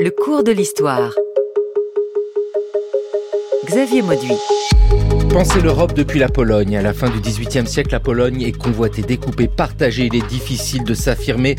Le 0.00 0.10
cours 0.10 0.44
de 0.44 0.52
l'histoire. 0.52 1.12
Xavier 3.66 4.02
Mauduit. 4.02 4.38
Pensez 5.28 5.60
l'Europe 5.60 5.92
depuis 5.92 6.20
la 6.20 6.28
Pologne. 6.28 6.76
À 6.76 6.82
la 6.82 6.94
fin 6.94 7.10
du 7.10 7.18
XVIIIe 7.18 7.66
siècle, 7.66 7.90
la 7.90 7.98
Pologne 7.98 8.42
est 8.42 8.56
convoitée, 8.56 9.02
découpée, 9.02 9.48
partagée. 9.48 10.06
Il 10.06 10.14
est 10.14 10.26
difficile 10.28 10.84
de 10.84 10.94
s'affirmer 10.94 11.56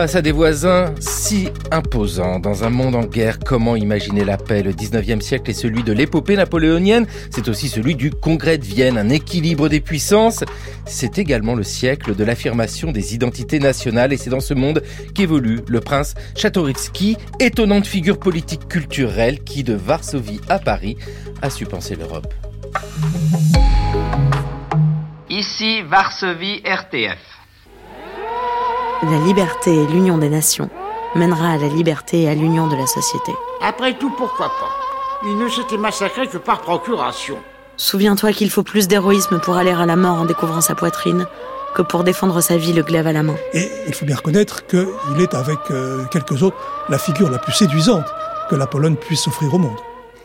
Face 0.00 0.14
à 0.14 0.22
des 0.22 0.32
voisins 0.32 0.94
si 0.98 1.50
imposants 1.70 2.38
dans 2.38 2.64
un 2.64 2.70
monde 2.70 2.94
en 2.94 3.04
guerre, 3.04 3.38
comment 3.38 3.76
imaginer 3.76 4.24
la 4.24 4.38
paix? 4.38 4.62
Le 4.62 4.72
19e 4.72 5.20
siècle 5.20 5.50
est 5.50 5.52
celui 5.52 5.82
de 5.82 5.92
l'épopée 5.92 6.36
napoléonienne, 6.36 7.06
c'est 7.28 7.48
aussi 7.48 7.68
celui 7.68 7.96
du 7.96 8.10
Congrès 8.10 8.56
de 8.56 8.64
Vienne, 8.64 8.96
un 8.96 9.10
équilibre 9.10 9.68
des 9.68 9.80
puissances. 9.80 10.42
C'est 10.86 11.18
également 11.18 11.54
le 11.54 11.64
siècle 11.64 12.16
de 12.16 12.24
l'affirmation 12.24 12.92
des 12.92 13.14
identités 13.14 13.58
nationales 13.58 14.14
et 14.14 14.16
c'est 14.16 14.30
dans 14.30 14.40
ce 14.40 14.54
monde 14.54 14.82
qu'évolue 15.14 15.60
le 15.68 15.80
prince 15.80 16.14
Czartoryski, 16.34 17.18
étonnante 17.38 17.86
figure 17.86 18.18
politique 18.18 18.68
culturelle 18.68 19.40
qui, 19.40 19.64
de 19.64 19.74
Varsovie 19.74 20.40
à 20.48 20.58
Paris, 20.58 20.96
a 21.42 21.50
su 21.50 21.66
penser 21.66 21.94
l'Europe. 21.94 22.32
Ici 25.28 25.82
Varsovie 25.82 26.62
RTF. 26.64 27.29
La 29.02 29.18
liberté 29.24 29.74
et 29.74 29.86
l'union 29.86 30.18
des 30.18 30.28
nations 30.28 30.68
mènera 31.14 31.52
à 31.52 31.56
la 31.56 31.68
liberté 31.68 32.24
et 32.24 32.28
à 32.28 32.34
l'union 32.34 32.68
de 32.68 32.76
la 32.76 32.86
société. 32.86 33.32
Après 33.62 33.96
tout, 33.96 34.10
pourquoi 34.10 34.48
pas? 34.48 34.70
Il 35.24 35.38
ne 35.38 35.48
s'était 35.48 35.78
massacré 35.78 36.26
que 36.26 36.36
par 36.36 36.60
procuration. 36.60 37.38
Souviens-toi 37.78 38.32
qu'il 38.32 38.50
faut 38.50 38.62
plus 38.62 38.88
d'héroïsme 38.88 39.40
pour 39.40 39.56
aller 39.56 39.70
à 39.70 39.86
la 39.86 39.96
mort 39.96 40.20
en 40.20 40.26
découvrant 40.26 40.60
sa 40.60 40.74
poitrine 40.74 41.26
que 41.74 41.80
pour 41.80 42.04
défendre 42.04 42.42
sa 42.42 42.58
vie 42.58 42.74
le 42.74 42.82
glaive 42.82 43.06
à 43.06 43.12
la 43.12 43.22
main. 43.22 43.36
Et 43.54 43.70
il 43.86 43.94
faut 43.94 44.04
bien 44.04 44.16
reconnaître 44.16 44.66
qu'il 44.66 44.86
est, 45.18 45.32
avec 45.32 45.58
euh, 45.70 46.04
quelques 46.10 46.42
autres, 46.42 46.58
la 46.90 46.98
figure 46.98 47.30
la 47.30 47.38
plus 47.38 47.52
séduisante 47.52 48.04
que 48.50 48.54
la 48.54 48.66
Pologne 48.66 48.96
puisse 48.96 49.26
offrir 49.26 49.54
au 49.54 49.58
monde. 49.58 49.78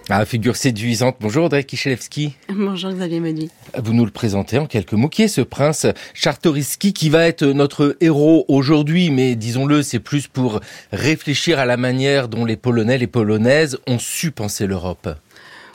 Ah, 0.08 0.23
figure 0.23 0.56
séduisante. 0.56 1.16
Bonjour 1.20 1.45
Audrey 1.45 1.64
Kichelewski. 1.64 2.36
Bonjour 2.50 2.92
Xavier 2.92 3.20
Medi. 3.20 3.50
Vous 3.75 3.92
nous 3.92 4.06
le 4.06 4.12
présentez 4.12 4.59
en 4.59 4.67
quelques 4.67 4.94
mots. 4.94 5.09
Qui 5.09 5.23
est 5.23 5.28
ce 5.28 5.42
prince 5.42 5.88
Chartoriski 6.14 6.94
qui 6.94 7.09
va 7.09 7.25
être 7.25 7.44
notre 7.44 7.97
héros 8.02 8.45
aujourd'hui? 8.47 9.09
Mais 9.09 9.34
disons-le, 9.36 9.81
c'est 9.81 10.00
plus 10.00 10.28
pour 10.28 10.59
réfléchir 10.92 11.58
à 11.58 11.66
la 11.66 11.75
manière 11.75 12.28
dont 12.28 12.45
les 12.45 12.56
Polonais, 12.56 13.00
les 13.00 13.08
Polonaises 13.08 13.80
ont 13.88 13.97
su 13.97 14.30
penser 14.30 14.67
l'Europe. 14.67 15.09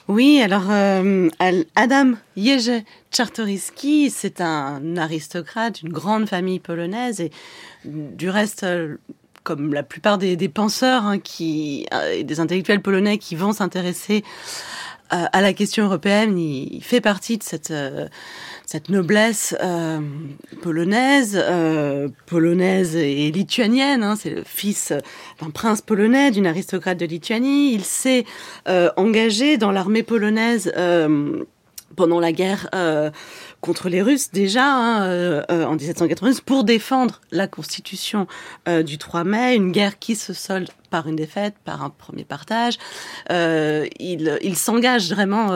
Oui, 0.06 0.40
alors 0.40 0.70
euh, 0.70 1.28
Adam 1.74 2.12
Jerzy 2.36 2.84
Czartoryski, 3.10 4.10
c'est 4.10 4.40
un 4.40 4.96
aristocrate, 4.96 5.82
une 5.82 5.92
grande 5.92 6.28
famille 6.28 6.60
polonaise 6.60 7.20
et 7.20 7.32
du 7.84 8.30
reste 8.30 8.64
comme 9.42 9.72
la 9.72 9.82
plupart 9.82 10.18
des, 10.18 10.36
penseurs 10.48 11.04
hein, 11.04 11.18
euh, 11.18 12.12
et 12.12 12.24
des 12.24 12.40
intellectuels 12.40 12.82
polonais 12.82 13.18
qui 13.18 13.36
vont 13.36 13.52
s'intéresser 13.52 14.24
euh, 15.12 15.24
à 15.32 15.40
la 15.40 15.52
question 15.52 15.86
européenne, 15.86 16.38
il, 16.38 16.82
fait 16.84 17.00
partie 17.00 17.36
de 17.36 17.42
cette, 17.42 17.72
euh, 17.72 18.06
noblesse 18.88 19.56
polonaise, 20.62 21.42
polonaise 22.26 22.94
et 22.94 23.32
lituanienne. 23.32 24.04
Hein. 24.04 24.14
c'est 24.14 24.30
le 24.30 24.44
fils 24.44 24.92
d'un 25.40 25.50
prince 25.50 25.80
polonais, 25.80 26.30
d'une 26.30 26.46
aristocrate 26.46 26.98
de 26.98 27.06
Lituanie. 27.06 27.74
Il 27.74 27.84
s'est 27.84 28.24
engagé 28.96 29.56
dans 29.56 29.72
l'armée 29.72 30.04
polonaise 30.04 30.72
pendant 31.96 32.20
la 32.20 32.32
guerre 32.32 32.68
euh, 32.74 33.10
contre 33.60 33.88
les 33.88 34.02
Russes 34.02 34.30
déjà 34.32 34.64
hein, 34.64 35.02
euh, 35.04 35.42
euh, 35.50 35.64
en 35.64 35.72
1792 35.72 36.40
pour 36.40 36.64
défendre 36.64 37.20
la 37.30 37.46
Constitution 37.46 38.26
du 38.84 38.98
3 38.98 39.24
mai, 39.24 39.56
une 39.56 39.72
guerre 39.72 39.98
qui 39.98 40.14
se 40.14 40.32
solde 40.32 40.68
par 40.90 41.08
une 41.08 41.16
défaite, 41.16 41.54
par 41.64 41.82
un 41.82 41.90
premier 41.90 42.24
partage. 42.24 42.78
il, 43.30 44.56
s'engage 44.56 45.10
vraiment 45.10 45.48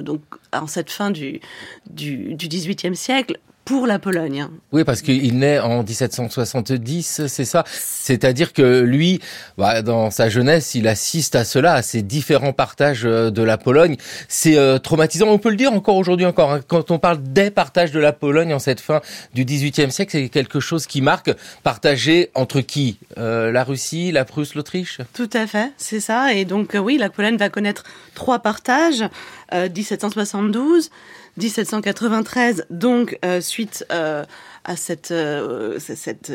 donc 0.00 0.22
en 0.52 0.66
cette 0.66 0.90
fin 0.90 1.10
du, 1.10 1.40
du 1.88 2.36
18e 2.36 2.94
siècle 2.94 3.38
pour 3.70 3.86
la 3.86 4.00
Pologne. 4.00 4.48
Oui, 4.72 4.82
parce 4.82 5.00
qu'il 5.00 5.38
naît 5.38 5.60
en 5.60 5.84
1770, 5.84 7.28
c'est 7.28 7.44
ça. 7.44 7.62
C'est-à-dire 7.68 8.52
que 8.52 8.80
lui, 8.80 9.20
bah, 9.58 9.80
dans 9.82 10.10
sa 10.10 10.28
jeunesse, 10.28 10.74
il 10.74 10.88
assiste 10.88 11.36
à 11.36 11.44
cela, 11.44 11.74
à 11.74 11.82
ces 11.82 12.02
différents 12.02 12.52
partages 12.52 13.06
euh, 13.06 13.30
de 13.30 13.44
la 13.44 13.58
Pologne. 13.58 13.96
C'est 14.26 14.58
euh, 14.58 14.78
traumatisant, 14.78 15.28
on 15.28 15.38
peut 15.38 15.50
le 15.50 15.56
dire 15.56 15.72
encore 15.72 15.94
aujourd'hui 15.94 16.26
encore. 16.26 16.50
Hein. 16.50 16.60
Quand 16.66 16.90
on 16.90 16.98
parle 16.98 17.22
des 17.22 17.52
partages 17.52 17.92
de 17.92 18.00
la 18.00 18.12
Pologne 18.12 18.52
en 18.52 18.58
cette 18.58 18.80
fin 18.80 19.00
du 19.34 19.44
XVIIIe 19.44 19.92
siècle, 19.92 20.10
c'est 20.10 20.28
quelque 20.30 20.58
chose 20.58 20.88
qui 20.88 21.00
marque 21.00 21.30
partagé 21.62 22.30
entre 22.34 22.62
qui? 22.62 22.98
Euh, 23.18 23.52
La 23.52 23.62
Russie, 23.62 24.10
la 24.10 24.24
Prusse, 24.24 24.56
l'Autriche? 24.56 24.98
Tout 25.14 25.30
à 25.32 25.46
fait, 25.46 25.72
c'est 25.76 26.00
ça. 26.00 26.34
Et 26.34 26.44
donc 26.44 26.76
oui, 26.76 26.98
la 26.98 27.08
Pologne 27.08 27.36
va 27.36 27.50
connaître 27.50 27.84
trois 28.16 28.40
partages. 28.40 29.04
1772, 29.52 30.90
1793, 31.36 32.66
donc 32.70 33.18
euh, 33.24 33.40
suite 33.40 33.84
euh, 33.92 34.24
à 34.64 34.76
cette, 34.76 35.10
euh, 35.10 35.78
cette 35.78 36.32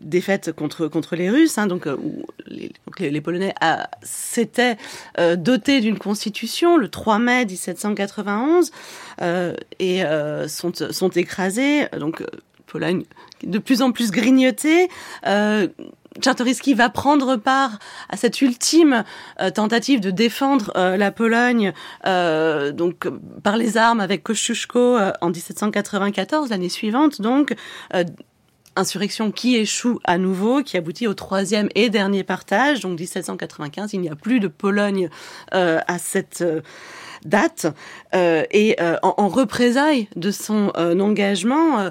défaite 0.00 0.52
contre, 0.52 0.88
contre 0.88 1.16
les 1.16 1.30
Russes, 1.30 1.58
hein, 1.58 1.66
donc, 1.66 1.86
où 1.86 2.24
les, 2.46 3.20
Polonais 3.20 3.54
s'étaient 4.02 4.76
dotés 5.36 5.80
d'une 5.80 5.98
constitution 5.98 6.76
le 6.76 6.88
3 6.88 7.18
mai 7.18 7.44
1791 7.44 8.70
et 9.78 10.02
sont, 10.48 10.72
sont 10.74 11.08
écrasés. 11.10 11.86
Donc, 11.98 12.24
Pologne 12.66 13.04
de 13.44 13.58
plus 13.58 13.82
en 13.82 13.92
plus 13.92 14.10
grignotée. 14.10 14.88
Czartoryski 16.20 16.74
va 16.74 16.88
prendre 16.88 17.36
part 17.36 17.78
à 18.08 18.16
cette 18.16 18.40
ultime 18.42 19.04
euh, 19.40 19.50
tentative 19.50 20.00
de 20.00 20.10
défendre 20.10 20.72
euh, 20.76 20.96
la 20.96 21.10
Pologne 21.10 21.72
euh, 22.06 22.72
donc 22.72 23.08
par 23.42 23.56
les 23.56 23.76
armes 23.76 24.00
avec 24.00 24.22
Kosciuszko 24.22 24.98
en 25.20 25.30
1794, 25.30 26.50
l'année 26.50 26.68
suivante 26.68 27.20
donc 27.20 27.54
insurrection 28.74 29.30
qui 29.32 29.56
échoue 29.56 30.00
à 30.04 30.16
nouveau, 30.16 30.62
qui 30.62 30.78
aboutit 30.78 31.06
au 31.06 31.12
troisième 31.12 31.68
et 31.74 31.90
dernier 31.90 32.24
partage, 32.24 32.80
donc 32.80 32.98
1795. 32.98 33.92
Il 33.92 34.00
n'y 34.00 34.08
a 34.08 34.16
plus 34.16 34.40
de 34.40 34.48
Pologne 34.48 35.10
à 35.50 35.98
cette 35.98 36.42
date. 37.24 37.66
Euh, 38.14 38.44
et 38.50 38.76
euh, 38.80 38.96
en, 39.02 39.28
représailles 39.28 40.08
de 40.16 40.30
son 40.30 40.72
euh, 40.76 40.98
engagement, 40.98 41.90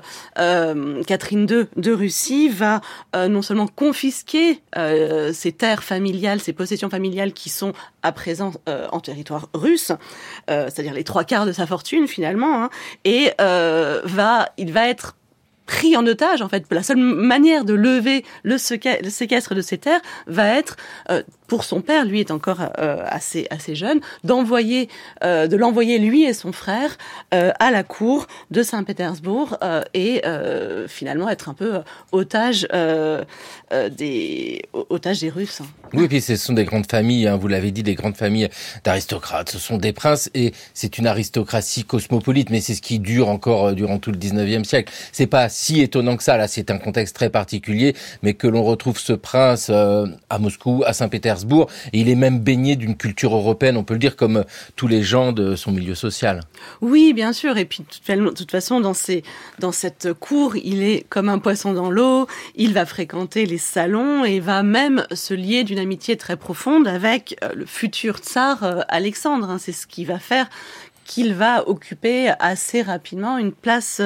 Catherine 1.07 1.47
II 1.49 1.67
de 1.75 1.91
Russie 1.91 2.49
va 2.49 2.81
non 3.15 3.41
seulement 3.41 3.67
confisquer 3.67 4.61
ses 5.33 5.51
terres 5.51 5.83
familiales, 5.83 6.39
ses 6.39 6.53
possessions 6.53 6.89
familiales 6.89 7.33
qui 7.33 7.49
sont 7.49 7.73
à 8.03 8.11
présent 8.11 8.53
en 8.67 8.99
territoire 8.99 9.49
russe, 9.53 9.91
c'est-à-dire 10.47 10.93
les 10.93 11.03
trois 11.03 11.23
quarts 11.23 11.45
de 11.45 11.51
sa 11.51 11.65
fortune 11.65 12.07
finalement, 12.07 12.63
hein, 12.63 12.69
et 13.05 13.31
va, 13.39 14.49
il 14.57 14.71
va 14.71 14.87
être 14.87 15.15
pris 15.71 15.95
en 15.95 16.05
otage, 16.05 16.41
en 16.41 16.49
fait. 16.49 16.65
La 16.69 16.83
seule 16.83 16.97
manière 16.97 17.63
de 17.63 17.73
lever 17.73 18.25
le, 18.43 18.57
séquestre 18.57 19.55
de 19.55 19.61
ces 19.61 19.77
terres 19.77 20.01
va 20.27 20.47
être, 20.47 20.75
euh, 21.09 21.23
pour 21.51 21.66
son 21.66 21.81
père, 21.81 22.06
lui 22.06 22.22
est 22.22 22.31
encore 22.31 22.62
euh, 22.79 23.03
assez, 23.09 23.45
assez 23.50 23.75
jeune, 23.75 24.00
d'envoyer, 24.23 24.88
euh, 25.25 25.47
de 25.47 25.57
l'envoyer 25.57 26.00
lui 26.00 26.23
et 26.23 26.31
son 26.31 26.53
frère 26.53 26.97
à 27.31 27.72
la 27.72 27.84
cour 27.84 28.28
de 28.51 28.63
Saint-Pétersbourg 28.63 29.57
et 29.94 30.22
finalement 30.88 31.29
être 31.29 31.50
un 31.50 31.53
peu 31.53 31.81
otage 32.11 32.67
des 33.97 34.61
otage 34.90 35.19
des 35.19 35.29
Russes. 35.29 35.61
Oui, 35.94 36.06
et 36.06 36.07
puis 36.07 36.22
ce 36.22 36.35
sont 36.35 36.53
des 36.53 36.63
grandes 36.63 36.90
familles, 36.90 37.28
hein, 37.28 37.35
vous 37.35 37.47
l'avez 37.47 37.72
dit, 37.72 37.84
des 37.84 37.95
grandes 37.95 38.16
familles 38.16 38.50
d'aristocrates. 38.84 39.50
Ce 39.50 39.59
sont 39.59 39.78
des 39.78 39.91
princes 39.94 40.29
et 40.34 40.53
c'est 40.73 40.97
une 40.97 41.07
aristocratie 41.07 41.84
cosmopolite, 41.84 42.50
mais 42.50 42.61
c'est 42.61 42.75
ce 42.75 42.81
qui 42.81 43.00
dure 43.00 43.28
encore 43.28 43.73
durant 43.73 43.97
tout 43.97 44.11
le 44.11 44.17
19e 44.17 44.63
siècle. 44.63 44.94
C'est 45.11 45.28
pas 45.28 45.50
si 45.50 45.81
étonnant 45.81 46.16
que 46.16 46.23
ça. 46.23 46.38
Là, 46.38 46.47
c'est 46.47 46.72
un 46.72 46.78
contexte 46.78 47.16
très 47.16 47.29
particulier, 47.29 47.95
mais 48.23 48.34
que 48.34 48.47
l'on 48.47 48.63
retrouve 48.63 49.00
ce 49.00 49.13
prince 49.13 49.67
euh, 49.69 50.06
à 50.29 50.40
Moscou, 50.40 50.84
à 50.85 50.94
Saint-Pétersbourg, 50.94 51.41
il 51.93 52.09
est 52.09 52.16
même 52.16 52.40
baigné 52.40 52.76
d'une 52.76 52.96
culture 52.96 53.35
européenne, 53.35 53.78
on 53.78 53.84
peut 53.84 53.93
le 53.93 53.99
dire, 53.99 54.16
comme 54.16 54.38
euh, 54.38 54.43
tous 54.76 54.88
les 54.88 55.03
gens 55.03 55.32
de 55.32 55.55
son 55.55 55.72
milieu 55.72 55.96
social. 55.96 56.41
Oui, 56.82 57.14
bien 57.14 57.34
sûr. 57.34 57.58
Et 57.58 57.66
puis, 57.66 57.84
de 57.84 58.29
toute 58.29 58.52
façon, 58.52 58.79
dans, 58.79 58.93
dans 59.59 59.72
cette 59.72 60.14
cour, 60.14 60.55
il 60.55 60.84
est 60.84 61.05
comme 61.09 61.29
un 61.29 61.40
poisson 61.40 61.73
dans 61.73 61.90
l'eau. 61.90 62.28
Il 62.55 62.73
va 62.73 62.85
fréquenter 62.85 63.46
les 63.46 63.58
salons 63.58 64.26
et 64.26 64.40
va 64.40 64.64
même 64.64 65.05
se 65.11 65.34
lier 65.34 65.64
d'une 65.64 65.79
amitié 65.79 66.17
très 66.17 66.38
profonde 66.38 66.88
avec 66.88 67.38
euh, 67.44 67.49
le 67.55 67.66
futur 67.66 68.17
tsar 68.17 68.85
Alexandre. 68.87 69.49
Hein. 69.49 69.58
C'est 69.59 69.72
ce 69.72 69.87
qui 69.87 70.05
va 70.05 70.20
faire 70.20 70.49
qu'il 71.11 71.34
va 71.34 71.67
occuper 71.67 72.31
assez 72.40 72.81
rapidement 72.81 73.37
une 73.37 73.52
place 73.52 74.02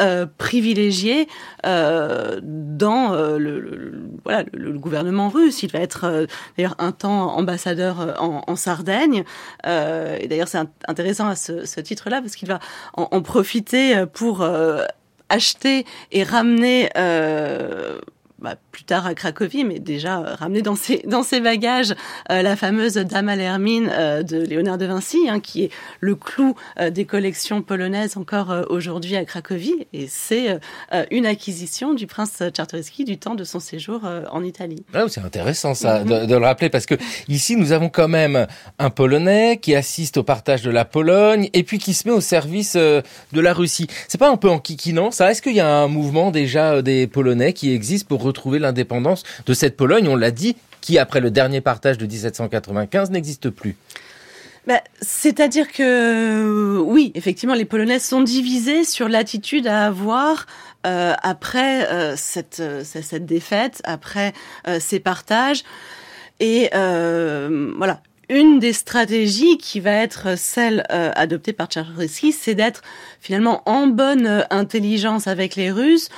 euh, 0.00 0.24
privilégiée 0.38 1.28
euh, 1.66 2.40
dans 2.42 3.12
euh, 3.12 3.36
le, 3.36 4.72
gouvernement 4.78 5.28
russe. 5.28 5.62
Il 5.62 5.70
va 5.70 5.80
être 5.80 6.26
d'ailleurs 6.56 6.74
un 6.78 6.92
temps 6.92 7.36
ambassadeur 7.36 8.16
en, 8.18 8.56
Sardaigne. 8.56 9.24
et 9.64 10.26
d'ailleurs, 10.26 10.48
c'est 10.48 10.60
intéressant 10.86 11.28
à 11.28 11.36
ce, 11.36 11.80
titre-là 11.80 12.22
parce 12.22 12.34
qu'il 12.34 12.48
va 12.48 12.60
en, 12.94 13.20
profiter 13.20 14.06
pour 14.06 14.46
acheter 15.28 15.84
et 16.12 16.22
ramener 16.22 16.88
bah, 18.40 18.54
plus 18.70 18.84
tard 18.84 19.04
à 19.04 19.14
Cracovie, 19.14 19.64
mais 19.64 19.80
déjà 19.80 20.20
euh, 20.20 20.34
ramené 20.36 20.62
dans 20.62 20.76
ses, 20.76 21.02
dans 21.06 21.24
ses 21.24 21.40
bagages 21.40 21.92
euh, 22.30 22.40
la 22.40 22.54
fameuse 22.54 22.94
Dame 22.94 23.28
à 23.28 23.34
l'hermine 23.34 23.90
euh, 23.92 24.22
de 24.22 24.38
Léonard 24.38 24.78
de 24.78 24.86
Vinci, 24.86 25.28
hein, 25.28 25.40
qui 25.40 25.64
est 25.64 25.70
le 25.98 26.14
clou 26.14 26.54
des 26.90 27.04
collections 27.04 27.62
polonaises 27.62 28.16
encore 28.16 28.54
aujourd'hui 28.70 29.16
à 29.16 29.24
Cracovie. 29.24 29.86
Et 29.92 30.06
c'est 30.08 30.58
une 31.10 31.26
acquisition 31.26 31.94
du 31.94 32.06
prince 32.06 32.42
Czartoryski 32.52 33.04
du 33.04 33.18
temps 33.18 33.34
de 33.34 33.44
son 33.44 33.60
séjour 33.60 34.02
en 34.30 34.44
Italie. 34.44 34.84
Ah, 34.94 35.04
c'est 35.08 35.20
intéressant 35.20 35.74
ça 35.74 36.04
de, 36.04 36.26
de, 36.26 36.34
le 36.34 36.44
rappeler 36.44 36.68
parce 36.68 36.86
que 36.86 36.94
ici 37.28 37.56
nous 37.56 37.72
avons 37.72 37.88
quand 37.88 38.08
même 38.08 38.46
un 38.78 38.90
Polonais 38.90 39.58
qui 39.60 39.74
assiste 39.74 40.16
au 40.18 40.22
partage 40.22 40.62
de 40.62 40.70
la 40.70 40.84
Pologne 40.84 41.50
et 41.52 41.62
puis 41.62 41.78
qui 41.78 41.94
se 41.94 42.06
met 42.06 42.14
au 42.14 42.20
service 42.20 42.76
de 42.76 43.02
la 43.32 43.52
Russie. 43.52 43.88
C'est 44.08 44.18
pas 44.18 44.30
un 44.30 44.36
peu 44.36 44.48
en 44.48 44.58
kikinant 44.58 45.10
ça? 45.10 45.30
Est-ce 45.30 45.42
qu'il 45.42 45.54
y 45.54 45.60
a 45.60 45.68
un 45.68 45.88
mouvement 45.88 46.30
déjà 46.30 46.82
des 46.82 47.06
Polonais 47.06 47.52
qui 47.52 47.72
existe 47.72 48.06
pour 48.06 48.27
retrouver 48.28 48.58
l'indépendance 48.58 49.24
de 49.46 49.52
cette 49.52 49.76
Pologne, 49.76 50.08
on 50.08 50.16
l'a 50.16 50.30
dit, 50.30 50.56
qui 50.80 50.98
après 50.98 51.20
le 51.20 51.30
dernier 51.30 51.60
partage 51.60 51.98
de 51.98 52.06
1795 52.06 53.10
n'existe 53.10 53.50
plus. 53.50 53.76
Bah, 54.68 54.82
c'est-à-dire 55.00 55.72
que 55.72 56.78
oui, 56.78 57.10
effectivement, 57.14 57.54
les 57.54 57.64
Polonais 57.64 57.98
sont 57.98 58.20
divisés 58.20 58.84
sur 58.84 59.08
l'attitude 59.08 59.66
à 59.66 59.86
avoir 59.86 60.44
euh, 60.86 61.14
après 61.22 61.88
euh, 61.88 62.16
cette, 62.16 62.60
euh, 62.60 62.84
cette 62.84 63.24
défaite, 63.24 63.80
après 63.84 64.34
ces 64.78 65.00
partages. 65.00 65.64
Et 66.38 66.68
voilà, 66.70 68.02
une 68.28 68.58
des 68.58 68.74
stratégies 68.74 69.56
qui 69.56 69.80
va 69.80 69.92
être 69.92 70.36
celle 70.36 70.84
adoptée 70.90 71.54
par 71.54 71.68
Tchaïkovski, 71.68 72.32
c'est 72.32 72.54
d'être 72.54 72.82
finalement 73.20 73.62
en 73.64 73.86
bonne 73.86 74.44
intelligence 74.50 75.26
avec 75.26 75.56
les 75.56 75.70
Russes 75.70 76.10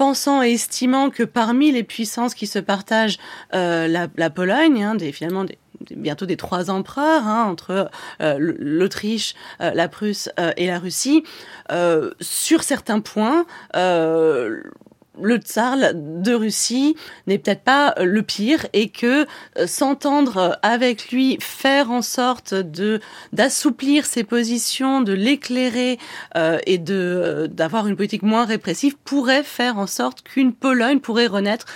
pensant 0.00 0.42
et 0.42 0.52
estimant 0.52 1.10
que 1.10 1.24
parmi 1.24 1.72
les 1.72 1.82
puissances 1.82 2.32
qui 2.32 2.46
se 2.46 2.58
partagent 2.58 3.18
euh, 3.54 3.86
la, 3.86 4.30
Pologne, 4.30 4.82
hein, 4.82 4.96
finalement 5.12 5.44
bientôt 5.90 6.24
des 6.24 6.38
trois 6.38 6.70
empereurs 6.70 7.26
hein, 7.26 7.44
entre 7.44 7.90
euh, 8.22 8.36
l'Autriche, 8.38 9.34
euh, 9.60 9.72
la 9.74 9.88
Prusse 9.88 10.30
et 10.56 10.66
la 10.68 10.78
Russie, 10.78 11.22
sur 12.20 12.62
certains 12.62 13.00
points 13.00 13.44
le 15.22 15.36
tsar 15.38 15.76
de 15.94 16.32
Russie 16.32 16.96
n'est 17.26 17.38
peut-être 17.38 17.62
pas 17.62 17.94
euh, 17.98 18.04
le 18.04 18.22
pire 18.22 18.66
et 18.72 18.88
que 18.88 19.26
euh, 19.58 19.66
s'entendre 19.66 20.58
avec 20.62 21.10
lui, 21.10 21.38
faire 21.40 21.90
en 21.90 22.02
sorte 22.02 22.54
de 22.54 23.00
d'assouplir 23.32 24.06
ses 24.06 24.24
positions, 24.24 25.00
de 25.00 25.12
l'éclairer 25.12 25.98
euh, 26.36 26.58
et 26.66 26.78
de 26.78 27.48
d'avoir 27.50 27.86
une 27.86 27.96
politique 27.96 28.22
moins 28.22 28.44
répressive 28.44 28.96
pourrait 29.04 29.42
faire 29.42 29.78
en 29.78 29.86
sorte 29.86 30.22
qu'une 30.22 30.52
Pologne 30.52 31.00
pourrait 31.00 31.26
renaître 31.26 31.66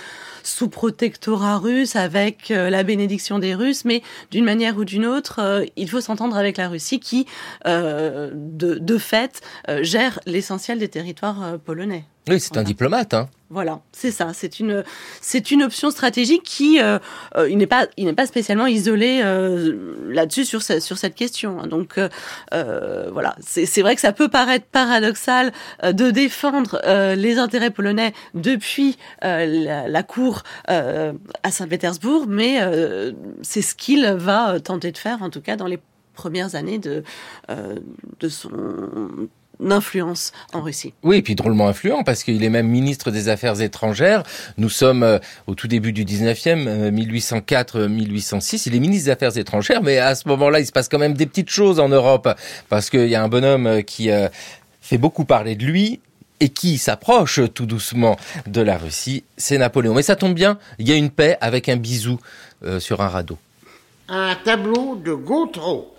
sous 0.43 0.69
protectorat 0.69 1.57
russe 1.57 1.95
avec 1.95 2.49
la 2.49 2.83
bénédiction 2.83 3.39
des 3.39 3.55
Russes, 3.55 3.83
mais 3.83 4.03
d'une 4.29 4.45
manière 4.45 4.77
ou 4.77 4.85
d'une 4.85 5.07
autre, 5.07 5.65
il 5.75 5.89
faut 5.89 6.01
s'entendre 6.01 6.37
avec 6.37 6.57
la 6.57 6.69
Russie 6.69 6.99
qui, 6.99 7.25
de, 7.65 8.31
de 8.31 8.97
fait, 8.99 9.41
gère 9.81 10.19
l'essentiel 10.27 10.77
des 10.77 10.87
territoires 10.87 11.57
polonais. 11.65 12.05
Oui, 12.27 12.39
c'est 12.39 12.57
un 12.57 12.63
diplomate. 12.63 13.13
Hein. 13.13 13.29
Voilà, 13.51 13.81
c'est 13.91 14.09
ça. 14.09 14.31
C'est 14.33 14.59
une, 14.59 14.83
c'est 15.21 15.51
une 15.51 15.61
option 15.61 15.91
stratégique 15.91 16.41
qui, 16.41 16.81
euh, 16.81 16.97
euh, 17.37 17.47
il 17.47 17.57
n'est 17.57 17.67
pas, 17.67 17.87
il 17.95 18.05
n'est 18.05 18.13
pas 18.13 18.25
spécialement 18.25 18.65
isolé 18.65 19.21
euh, 19.23 20.01
là-dessus 20.09 20.45
sur 20.45 20.63
sur 20.63 20.97
cette 20.97 21.13
question. 21.13 21.65
Donc 21.67 21.99
voilà, 22.51 23.35
c'est 23.41 23.81
vrai 23.81 23.93
que 23.95 24.01
ça 24.01 24.13
peut 24.13 24.29
paraître 24.29 24.65
paradoxal 24.65 25.51
de 25.83 26.09
défendre 26.09 26.81
les 27.15 27.37
intérêts 27.37 27.69
polonais 27.69 28.13
depuis 28.33 28.97
la, 29.21 29.87
la, 29.87 30.03
cour 30.03 30.41
à 30.67 31.51
Saint-Pétersbourg, 31.51 32.25
mais 32.27 32.59
c'est 33.43 33.61
ce 33.61 33.75
qu'il 33.75 34.05
va 34.05 34.59
tenter 34.59 34.91
de 34.91 34.97
faire, 34.97 35.21
en 35.21 35.29
tout 35.29 35.41
cas 35.41 35.55
dans 35.55 35.67
les 35.67 35.79
premières 36.15 36.55
années 36.55 36.79
de 36.79 37.03
de 37.47 38.29
son 38.29 38.49
influence 39.69 40.31
en 40.53 40.61
Russie. 40.61 40.93
Oui, 41.03 41.17
et 41.17 41.21
puis 41.21 41.35
drôlement 41.35 41.67
influent 41.67 42.03
parce 42.03 42.23
qu'il 42.23 42.43
est 42.43 42.49
même 42.49 42.67
ministre 42.67 43.11
des 43.11 43.29
Affaires 43.29 43.61
étrangères. 43.61 44.23
Nous 44.57 44.69
sommes 44.69 45.03
euh, 45.03 45.19
au 45.47 45.55
tout 45.55 45.67
début 45.67 45.93
du 45.93 46.05
19e, 46.05 46.91
1804-1806. 46.91 48.63
Il 48.67 48.75
est 48.75 48.79
ministre 48.79 49.05
des 49.05 49.11
Affaires 49.11 49.37
étrangères, 49.37 49.81
mais 49.81 49.97
à 49.97 50.15
ce 50.15 50.27
moment-là, 50.27 50.59
il 50.59 50.65
se 50.65 50.71
passe 50.71 50.89
quand 50.89 50.99
même 50.99 51.13
des 51.13 51.25
petites 51.25 51.49
choses 51.49 51.79
en 51.79 51.89
Europe 51.89 52.29
parce 52.69 52.89
qu'il 52.89 53.07
y 53.07 53.15
a 53.15 53.23
un 53.23 53.29
bonhomme 53.29 53.67
euh, 53.67 53.81
qui 53.81 54.11
euh, 54.11 54.27
fait 54.81 54.97
beaucoup 54.97 55.25
parler 55.25 55.55
de 55.55 55.65
lui 55.65 55.99
et 56.39 56.49
qui 56.49 56.77
s'approche 56.77 57.39
tout 57.53 57.65
doucement 57.65 58.17
de 58.45 58.61
la 58.61 58.77
Russie, 58.77 59.23
c'est 59.37 59.57
Napoléon. 59.57 59.93
Mais 59.93 60.01
ça 60.01 60.17
tombe 60.17 60.33
bien, 60.33 60.59
il 60.79 60.87
y 60.87 60.91
a 60.91 60.95
une 60.95 61.09
paix 61.09 61.37
avec 61.39 61.69
un 61.69 61.77
bisou 61.77 62.19
sur 62.79 62.99
un 62.99 63.07
radeau. 63.07 63.37
Un 64.09 64.35
tableau 64.43 64.97
de 64.97 65.13
Gautreau 65.13 65.95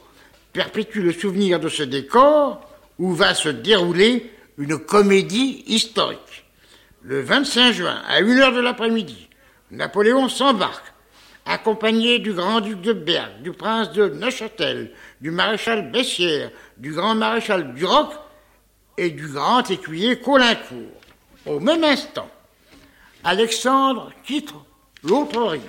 perpétue 0.52 1.00
le 1.00 1.12
souvenir 1.12 1.58
de 1.58 1.68
ce 1.68 1.82
décor 1.82 2.65
où 2.98 3.12
va 3.12 3.34
se 3.34 3.48
dérouler 3.48 4.32
une 4.58 4.78
comédie 4.78 5.64
historique. 5.66 6.44
Le 7.02 7.20
25 7.20 7.72
juin, 7.72 8.02
à 8.08 8.20
1h 8.20 8.54
de 8.54 8.60
l'après-midi, 8.60 9.28
Napoléon 9.70 10.28
s'embarque, 10.28 10.92
accompagné 11.44 12.18
du 12.18 12.32
grand-duc 12.32 12.80
de 12.80 12.92
Berg, 12.92 13.42
du 13.42 13.52
prince 13.52 13.92
de 13.92 14.08
Neuchâtel, 14.08 14.92
du 15.20 15.30
maréchal 15.30 15.90
Bessières, 15.90 16.50
du 16.76 16.92
grand 16.92 17.14
maréchal 17.14 17.74
Duroc 17.74 18.12
et 18.98 19.10
du 19.10 19.28
grand 19.28 19.70
écuyer 19.70 20.18
Colincourt. 20.18 21.00
Au 21.44 21.60
même 21.60 21.84
instant, 21.84 22.28
Alexandre 23.22 24.12
quitte 24.24 24.52
l'autre 25.04 25.42
rive, 25.42 25.62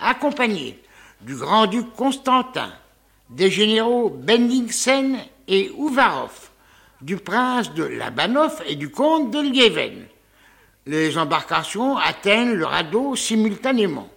accompagné 0.00 0.82
du 1.20 1.36
grand-duc 1.36 1.92
Constantin, 1.94 2.72
des 3.30 3.50
généraux 3.50 4.10
Bendingsen 4.10 5.18
et 5.46 5.70
Uvarov, 5.78 6.50
du 7.02 7.16
prince 7.16 7.74
de 7.74 7.84
Labanov 7.84 8.62
et 8.66 8.76
du 8.76 8.90
comte 8.90 9.30
de 9.30 9.40
Lieven. 9.40 10.06
Les 10.86 11.18
embarcations 11.18 11.96
atteignent 11.96 12.54
le 12.54 12.64
radeau 12.64 13.16
simultanément. 13.16 14.08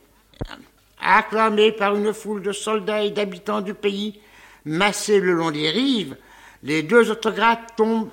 Acclamés 1.02 1.72
par 1.72 1.96
une 1.96 2.14
foule 2.14 2.42
de 2.42 2.52
soldats 2.52 3.04
et 3.04 3.12
d'habitants 3.12 3.62
du 3.62 3.74
pays, 3.74 4.20
massés 4.66 5.20
le 5.20 5.34
long 5.34 5.52
des 5.52 5.70
rives, 5.70 6.16
les 6.64 6.84
deux 6.84 7.12
autocrates 7.12 7.76
tombent 7.76 8.10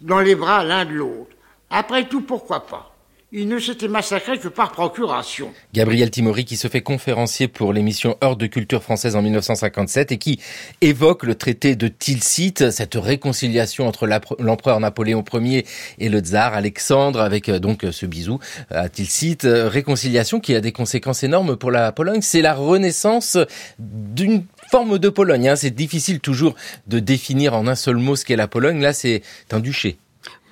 dans 0.00 0.20
les 0.20 0.34
bras 0.34 0.64
l'un 0.64 0.84
de 0.84 0.92
l'autre. 0.92 1.30
Après 1.70 2.08
tout, 2.08 2.22
pourquoi 2.22 2.66
pas? 2.66 2.93
Il 3.36 3.48
ne 3.48 3.58
s'était 3.58 3.88
massacré 3.88 4.38
que 4.38 4.46
par 4.46 4.70
procuration. 4.70 5.52
Gabriel 5.72 6.08
Timori 6.08 6.44
qui 6.44 6.56
se 6.56 6.68
fait 6.68 6.82
conférencier 6.82 7.48
pour 7.48 7.72
l'émission 7.72 8.16
Heure 8.22 8.36
de 8.36 8.46
culture 8.46 8.80
française 8.80 9.16
en 9.16 9.22
1957 9.22 10.12
et 10.12 10.18
qui 10.18 10.40
évoque 10.80 11.24
le 11.24 11.34
traité 11.34 11.74
de 11.74 11.88
Tilsit, 11.88 12.70
cette 12.70 12.94
réconciliation 12.94 13.88
entre 13.88 14.06
l'empereur 14.38 14.78
Napoléon 14.78 15.24
Ier 15.32 15.66
et 15.98 16.08
le 16.08 16.20
tsar 16.20 16.54
Alexandre 16.54 17.20
avec 17.20 17.48
euh, 17.48 17.58
donc 17.58 17.84
ce 17.90 18.06
bisou 18.06 18.38
à 18.70 18.88
Tilsit, 18.88 19.38
euh, 19.44 19.68
réconciliation 19.68 20.38
qui 20.38 20.54
a 20.54 20.60
des 20.60 20.70
conséquences 20.72 21.24
énormes 21.24 21.56
pour 21.56 21.72
la 21.72 21.90
Pologne. 21.90 22.22
C'est 22.22 22.42
la 22.42 22.54
renaissance 22.54 23.36
d'une 23.80 24.44
forme 24.70 25.00
de 25.00 25.08
Pologne. 25.08 25.48
Hein. 25.48 25.56
C'est 25.56 25.74
difficile 25.74 26.20
toujours 26.20 26.54
de 26.86 27.00
définir 27.00 27.54
en 27.54 27.66
un 27.66 27.74
seul 27.74 27.96
mot 27.96 28.14
ce 28.14 28.24
qu'est 28.24 28.36
la 28.36 28.46
Pologne. 28.46 28.80
Là, 28.80 28.92
c'est 28.92 29.22
un 29.50 29.58
duché. 29.58 29.98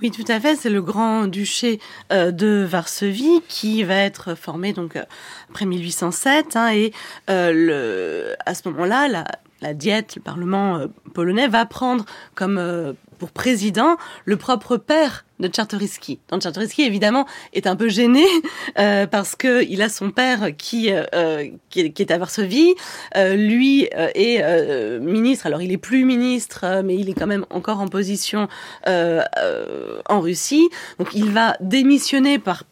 Oui, 0.02 0.10
tout 0.10 0.24
à 0.26 0.40
fait. 0.40 0.56
C'est 0.56 0.68
le 0.68 0.82
grand 0.82 1.28
duché 1.28 1.78
euh, 2.12 2.32
de 2.32 2.66
Varsovie 2.68 3.40
qui 3.48 3.84
va 3.84 3.94
être 3.94 4.34
formé 4.34 4.72
donc 4.72 4.96
euh, 4.96 5.04
après 5.48 5.64
1807 5.64 6.56
hein, 6.56 6.72
et 6.72 6.92
euh, 7.30 8.34
à 8.44 8.54
ce 8.54 8.68
moment-là, 8.68 9.24
la 9.60 9.74
diète, 9.74 10.16
le 10.16 10.22
Parlement 10.22 10.86
polonais 11.14 11.46
va 11.46 11.66
prendre 11.66 12.04
comme 12.34 12.96
pour 13.22 13.30
président 13.30 13.98
le 14.24 14.36
propre 14.36 14.76
père 14.76 15.24
de 15.38 15.46
Czartoryski. 15.46 16.18
Donc 16.28 16.42
Czartoryski 16.42 16.82
évidemment 16.82 17.24
est 17.52 17.68
un 17.68 17.76
peu 17.76 17.88
gêné 17.88 18.24
euh, 18.80 19.06
parce 19.06 19.36
que 19.36 19.62
il 19.62 19.80
a 19.80 19.88
son 19.88 20.10
père 20.10 20.56
qui 20.58 20.90
euh, 20.90 21.46
qui, 21.70 21.80
est 21.80 22.10
à 22.10 22.18
Varsovie, 22.18 22.74
euh, 23.16 23.36
lui 23.36 23.88
euh, 23.96 24.08
est 24.16 24.42
euh, 24.42 24.98
ministre. 24.98 25.46
Alors 25.46 25.62
il 25.62 25.70
est 25.70 25.78
plus 25.78 26.04
ministre, 26.04 26.82
mais 26.84 26.96
il 26.96 27.08
est 27.08 27.14
quand 27.14 27.28
même 27.28 27.46
encore 27.50 27.78
en 27.78 27.86
position 27.86 28.48
en 28.86 30.20
Russie. 30.20 30.68
Donc 30.98 31.10
il 31.14 31.30
va 31.30 31.56
démissionner 31.60 32.40
par 32.40 32.64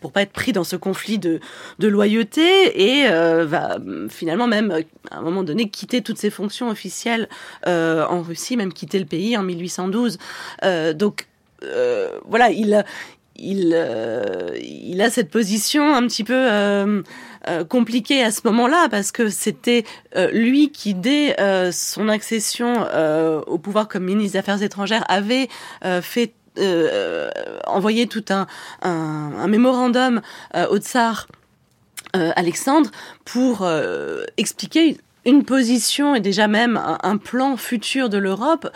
pour 0.00 0.12
pas 0.12 0.22
être 0.22 0.32
pris 0.32 0.52
dans 0.52 0.64
ce 0.64 0.76
conflit 0.76 1.18
de, 1.18 1.40
loyauté 1.80 3.00
et 3.00 3.08
euh, 3.08 3.44
va 3.46 3.78
finalement 4.08 4.46
même 4.46 4.82
à 5.10 5.18
un 5.18 5.22
moment 5.22 5.42
donné 5.42 5.68
quitter 5.68 6.02
toutes 6.02 6.18
ses 6.18 6.30
fonctions 6.30 6.68
officielles 6.68 7.28
euh, 7.66 8.04
en 8.06 8.22
Russie, 8.22 8.56
même 8.56 8.72
quitter 8.72 8.98
le 8.98 9.06
pays 9.06 9.36
en 9.36 9.42
1812. 9.42 10.18
Euh, 10.64 10.92
donc 10.92 11.26
euh, 11.64 12.18
voilà, 12.26 12.50
il 12.50 12.84
il 13.40 13.72
euh, 13.72 14.98
a 14.98 15.10
cette 15.10 15.30
position 15.30 15.94
un 15.94 16.02
petit 16.08 16.24
peu 16.24 16.34
euh, 16.34 17.02
compliquée 17.68 18.24
à 18.24 18.32
ce 18.32 18.40
moment-là 18.46 18.88
parce 18.90 19.12
que 19.12 19.28
c'était 19.28 19.84
lui 20.32 20.72
qui 20.72 20.92
dès 20.92 21.36
son 21.70 22.08
accession 22.08 22.84
au 23.46 23.58
pouvoir 23.58 23.86
comme 23.86 24.04
ministre 24.04 24.32
des 24.32 24.38
Affaires 24.38 24.62
étrangères 24.62 25.04
avait 25.08 25.48
fait 26.02 26.32
euh, 26.58 27.30
envoyé 27.66 28.06
tout 28.06 28.24
un, 28.30 28.46
un, 28.82 29.46
mémorandum 29.48 30.20
euh, 30.54 30.66
au 30.68 30.78
tsar 30.78 31.26
euh, 32.16 32.30
Alexandre 32.36 32.90
pour 33.24 33.62
euh, 33.62 34.24
expliquer 34.36 34.98
une 35.24 35.44
position 35.44 36.14
et 36.14 36.20
déjà 36.20 36.48
même 36.48 36.80
un, 37.02 37.16
plan 37.18 37.56
futur 37.58 38.08
de 38.08 38.16
l'Europe 38.16 38.70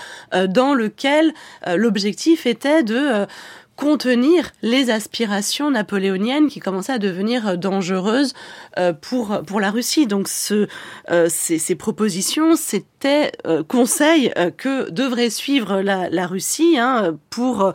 dans 0.49 0.75
lequel 0.75 1.33
l'objectif 1.67 2.45
était 2.45 2.83
de 2.83 3.27
contenir 3.76 4.50
les 4.62 4.91
aspirations 4.91 5.71
napoléoniennes 5.71 6.49
qui 6.49 6.61
commençaient 6.61 6.93
à 6.93 6.99
devenir 6.99 7.49
euh, 7.49 7.57
dangereuses 7.57 8.35
euh, 8.79 8.93
pour, 8.93 9.43
pour 9.47 9.61
la 9.61 9.71
Russie. 9.71 10.07
Donc 10.07 10.29
euh, 10.50 11.26
ces, 11.29 11.75
propositions, 11.75 12.57
c'était 12.57 13.33
conseil 13.69 14.33
euh, 14.37 14.50
que 14.50 14.91
devrait 14.91 15.31
suivre 15.31 15.81
la, 15.81 16.26
Russie 16.26 16.76
hein, 16.79 17.19
pour 17.31 17.73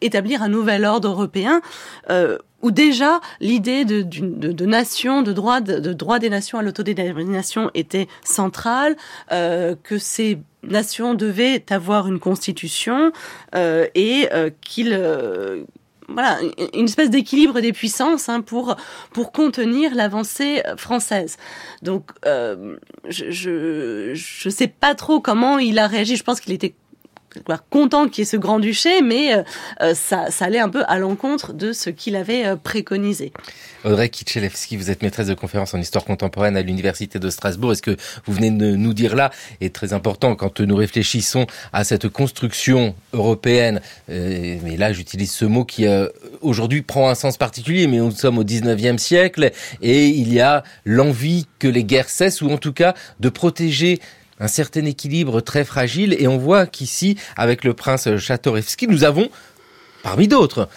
établir 0.00 0.42
un 0.42 0.48
nouvel 0.48 0.84
ordre 0.84 1.08
européen. 1.08 1.60
Où 2.62 2.70
déjà 2.70 3.20
l'idée 3.40 3.86
de, 3.86 4.66
nation, 4.66 5.22
de 5.22 5.32
droit, 5.32 5.60
de, 5.62 5.78
de 5.78 6.18
des 6.18 6.28
nations 6.28 6.58
à 6.58 6.62
l'autodétermination 6.62 7.70
était 7.72 8.06
centrale, 8.22 8.96
que 9.30 9.98
ces 9.98 10.38
nations 10.62 11.14
devaient 11.14 11.64
avoir 11.70 12.06
une 12.06 12.18
constitution 12.18 13.12
euh, 13.54 13.86
et 13.94 14.28
euh, 14.32 14.50
qu'il 14.60 14.92
euh, 14.92 15.64
voilà 16.08 16.38
une 16.74 16.86
espèce 16.86 17.08
d'équilibre 17.08 17.60
des 17.60 17.72
puissances 17.72 18.28
hein, 18.28 18.40
pour 18.40 18.76
contenir 19.32 19.94
l'avancée 19.94 20.60
française. 20.76 21.36
Donc 21.82 22.10
je, 22.24 23.30
je 23.30 24.12
je 24.14 24.48
sais 24.48 24.66
pas 24.66 24.96
trop 24.96 25.20
comment 25.20 25.60
il 25.60 25.78
a 25.78 25.86
réagi. 25.86 26.16
Je 26.16 26.24
pense 26.24 26.40
qu'il 26.40 26.52
était 26.52 26.74
content 27.70 28.08
qu'il 28.08 28.22
y 28.22 28.22
ait 28.22 28.30
ce 28.30 28.36
grand 28.36 28.58
duché, 28.58 29.02
mais 29.02 29.34
euh, 29.34 29.42
euh, 29.82 29.94
ça, 29.94 30.30
ça 30.30 30.46
allait 30.46 30.58
un 30.58 30.68
peu 30.68 30.82
à 30.88 30.98
l'encontre 30.98 31.52
de 31.52 31.72
ce 31.72 31.90
qu'il 31.90 32.16
avait 32.16 32.46
euh, 32.46 32.56
préconisé. 32.56 33.32
Audrey 33.84 34.08
Kitchelewski, 34.08 34.76
vous 34.76 34.90
êtes 34.90 35.02
maîtresse 35.02 35.28
de 35.28 35.34
conférence 35.34 35.72
en 35.74 35.78
histoire 35.78 36.04
contemporaine 36.04 36.56
à 36.56 36.62
l'Université 36.62 37.18
de 37.18 37.30
Strasbourg. 37.30 37.72
Est-ce 37.72 37.82
que 37.82 37.96
vous 38.26 38.32
venez 38.32 38.50
de 38.50 38.76
nous 38.76 38.92
dire 38.92 39.16
là 39.16 39.30
est 39.60 39.74
très 39.74 39.92
important 39.92 40.34
quand 40.34 40.60
nous 40.60 40.76
réfléchissons 40.76 41.46
à 41.72 41.84
cette 41.84 42.08
construction 42.08 42.94
européenne 43.12 43.80
Mais 44.08 44.76
là, 44.76 44.92
j'utilise 44.92 45.32
ce 45.32 45.46
mot 45.46 45.64
qui 45.64 45.86
aujourd'hui 46.42 46.82
prend 46.82 47.08
un 47.08 47.14
sens 47.14 47.38
particulier, 47.38 47.86
mais 47.86 47.98
nous 47.98 48.10
sommes 48.10 48.36
au 48.36 48.44
19e 48.44 48.98
siècle 48.98 49.50
et 49.80 50.08
il 50.08 50.32
y 50.32 50.40
a 50.40 50.62
l'envie 50.84 51.46
que 51.58 51.68
les 51.68 51.84
guerres 51.84 52.10
cessent 52.10 52.42
ou 52.42 52.50
en 52.50 52.58
tout 52.58 52.74
cas 52.74 52.94
de 53.18 53.30
protéger 53.30 54.00
un 54.40 54.48
certain 54.48 54.84
équilibre 54.86 55.40
très 55.40 55.64
fragile. 55.64 56.16
Et 56.18 56.26
on 56.26 56.38
voit 56.38 56.66
qu'ici, 56.66 57.16
avec 57.36 57.62
le 57.62 57.74
prince 57.74 58.16
Chatorevski, 58.16 58.88
nous 58.88 59.04
avons, 59.04 59.30
parmi 60.02 60.26
d'autres, 60.26 60.68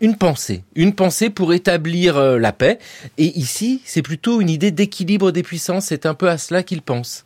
une 0.00 0.16
pensée, 0.16 0.62
une 0.74 0.94
pensée 0.94 1.30
pour 1.30 1.52
établir 1.52 2.16
euh, 2.16 2.38
la 2.38 2.52
paix. 2.52 2.78
Et 3.18 3.38
ici, 3.38 3.82
c'est 3.84 4.02
plutôt 4.02 4.40
une 4.40 4.50
idée 4.50 4.70
d'équilibre 4.70 5.32
des 5.32 5.42
puissances. 5.42 5.86
C'est 5.86 6.06
un 6.06 6.14
peu 6.14 6.28
à 6.28 6.38
cela 6.38 6.62
qu'il 6.62 6.82
pense. 6.82 7.24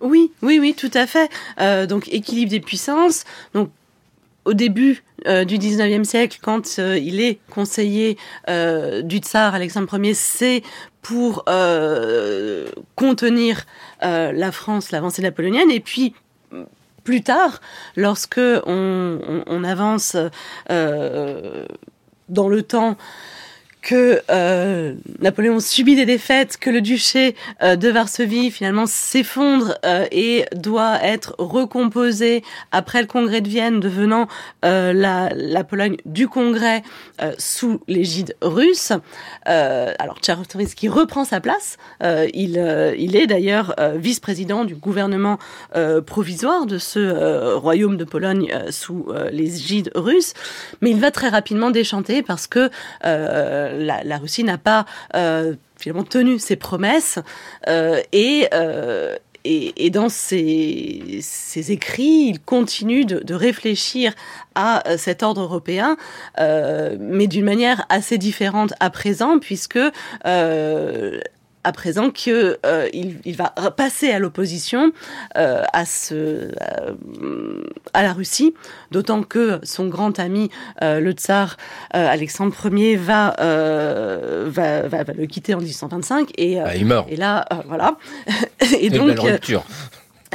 Oui, 0.00 0.30
oui, 0.42 0.58
oui, 0.60 0.74
tout 0.76 0.90
à 0.94 1.06
fait. 1.06 1.30
Euh, 1.60 1.86
donc 1.86 2.08
équilibre 2.08 2.50
des 2.50 2.60
puissances. 2.60 3.24
Donc 3.54 3.70
au 4.44 4.54
début 4.54 5.02
euh, 5.26 5.44
du 5.44 5.56
19e 5.58 6.04
siècle, 6.04 6.38
quand 6.42 6.78
il 6.78 7.20
est 7.20 7.38
conseiller 7.50 8.16
du 8.48 9.18
tsar 9.18 9.54
Alexandre 9.54 9.98
Ier, 9.98 10.14
c'est 10.14 10.62
pour 11.00 11.44
contenir 12.94 13.64
euh, 14.04 14.32
la 14.32 14.52
France, 14.52 14.90
l'avancée 14.90 15.22
napoléonienne, 15.22 15.70
et 15.70 15.80
puis 15.80 16.14
plus 17.04 17.22
tard, 17.22 17.60
lorsque 17.96 18.40
on, 18.66 19.64
avance 19.64 20.16
euh, 20.70 21.66
dans 22.28 22.48
le 22.48 22.62
temps, 22.62 22.96
que 23.82 24.22
euh, 24.30 24.94
Napoléon 25.20 25.58
subit 25.60 25.96
des 25.96 26.06
défaites, 26.06 26.56
que 26.56 26.70
le 26.70 26.80
duché 26.80 27.34
euh, 27.62 27.76
de 27.76 27.88
Varsovie 27.88 28.50
finalement 28.52 28.86
s'effondre 28.86 29.74
euh, 29.84 30.06
et 30.12 30.44
doit 30.54 31.02
être 31.02 31.34
recomposé 31.38 32.44
après 32.70 33.00
le 33.00 33.08
congrès 33.08 33.40
de 33.40 33.48
Vienne, 33.48 33.80
devenant 33.80 34.28
euh, 34.64 34.92
la, 34.92 35.30
la 35.34 35.64
Pologne 35.64 35.96
du 36.06 36.28
congrès 36.28 36.82
euh, 37.20 37.32
sous 37.38 37.80
l'égide 37.88 38.36
russe. 38.40 38.92
Euh, 39.48 39.92
alors 39.98 40.20
Czartoryski 40.20 40.88
reprend 40.88 41.24
sa 41.24 41.40
place. 41.40 41.76
Il, 42.34 42.94
il 42.98 43.16
est 43.16 43.26
d'ailleurs 43.26 43.74
vice-président 43.96 44.64
du 44.64 44.74
gouvernement 44.74 45.38
provisoire 46.06 46.66
de 46.66 46.78
ce 46.78 47.54
royaume 47.54 47.96
de 47.96 48.04
Pologne 48.04 48.52
sous 48.70 49.08
l'égide 49.30 49.90
russe, 49.94 50.34
mais 50.80 50.90
il 50.90 51.00
va 51.00 51.10
très 51.10 51.28
rapidement 51.28 51.70
déchanter 51.70 52.22
parce 52.22 52.46
que 52.46 52.70
la, 53.72 54.18
Russie 54.18 54.44
n'a 54.44 54.58
pas 54.58 54.86
euh, 55.14 55.54
finalement 55.76 56.04
tenu 56.04 56.38
ses 56.38 56.56
promesses 56.56 57.18
euh, 57.68 58.00
et, 58.12 58.48
euh, 58.54 59.16
et, 59.44 59.90
dans 59.90 60.08
ses, 60.08 61.20
écrits, 61.68 62.28
il 62.28 62.40
continue 62.40 63.04
de, 63.04 63.34
réfléchir 63.34 64.14
à 64.54 64.82
cet 64.96 65.24
ordre 65.24 65.40
européen, 65.40 65.96
mais 66.38 67.26
d'une 67.26 67.44
manière 67.44 67.84
assez 67.88 68.18
différente 68.18 68.72
à 68.78 68.88
présent, 68.90 69.40
puisque 69.40 69.80
à 71.64 71.72
présent 71.72 72.10
que 72.10 72.58
euh, 72.66 72.88
il, 72.92 73.36
va 73.36 73.50
passer 73.76 74.10
à 74.10 74.18
l'opposition 74.18 74.92
euh, 75.36 75.62
à 75.72 75.84
ce 75.84 76.14
euh, 76.14 77.64
à 77.94 78.02
la 78.02 78.12
Russie, 78.12 78.54
d'autant 78.90 79.22
que 79.22 79.60
son 79.62 79.86
grand 79.86 80.18
ami 80.18 80.50
euh, 80.82 81.00
le 81.00 81.12
tsar 81.12 81.56
Alexandre 81.90 82.54
Ier 82.72 82.96
va, 82.96 83.34
va, 83.38 84.82
va 84.82 85.04
va 85.04 85.12
le 85.12 85.26
quitter 85.26 85.54
en 85.54 85.58
1825 85.58 86.30
et 86.38 86.58
Ah, 86.58 86.76
il 86.76 86.86
meurt. 86.86 87.10
et 87.10 87.16
là 87.16 87.46
voilà 87.66 87.96
et 88.60 88.86
Une 88.86 88.94
donc 88.94 89.06
belle 89.08 89.20
rupture. 89.20 89.64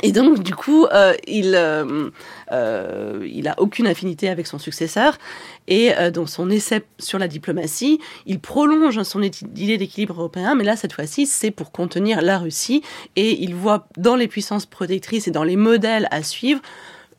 Et 0.03 0.11
donc, 0.11 0.43
du 0.43 0.53
coup, 0.53 0.85
euh, 0.85 1.13
il, 1.25 1.55
euh, 1.55 2.09
euh, 2.51 3.27
il 3.31 3.47
a 3.47 3.55
aucune 3.59 3.87
affinité 3.87 4.29
avec 4.29 4.45
son 4.45 4.59
successeur. 4.59 5.17
Et 5.67 5.91
euh, 5.97 6.11
dans 6.11 6.27
son 6.27 6.49
essai 6.51 6.83
sur 6.99 7.17
la 7.17 7.27
diplomatie, 7.27 7.99
il 8.27 8.39
prolonge 8.39 9.01
son 9.01 9.21
idée 9.23 9.77
d'équilibre 9.77 10.19
européen, 10.19 10.53
mais 10.53 10.63
là, 10.63 10.75
cette 10.75 10.93
fois-ci, 10.93 11.25
c'est 11.25 11.51
pour 11.51 11.71
contenir 11.71 12.21
la 12.21 12.37
Russie. 12.37 12.83
Et 13.15 13.41
il 13.41 13.55
voit 13.55 13.87
dans 13.97 14.15
les 14.15 14.27
puissances 14.27 14.67
protectrices 14.67 15.27
et 15.27 15.31
dans 15.31 15.43
les 15.43 15.55
modèles 15.55 16.07
à 16.11 16.21
suivre 16.21 16.61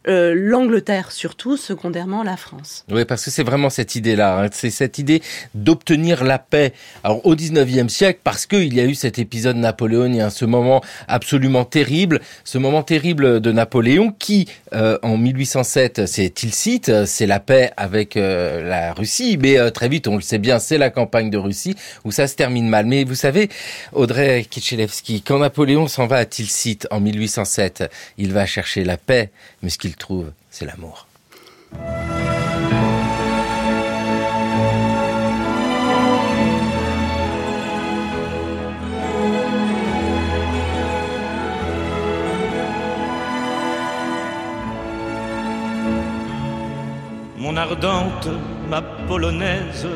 euh, 0.06 0.32
l'Angleterre 0.36 1.10
surtout, 1.12 1.56
secondairement 1.56 2.22
la 2.22 2.36
France. 2.36 2.84
Oui, 2.90 3.04
parce 3.04 3.24
que 3.24 3.30
c'est 3.30 3.42
vraiment 3.42 3.68
cette 3.70 3.94
idée-là. 3.96 4.40
hein. 4.40 4.48
C'est 4.52 4.70
cette 4.70 4.98
idée 4.98 5.22
d'obtenir 5.54 6.24
la 6.24 6.38
paix. 6.38 6.72
Alors 7.04 7.24
au 7.26 7.34
19e 7.34 7.88
siècle, 7.88 8.20
parce 8.22 8.46
qu'il 8.46 8.72
y 8.74 8.80
a 8.80 8.84
eu 8.84 8.94
cet 8.94 9.18
épisode 9.18 9.56
napoléonien, 9.56 10.30
ce 10.30 10.44
moment 10.44 10.82
absolument 11.08 11.64
terrible, 11.64 12.20
ce 12.44 12.58
moment 12.58 12.82
terrible 12.82 13.40
de 13.40 13.52
Napoléon 13.52 14.12
qui, 14.18 14.48
euh, 14.72 14.98
en 15.02 15.16
1807, 15.16 16.06
c'est 16.06 16.30
Tilsit, 16.30 16.82
c'est 17.06 17.26
la 17.26 17.40
paix 17.40 17.70
avec 17.76 18.16
euh, 18.16 18.62
la 18.62 18.92
Russie, 18.92 19.36
mais 19.40 19.58
euh, 19.58 19.70
très 19.70 19.88
vite, 19.88 20.08
on 20.08 20.16
le 20.16 20.22
sait 20.22 20.38
bien, 20.38 20.58
c'est 20.58 20.78
la 20.78 20.90
campagne 20.90 21.30
de 21.30 21.38
Russie 21.38 21.74
où 22.04 22.12
ça 22.12 22.26
se 22.26 22.34
termine 22.34 22.68
mal. 22.68 22.86
Mais 22.86 23.04
vous 23.04 23.14
savez, 23.14 23.48
Audrey 23.92 24.46
Kitchelewski, 24.48 25.22
quand 25.22 25.38
Napoléon 25.38 25.88
s'en 25.88 26.06
va 26.06 26.16
à 26.16 26.24
Tilsit 26.24 26.80
en 26.90 27.00
1807, 27.00 27.90
il 28.16 28.32
va 28.32 28.46
chercher 28.46 28.84
la 28.84 28.96
paix, 28.96 29.30
mais 29.62 29.68
ce 29.70 29.78
qu'il 29.78 29.96
trouve, 29.98 30.32
c'est 30.50 30.64
l'amour. 30.64 31.06
Mon 47.36 47.56
ardente, 47.56 48.28
ma 48.68 48.82
polonaise, 48.82 49.86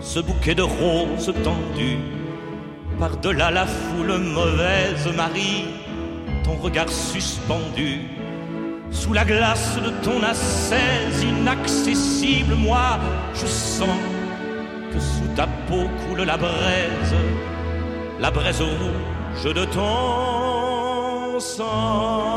ce 0.00 0.20
bouquet 0.20 0.54
de 0.54 0.62
roses 0.62 1.32
tendues, 1.44 1.98
par-delà 2.98 3.50
la 3.50 3.66
foule 3.66 4.18
mauvaise, 4.18 5.08
Marie, 5.16 5.64
ton 6.44 6.54
regard 6.56 6.88
suspendu, 6.88 8.00
sous 8.90 9.12
la 9.12 9.24
glace 9.24 9.76
de 9.76 9.90
ton 10.04 10.22
ascèse 10.22 11.22
inaccessible, 11.22 12.54
moi, 12.54 12.98
je 13.34 13.46
sens 13.46 13.88
que 14.92 14.98
sous 14.98 15.28
ta 15.36 15.46
peau 15.68 15.88
coule 16.08 16.22
la 16.22 16.36
braise, 16.36 17.14
la 18.20 18.30
braise 18.30 18.60
rouge 18.60 19.54
de 19.54 19.64
ton 19.66 21.40
sang. 21.40 22.30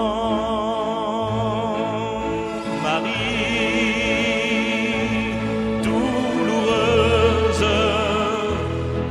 Marie, 2.84 3.14
douloureuse, 5.84 7.66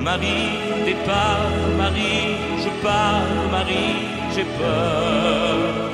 Marie, 0.01 0.85
départ, 0.85 1.51
Marie, 1.77 2.37
je 2.59 2.71
pars, 2.83 3.23
Marie, 3.51 3.97
j'ai 4.35 4.45
peur. 4.45 5.92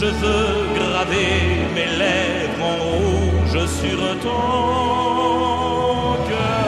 Je 0.00 0.04
veux 0.04 0.74
graver 0.78 1.64
mes 1.74 1.86
lèvres 1.86 2.62
en 2.62 2.76
rouge 2.76 3.66
sur 3.80 3.98
ton 4.20 4.28
cœur. 6.28 6.66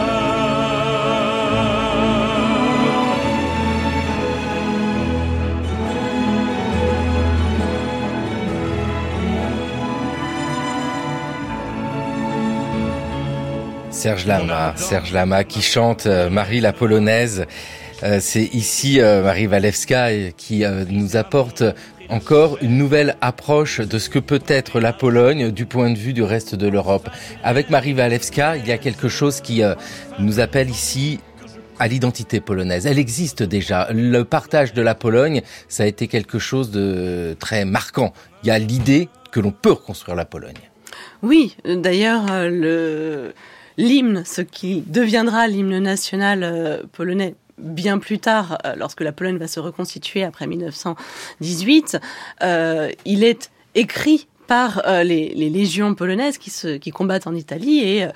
Serge 13.91 14.27
Lama, 14.27 14.73
Serge 14.77 15.13
Lama 15.13 15.45
qui 15.45 15.61
chante 15.61 16.07
euh, 16.07 16.31
Marie 16.31 16.61
la 16.61 16.73
polonaise. 16.73 17.47
Euh, 18.05 18.19
c'est 18.21 18.45
ici 18.55 19.01
euh, 19.01 19.23
Marie 19.23 19.49
Walewska 19.49 20.31
qui 20.37 20.65
euh, 20.65 20.85
nous 20.89 21.17
apporte 21.17 21.65
encore 22.09 22.59
une 22.63 22.77
nouvelle 22.77 23.17
approche 23.21 23.81
de 23.81 23.99
ce 23.99 24.09
que 24.09 24.19
peut 24.19 24.43
être 24.47 24.81
la 24.81 24.93
Pologne 24.93 25.51
du 25.51 25.67
point 25.67 25.91
de 25.91 25.99
vue 25.99 26.13
du 26.13 26.23
reste 26.23 26.55
de 26.55 26.69
l'Europe. 26.69 27.09
Avec 27.43 27.71
Marie 27.71 27.95
Walewska, 27.95 28.57
il 28.57 28.67
y 28.67 28.73
a 28.73 28.79
quelque 28.79 29.09
chose 29.09 29.41
qui 29.41 29.63
euh, 29.63 29.75
nous 30.19 30.41
appelle 30.41 30.71
ici 30.71 31.21
à 31.79 31.87
l'identité 31.87 32.41
polonaise. 32.41 32.87
Elle 32.87 32.99
existe 32.99 33.43
déjà. 33.43 33.89
Le 33.93 34.25
partage 34.25 34.73
de 34.73 34.83
la 34.83 34.95
Pologne, 34.95 35.43
ça 35.69 35.85
a 35.85 35.87
été 35.87 36.09
quelque 36.09 36.39
chose 36.39 36.71
de 36.71 37.37
très 37.39 37.65
marquant. 37.65 38.13
Il 38.43 38.49
y 38.49 38.51
a 38.51 38.59
l'idée 38.59 39.09
que 39.31 39.41
l'on 39.41 39.53
peut 39.53 39.73
reconstruire 39.73 40.17
la 40.17 40.25
Pologne. 40.25 40.55
Oui, 41.23 41.57
d'ailleurs, 41.65 42.31
euh, 42.31 42.49
le 42.49 43.35
l'hymne, 43.77 44.25
ce 44.27 44.43
qui 44.43 44.83
deviendra 44.87 45.47
l'hymne 45.47 45.79
national 45.79 46.43
euh, 46.43 46.83
polonais 46.93 47.37
bien 47.59 47.99
plus 47.99 48.19
tard, 48.19 48.59
euh, 48.65 48.75
lorsque 48.77 49.01
la 49.01 49.13
Pologne 49.13 49.39
va 49.39 49.49
se 49.49 49.61
reconstituer 49.61 50.25
après 50.25 50.47
1918, 50.47 51.99
euh, 52.43 52.91
il 53.05 53.25
est 53.25 53.51
écrit 53.75 54.29
par 54.47 54.83
euh, 54.87 55.03
les, 55.03 55.35
légions 55.35 55.95
polonaises 55.95 56.39
qui, 56.39 56.91
combattent 56.91 57.27
en 57.27 57.35
Italie 57.35 57.81
et 57.81 58.07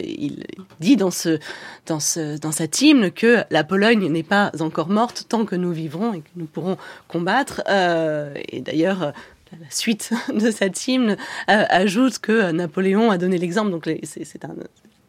il 0.00 0.44
dit 0.80 0.96
dans, 0.96 1.12
ce, 1.12 1.38
dans, 1.86 2.00
ce, 2.00 2.36
dans 2.36 2.50
cet 2.50 2.82
hymne 2.82 3.12
que 3.12 3.44
la 3.50 3.62
Pologne 3.62 4.10
n'est 4.10 4.24
pas 4.24 4.50
encore 4.58 4.88
morte 4.88 5.26
tant 5.28 5.44
que 5.44 5.54
nous 5.54 5.70
vivrons 5.70 6.14
et 6.14 6.20
que 6.20 6.28
nous 6.34 6.46
pourrons 6.46 6.78
combattre. 7.06 7.62
Et 7.68 8.60
d'ailleurs, 8.60 9.12
la 9.52 9.70
suite 9.70 10.12
de 10.34 10.50
cet 10.50 10.88
hymne 10.88 11.16
ajoute 11.46 12.18
que 12.18 12.50
Napoléon 12.50 13.12
a 13.12 13.18
donné 13.18 13.38
l'exemple. 13.38 13.70
Donc 13.70 13.88
c'est 14.02 14.44
un 14.44 14.54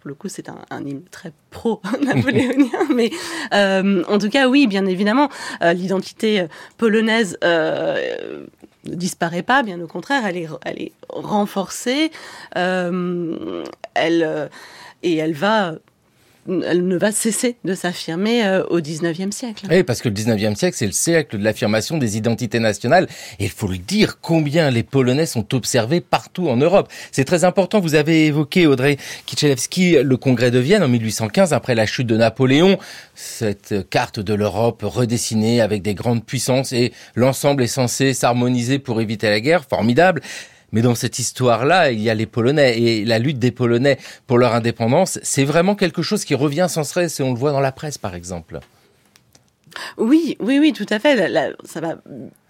le 0.09 0.15
coup, 0.15 0.27
c'est 0.27 0.49
un, 0.49 0.85
hymne 0.85 1.03
très 1.09 1.31
pro-napoléonien, 1.51 2.87
mais 2.93 3.11
euh, 3.53 4.03
en 4.07 4.17
tout 4.17 4.29
cas, 4.29 4.49
oui, 4.49 4.67
bien 4.67 4.85
évidemment, 4.85 5.29
euh, 5.61 5.73
l'identité 5.73 6.41
euh, 6.41 6.47
polonaise 6.77 7.37
ne 7.41 8.95
disparaît 8.95 9.43
pas, 9.43 9.63
bien 9.63 9.79
au 9.79 9.87
contraire, 9.87 10.25
elle 10.25 10.37
est, 10.37 10.47
elle 10.65 10.81
est 10.81 10.91
renforcée, 11.09 12.11
elle, 12.55 14.49
et 15.03 15.15
elle 15.15 15.33
va, 15.33 15.75
elle 16.48 16.88
ne 16.88 16.98
va 16.98 17.12
cesser 17.12 17.58
de 17.63 17.74
s'affirmer 17.74 18.46
euh, 18.46 18.63
au 18.65 18.79
19e 18.79 19.31
siècle. 19.31 19.67
Oui, 19.69 19.84
parce 19.84 20.01
que 20.01 20.10
le 20.10 20.15
19e 20.15 20.55
siècle, 20.55 20.75
c'est 20.77 20.86
le 20.86 20.91
siècle 20.91 21.38
de 21.38 21.43
l'affirmation 21.43 21.98
des 21.98 22.17
identités 22.17 22.60
nationales. 22.60 23.08
Et 23.39 23.46
il 23.46 23.50
faut 23.50 23.67
le 23.67 23.77
dire, 23.77 24.19
combien 24.22 24.72
les 24.72 24.84
Polonais 24.84 25.25
sont 25.25 25.53
observés 25.53 26.01
partout 26.01 26.50
en 26.50 26.58
Europe. 26.58 26.89
C'est 27.12 27.25
très 27.25 27.43
important. 27.43 27.79
Vous 27.79 27.96
avez 27.96 28.25
évoqué, 28.25 28.67
Audrey 28.67 28.98
Kichelewski, 29.25 29.98
le 30.03 30.17
congrès 30.17 30.51
de 30.51 30.60
Vienne 30.60 30.84
en 30.84 30.88
1815, 30.88 31.53
après 31.53 31.75
la 31.75 31.86
chute 31.86 32.08
de 32.08 32.17
Napoléon. 32.17 32.77
Cette 33.15 33.89
carte 33.89 34.19
de 34.19 34.34
l'Europe 34.34 34.81
redessinée 34.84 35.62
avec 35.62 35.81
des 35.81 35.93
grandes 35.93 36.25
puissances 36.25 36.74
et 36.74 36.93
l'ensemble 37.15 37.63
est 37.63 37.67
censé 37.67 38.13
s'harmoniser 38.13 38.79
pour 38.79 39.01
éviter 39.01 39.29
la 39.29 39.39
guerre. 39.39 39.65
Formidable. 39.69 40.22
Mais 40.71 40.81
dans 40.81 40.95
cette 40.95 41.19
histoire-là, 41.19 41.91
il 41.91 41.99
y 41.99 42.09
a 42.09 42.13
les 42.13 42.25
Polonais 42.25 42.79
et 42.79 43.05
la 43.05 43.19
lutte 43.19 43.39
des 43.39 43.51
Polonais 43.51 43.97
pour 44.27 44.38
leur 44.38 44.53
indépendance, 44.53 45.19
c'est 45.23 45.44
vraiment 45.44 45.75
quelque 45.75 46.01
chose 46.01 46.25
qui 46.25 46.35
revient 46.35 46.67
sans 46.70 46.83
cesse 46.83 47.20
et 47.20 47.24
on 47.24 47.33
le 47.33 47.39
voit 47.39 47.51
dans 47.51 47.59
la 47.59 47.72
presse, 47.72 47.98
par 47.98 48.15
exemple. 48.15 48.59
Oui, 49.98 50.35
oui, 50.39 50.59
oui, 50.59 50.74
tout 50.74 50.85
à 50.89 51.00
fait. 51.00 51.31
Ça 51.63 51.81
va 51.81 51.96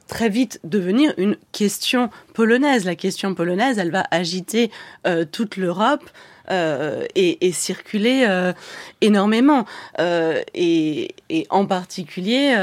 très 0.08 0.30
vite 0.30 0.60
devenir 0.63 1.13
une 1.17 1.38
question 1.52 2.10
polonaise. 2.34 2.84
La 2.84 2.96
question 2.96 3.36
polonaise, 3.36 3.78
elle 3.78 3.91
va 3.91 4.04
agiter 4.12 4.72
euh, 5.08 5.24
toute 5.24 5.56
l'Europe. 5.56 6.04
Euh, 6.52 7.06
et, 7.16 7.52
circuler 7.52 8.26
euh, 8.28 8.54
énormément. 9.02 9.66
Euh, 10.00 10.42
et, 10.54 11.14
en 11.52 11.66
particulier 11.66 12.56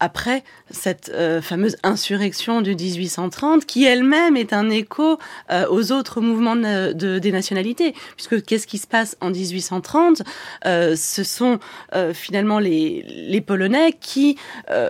après 0.00 0.44
cette 0.70 1.10
fameuse 1.42 1.76
insurrection 1.82 2.60
de 2.60 2.72
1830 2.72 3.64
qui 3.64 3.84
elle-même 3.84 4.36
est 4.36 4.52
un 4.52 4.68
écho 4.68 5.18
aux 5.70 5.92
autres 5.92 6.20
mouvements 6.20 6.56
de, 6.56 6.92
de- 6.92 7.18
des 7.18 7.32
nationalités. 7.32 7.94
Puisque 8.14 8.44
qu'est-ce 8.44 8.66
qui 8.66 8.78
se 8.78 8.86
passe 8.86 9.16
en 9.20 9.30
1830 9.30 10.22
Euh, 10.66 10.94
ce 10.96 11.24
sont 11.24 11.58
finalement 12.12 12.58
les, 12.58 13.40
Polonais 13.46 13.94
qui 13.98 14.36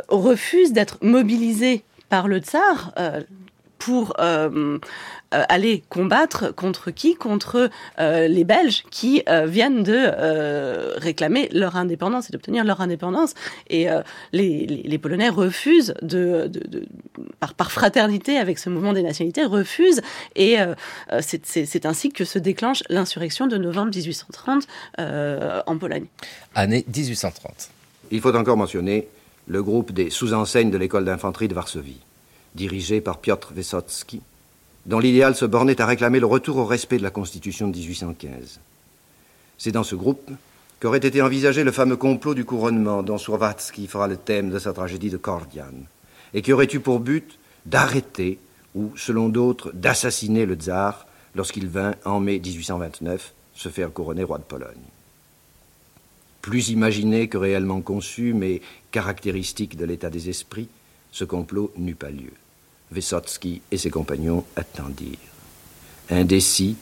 refusent 0.09 0.73
d'être 0.73 0.99
mobilisés 1.03 1.85
par 2.09 2.27
le 2.29 2.39
tsar 2.39 2.93
pour 3.79 4.15
aller 5.49 5.83
combattre 5.89 6.55
contre 6.55 6.91
qui? 6.91 7.15
Contre 7.15 7.71
euh, 7.99 8.29
les 8.29 8.45
Belges 8.45 8.85
qui 8.91 9.23
euh, 9.29 9.47
viennent 9.47 9.83
de 9.83 9.95
euh, 9.97 10.95
réclamer 10.97 11.49
leur 11.53 11.77
indépendance 11.77 12.29
et 12.29 12.33
d'obtenir 12.33 12.65
leur 12.65 12.81
indépendance. 12.81 13.35
Et 13.69 13.91
euh, 13.91 14.03
les, 14.33 14.67
les, 14.67 14.83
les 14.83 14.99
Polonais 14.99 15.29
refusent 15.29 15.95
de, 16.03 16.49
de, 16.49 16.61
de 16.69 16.87
par, 17.41 17.55
par 17.55 17.71
fraternité 17.73 18.39
avec 18.39 18.59
ce 18.59 18.71
mouvement 18.71 18.93
des 18.93 19.03
nationalités, 19.03 19.45
refusent. 19.45 20.01
Et 20.35 20.61
euh, 20.61 20.75
euh, 21.13 21.21
c'est- 21.23 21.87
ainsi 21.87 22.11
que 22.11 22.25
se 22.25 22.39
déclenche 22.39 22.83
l'insurrection 22.89 23.47
de 23.47 23.57
novembre 23.57 23.95
1830 23.95 24.67
euh, 25.01 25.61
en 25.67 25.79
Pologne. 25.79 26.07
Année 26.55 26.85
1830. 26.95 27.71
Il 28.11 28.21
faut 28.21 28.35
encore 28.35 28.57
mentionner 28.57 29.09
le 29.47 29.63
groupe 29.63 29.93
des 29.93 30.11
sous-enseignes 30.11 30.71
de 30.71 30.79
l'école 30.79 31.05
d'infanterie 31.05 31.49
de 31.49 31.55
Varsovie, 31.55 32.01
dirigé 32.55 33.01
par 33.01 33.19
Piotr 33.19 33.53
Wysocki, 33.55 34.21
dont 34.87 34.99
l'idéal 34.99 35.35
se 35.35 35.45
bornait 35.45 35.81
à 35.81 35.87
réclamer 35.87 36.21
le 36.21 36.27
retour 36.27 36.57
au 36.57 36.65
respect 36.65 36.99
de 36.99 37.03
la 37.03 37.11
Constitution 37.11 37.69
de 37.69 37.77
1815. 37.77 38.61
C'est 39.59 39.73
dans 39.73 39.83
ce 39.83 39.95
groupe 39.95 40.31
qu'aurait 40.81 40.99
été 40.99 41.21
envisagé 41.23 41.65
le 41.65 41.73
fameux 41.73 41.97
complot 41.97 42.35
du 42.35 42.45
couronnement 42.45 43.03
dont 43.03 43.19
Słowatzki 43.19 43.87
fera 43.87 44.09
le 44.09 44.17
thème 44.17 44.51
de 44.51 44.59
sa 44.59 44.73
tragédie 44.73 45.11
de 45.11 45.17
Kordian, 45.17 45.75
et 46.35 46.43
qui 46.43 46.53
aurait 46.53 46.73
eu 46.73 46.81
pour 46.81 47.01
but 47.01 47.39
d'arrêter, 47.65 48.39
ou, 48.75 48.93
selon 48.97 49.29
d'autres, 49.29 49.73
d'assassiner 49.73 50.47
le 50.47 50.55
tsar 50.55 51.07
lorsqu'il 51.35 51.69
vint, 51.69 51.95
en 52.05 52.21
mai 52.21 52.39
1829, 52.39 53.33
se 53.55 53.69
faire 53.69 53.93
couronner 53.93 54.23
roi 54.23 54.39
de 54.39 54.45
Pologne 54.45 54.77
plus 56.47 56.69
imaginé 56.69 57.27
que 57.27 57.39
réellement 57.39 57.81
conçu, 57.81 58.33
mais 58.33 58.61
caractéristique 58.93 59.77
de 59.77 59.85
l'état 59.85 60.11
des 60.11 60.29
esprits, 60.29 60.69
ce 61.11 61.25
complot 61.25 61.73
n'eut 61.77 61.97
pas 61.97 62.11
lieu. 62.11 62.31
Wysocki 62.95 63.63
et 63.71 63.77
ses 63.77 63.91
compagnons 63.91 64.45
attendirent. 64.57 65.19
Indécis, 66.11 66.77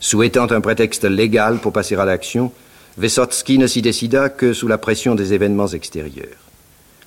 souhaitant 0.00 0.50
un 0.50 0.60
prétexte 0.60 1.04
légal 1.04 1.58
pour 1.58 1.72
passer 1.72 1.96
à 1.96 2.04
l'action, 2.04 2.52
Wysocki 2.98 3.58
ne 3.58 3.66
s'y 3.66 3.82
décida 3.82 4.28
que 4.28 4.52
sous 4.52 4.68
la 4.68 4.78
pression 4.78 5.14
des 5.14 5.32
événements 5.32 5.68
extérieurs. 5.68 6.38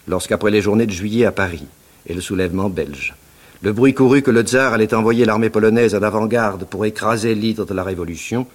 Lorsqu'après 0.07 0.51
les 0.51 0.61
journées 0.61 0.85
de 0.85 0.91
juillet 0.91 1.25
à 1.25 1.31
Paris 1.31 1.65
et 2.07 2.13
le 2.13 2.21
soulèvement 2.21 2.69
belge, 2.69 3.15
le 3.61 3.71
bruit 3.71 3.93
courut 3.93 4.21
que 4.21 4.31
le 4.31 4.41
tsar 4.41 4.73
allait 4.73 4.93
envoyer 4.93 5.25
l'armée 5.25 5.49
polonaise 5.49 5.95
à 5.95 5.99
l'avant-garde 5.99 6.65
pour 6.65 6.85
écraser 6.85 7.33
l'hydre 7.33 7.65
de 7.65 7.73
la 7.73 7.83
Révolution, 7.83 8.45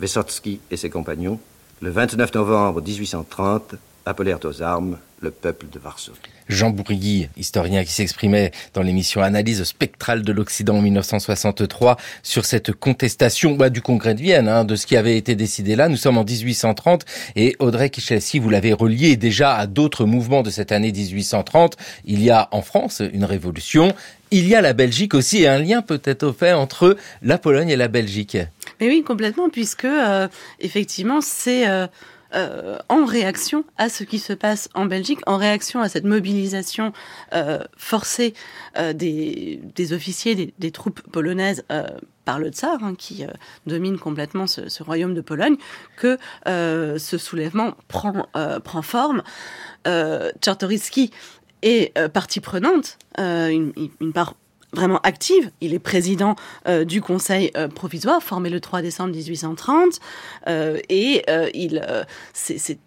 Wysocki 0.00 0.60
et 0.70 0.76
ses 0.76 0.90
compagnons 0.90 1.40
le 1.82 1.90
29 1.90 2.34
novembre 2.34 2.80
1830, 2.80 3.74
appelèrent 4.06 4.44
aux 4.44 4.62
armes 4.62 4.98
le 5.20 5.30
peuple 5.30 5.66
de 5.72 5.78
Varsovie. 5.78 6.18
Jean 6.48 6.70
Bourgui, 6.70 7.28
historien 7.36 7.84
qui 7.84 7.92
s'exprimait 7.92 8.50
dans 8.74 8.82
l'émission 8.82 9.22
Analyse 9.22 9.62
spectrale 9.62 10.22
de 10.22 10.32
l'Occident 10.32 10.76
en 10.76 10.82
1963 10.82 11.96
sur 12.22 12.44
cette 12.44 12.72
contestation 12.72 13.54
bah, 13.54 13.70
du 13.70 13.80
Congrès 13.80 14.14
de 14.14 14.20
Vienne, 14.20 14.48
hein, 14.48 14.64
de 14.64 14.74
ce 14.74 14.86
qui 14.86 14.96
avait 14.96 15.16
été 15.16 15.34
décidé 15.36 15.76
là. 15.76 15.88
Nous 15.88 15.96
sommes 15.96 16.18
en 16.18 16.24
1830 16.24 17.04
et 17.36 17.56
Audrey 17.60 17.90
Kichelsi, 17.90 18.40
vous 18.40 18.50
l'avez 18.50 18.72
relié 18.72 19.16
déjà 19.16 19.54
à 19.54 19.66
d'autres 19.66 20.04
mouvements 20.04 20.42
de 20.42 20.50
cette 20.50 20.72
année 20.72 20.92
1830. 20.92 21.76
Il 22.04 22.22
y 22.22 22.30
a 22.30 22.48
en 22.50 22.62
France 22.62 23.00
une 23.12 23.24
révolution. 23.24 23.94
Il 24.32 24.48
y 24.48 24.54
a 24.54 24.60
la 24.60 24.72
Belgique 24.72 25.14
aussi 25.14 25.42
et 25.42 25.48
un 25.48 25.58
lien 25.58 25.82
peut-être 25.82 26.24
au 26.24 26.32
fait 26.32 26.52
entre 26.52 26.96
la 27.22 27.38
Pologne 27.38 27.68
et 27.68 27.76
la 27.76 27.88
Belgique. 27.88 28.38
Mais 28.80 28.88
oui, 28.88 29.04
complètement, 29.06 29.50
puisque 29.50 29.84
euh, 29.84 30.26
effectivement, 30.58 31.20
c'est 31.20 31.68
euh, 31.68 31.86
euh, 32.34 32.78
en 32.88 33.04
réaction 33.04 33.64
à 33.76 33.88
ce 33.88 34.04
qui 34.04 34.18
se 34.18 34.32
passe 34.32 34.68
en 34.74 34.86
Belgique, 34.86 35.20
en 35.26 35.36
réaction 35.36 35.80
à 35.80 35.88
cette 35.88 36.04
mobilisation 36.04 36.92
euh, 37.34 37.58
forcée 37.76 38.34
euh, 38.78 38.92
des, 38.92 39.60
des 39.74 39.92
officiers, 39.92 40.34
des, 40.34 40.54
des 40.58 40.70
troupes 40.70 41.00
polonaises. 41.10 41.64
par 42.24 42.38
le 42.38 42.50
tsar, 42.50 42.78
hein, 42.84 42.94
qui 42.96 43.26
domine 43.66 43.98
complètement 43.98 44.46
ce, 44.46 44.82
royaume 44.82 45.12
de 45.12 45.20
Pologne, 45.20 45.56
que 45.96 46.18
ce 46.46 47.18
soulèvement 47.18 47.74
prend, 47.88 48.28
prend 48.64 48.82
forme. 48.82 49.22
Euh, 49.88 50.30
est 51.62 52.08
partie 52.08 52.40
prenante, 52.40 52.98
une 53.18 54.12
part 54.12 54.34
vraiment 54.72 55.00
active. 55.02 55.50
Il 55.60 55.74
est 55.74 55.78
président 55.78 56.36
euh, 56.66 56.84
du 56.84 57.00
Conseil 57.00 57.50
euh, 57.56 57.68
provisoire 57.68 58.22
formé 58.22 58.50
le 58.50 58.60
3 58.60 58.82
décembre 58.82 59.14
1830 59.14 60.00
euh, 60.48 60.78
et 60.88 61.22
euh, 61.28 61.48
il 61.54 61.84
c'est 62.32 62.78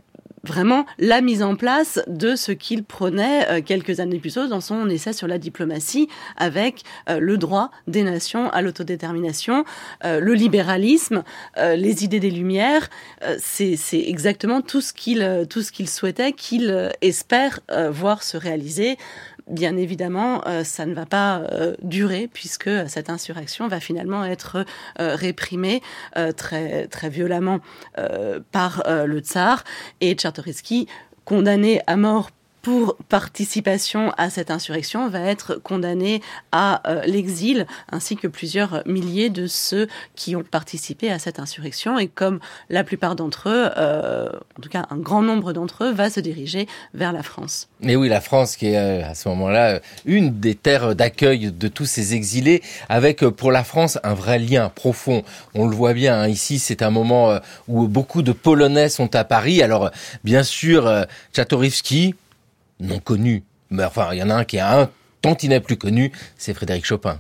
vraiment 0.44 0.86
la 1.00 1.22
mise 1.22 1.42
en 1.42 1.56
place 1.56 2.00
de 2.06 2.36
ce 2.36 2.52
qu'il 2.52 2.84
prenait 2.84 3.64
quelques 3.64 4.00
années 4.00 4.20
plus 4.20 4.36
tôt 4.36 4.46
dans 4.46 4.62
son 4.62 4.88
essai 4.92 5.12
sur 5.12 5.28
la 5.28 5.40
diplomatie 5.40 6.08
avec 6.38 6.84
le 7.10 7.38
droit 7.38 7.72
des 7.88 8.04
nations 8.04 8.52
à 8.52 8.62
l'autodétermination, 8.62 9.66
le 10.04 10.34
libéralisme, 10.34 11.24
les 11.58 12.04
idées 12.04 12.20
des 12.20 12.30
Lumières. 12.30 12.92
C'est 13.40 13.76
exactement 13.92 14.62
tout 14.62 14.82
ce 14.82 14.94
qu'il 14.94 15.48
qu'il 15.74 15.90
souhaitait, 15.90 16.32
qu'il 16.32 16.92
espère 17.02 17.62
voir 17.90 18.22
se 18.22 18.38
réaliser. 18.38 19.00
Bien 19.48 19.78
évidemment, 19.78 20.42
euh, 20.48 20.64
ça 20.64 20.88
ne 20.88 20.96
va 20.96 21.06
pas 21.06 21.38
euh, 21.38 21.76
durer 21.84 22.28
puisque 22.32 22.70
cette 22.88 23.12
insurrection 23.12 23.68
va 23.68 23.80
finalement 23.80 24.26
être 24.26 24.66
euh, 25.00 25.16
réprimée 25.16 25.82
très 26.36 26.88
très 26.88 27.10
violemment 27.10 27.60
par 28.52 28.84
le 28.88 29.20
tsar. 29.20 29.64
Et 30.02 30.14
Tchartoryski, 30.14 30.88
condamné 31.26 31.82
à 31.88 31.96
mort 31.96 32.30
pour 32.66 32.96
participation 33.10 34.12
à 34.18 34.32
cette 34.32 34.50
insurrection, 34.50 35.08
va 35.08 35.20
être 35.20 35.54
condamné 35.54 36.24
à 36.52 36.82
euh, 36.90 37.04
l'exil, 37.06 37.68
ainsi 37.92 38.16
que 38.16 38.28
plusieurs 38.28 38.82
milliers 38.88 39.30
de 39.30 39.46
ceux 39.46 39.88
qui 40.16 40.36
ont 40.36 40.42
participé 40.42 41.12
à 41.12 41.20
cette 41.20 41.38
insurrection. 41.38 42.00
Et 42.00 42.08
comme 42.08 42.40
la 42.72 42.84
plupart 42.84 43.16
d'entre 43.16 43.50
eux, 43.50 43.70
euh, 43.78 44.30
en 44.58 44.62
tout 44.64 44.70
cas 44.70 44.88
un 44.90 44.98
grand 44.98 45.22
nombre 45.22 45.54
d'entre 45.54 45.84
eux, 45.84 45.92
va 45.92 46.10
se 46.10 46.20
diriger 46.20 46.68
vers 46.96 47.14
la 47.14 47.22
France. 47.22 47.68
Mais 47.82 47.96
oui, 47.96 48.10
la 48.10 48.20
France 48.20 48.56
qui 48.56 48.70
est 48.70 48.78
euh, 48.78 49.08
à 49.08 49.14
ce 49.14 49.30
moment-là 49.30 49.76
euh, 49.76 49.80
une 50.06 50.40
des 50.40 50.56
terres 50.56 50.96
d'accueil 50.96 51.52
de 51.52 51.68
tous 51.68 51.86
ces 51.86 52.16
exilés, 52.16 52.64
avec 52.90 53.22
euh, 53.22 53.30
pour 53.30 53.52
la 53.52 53.64
France 53.64 54.00
un 54.04 54.16
vrai 54.16 54.40
lien 54.40 54.72
profond. 54.74 55.22
On 55.54 55.68
le 55.68 55.76
voit 55.76 55.94
bien 55.94 56.20
hein, 56.20 56.28
ici, 56.28 56.58
c'est 56.58 56.82
un 56.82 56.90
moment 56.90 57.40
où 57.68 57.88
beaucoup 57.88 58.24
de 58.24 58.32
Polonais 58.32 58.90
sont 58.90 59.16
à 59.16 59.24
Paris. 59.24 59.62
Alors 59.62 59.92
bien 60.24 60.42
sûr, 60.42 60.92
Tchatorivski, 61.32 62.16
non 62.80 63.00
connu, 63.00 63.44
mais 63.70 63.84
enfin 63.84 64.10
il 64.14 64.20
y 64.20 64.24
en 64.24 64.30
a 64.30 64.36
un 64.36 64.44
qui 64.46 64.58
est 64.58 64.62
un 64.62 64.90
tantinet 65.22 65.60
plus 65.60 65.78
connu, 65.78 66.12
c'est 66.38 66.54
Frédéric 66.54 66.86
Chopin. 66.86 67.20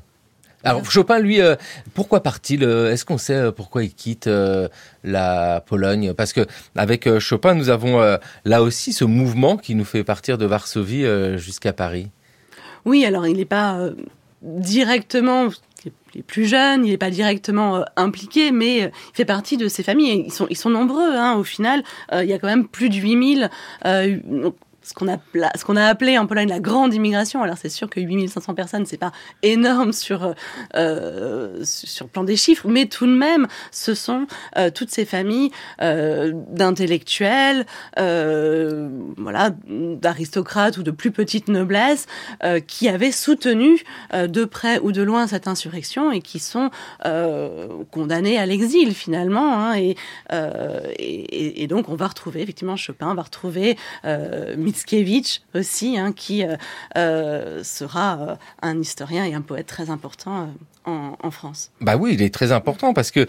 Alors 0.63 0.89
Chopin, 0.89 1.19
lui, 1.19 1.41
euh, 1.41 1.55
pourquoi 1.93 2.23
part-il 2.23 2.63
euh, 2.63 2.91
Est-ce 2.91 3.05
qu'on 3.05 3.19
sait 3.19 3.35
euh, 3.35 3.51
pourquoi 3.51 3.83
il 3.83 3.93
quitte 3.93 4.25
euh, 4.25 4.67
la 5.03 5.61
Pologne? 5.63 6.13
Parce 6.13 6.33
que 6.33 6.47
avec 6.75 7.05
euh, 7.05 7.19
Chopin, 7.19 7.53
nous 7.53 7.69
avons 7.69 8.17
là 8.45 8.63
aussi 8.63 8.91
ce 8.91 9.05
mouvement 9.05 9.57
qui 9.57 9.75
nous 9.75 9.85
fait 9.85 10.03
partir 10.03 10.39
de 10.39 10.45
Varsovie 10.45 11.05
jusqu'à 11.37 11.71
Paris. 11.71 12.09
Oui, 12.83 13.05
alors 13.05 13.27
il 13.27 13.37
n'est 13.37 13.45
pas 13.45 13.89
directement 14.41 15.49
il 16.15 16.19
est 16.19 16.23
plus 16.23 16.45
jeune, 16.45 16.85
il 16.85 16.91
n'est 16.91 16.97
pas 16.97 17.09
directement 17.09 17.77
euh, 17.77 17.81
impliqué, 17.97 18.51
mais 18.51 18.83
euh, 18.83 18.87
il 18.87 19.15
fait 19.15 19.25
partie 19.25 19.57
de 19.57 19.67
ces 19.67 19.83
familles. 19.83 20.23
Ils 20.25 20.31
sont, 20.31 20.47
ils 20.49 20.57
sont 20.57 20.69
nombreux, 20.69 21.13
hein, 21.13 21.35
au 21.35 21.43
final. 21.43 21.83
Euh, 22.13 22.23
il 22.23 22.29
y 22.29 22.33
a 22.33 22.39
quand 22.39 22.47
même 22.47 22.67
plus 22.67 22.89
de 22.89 22.95
8000, 22.95 23.49
euh, 23.85 24.17
donc, 24.25 24.55
ce 24.85 24.93
qu'on 24.93 25.07
a, 25.07 25.17
ce 25.33 25.71
a 25.75 25.85
appelé 25.87 26.17
en 26.17 26.27
Pologne 26.27 26.47
la 26.47 26.59
grande 26.59 26.93
immigration. 26.93 27.41
Alors 27.41 27.57
c'est 27.57 27.69
sûr 27.69 27.89
que 27.89 27.99
8500 27.99 28.53
personnes, 28.53 28.85
c'est 28.85 28.97
pas 28.97 29.11
énorme 29.41 29.93
sur, 29.93 30.35
euh, 30.75 31.59
sur 31.63 32.05
le 32.05 32.09
plan 32.11 32.23
des 32.23 32.35
chiffres, 32.35 32.67
mais 32.67 32.85
tout 32.85 33.07
de 33.07 33.15
même, 33.15 33.47
ce 33.71 33.95
sont 33.95 34.27
euh, 34.57 34.69
toutes 34.69 34.91
ces 34.91 35.05
familles 35.05 35.51
euh, 35.81 36.31
d'intellectuels, 36.51 37.65
voilà, 37.97 39.51
d'aristocrates 39.67 40.77
ou 40.77 40.83
de 40.83 40.91
plus 40.91 41.11
petite 41.11 41.47
noblesse 41.47 42.05
qui 42.67 42.87
avaient 42.87 43.11
soutenu 43.11 43.83
de 44.13 44.45
près 44.45 44.79
ou 44.79 44.91
de 44.91 45.01
loin 45.01 45.27
cette 45.27 45.47
insurrection 45.47 46.11
et 46.11 46.21
qui 46.21 46.39
sont 46.39 46.69
condamnés 47.91 48.37
à 48.37 48.45
l'exil 48.45 48.93
finalement. 48.93 49.57
Hein, 49.57 49.75
et, 49.77 49.95
et, 50.99 51.67
donc 51.67 51.89
on 51.89 51.95
va 51.95 52.07
retrouver 52.07 52.41
effectivement 52.41 52.75
Chopin, 52.75 53.13
va 53.15 53.23
retrouver 53.23 53.77
Mickiewicz 54.75 55.41
aussi, 55.53 55.97
hein, 55.97 56.11
qui 56.11 56.43
euh, 56.43 56.55
euh, 56.97 57.63
sera 57.63 58.19
euh, 58.19 58.35
un 58.61 58.79
historien 58.79 59.25
et 59.25 59.33
un 59.33 59.41
poète 59.41 59.67
très 59.67 59.89
important 59.89 60.49
en, 60.85 61.31
France. 61.31 61.71
Bah 61.81 61.95
oui, 61.97 62.11
il 62.13 62.21
est 62.21 62.31
très 62.31 62.51
important 62.51 62.93
parce 62.93 63.09
que 63.09 63.25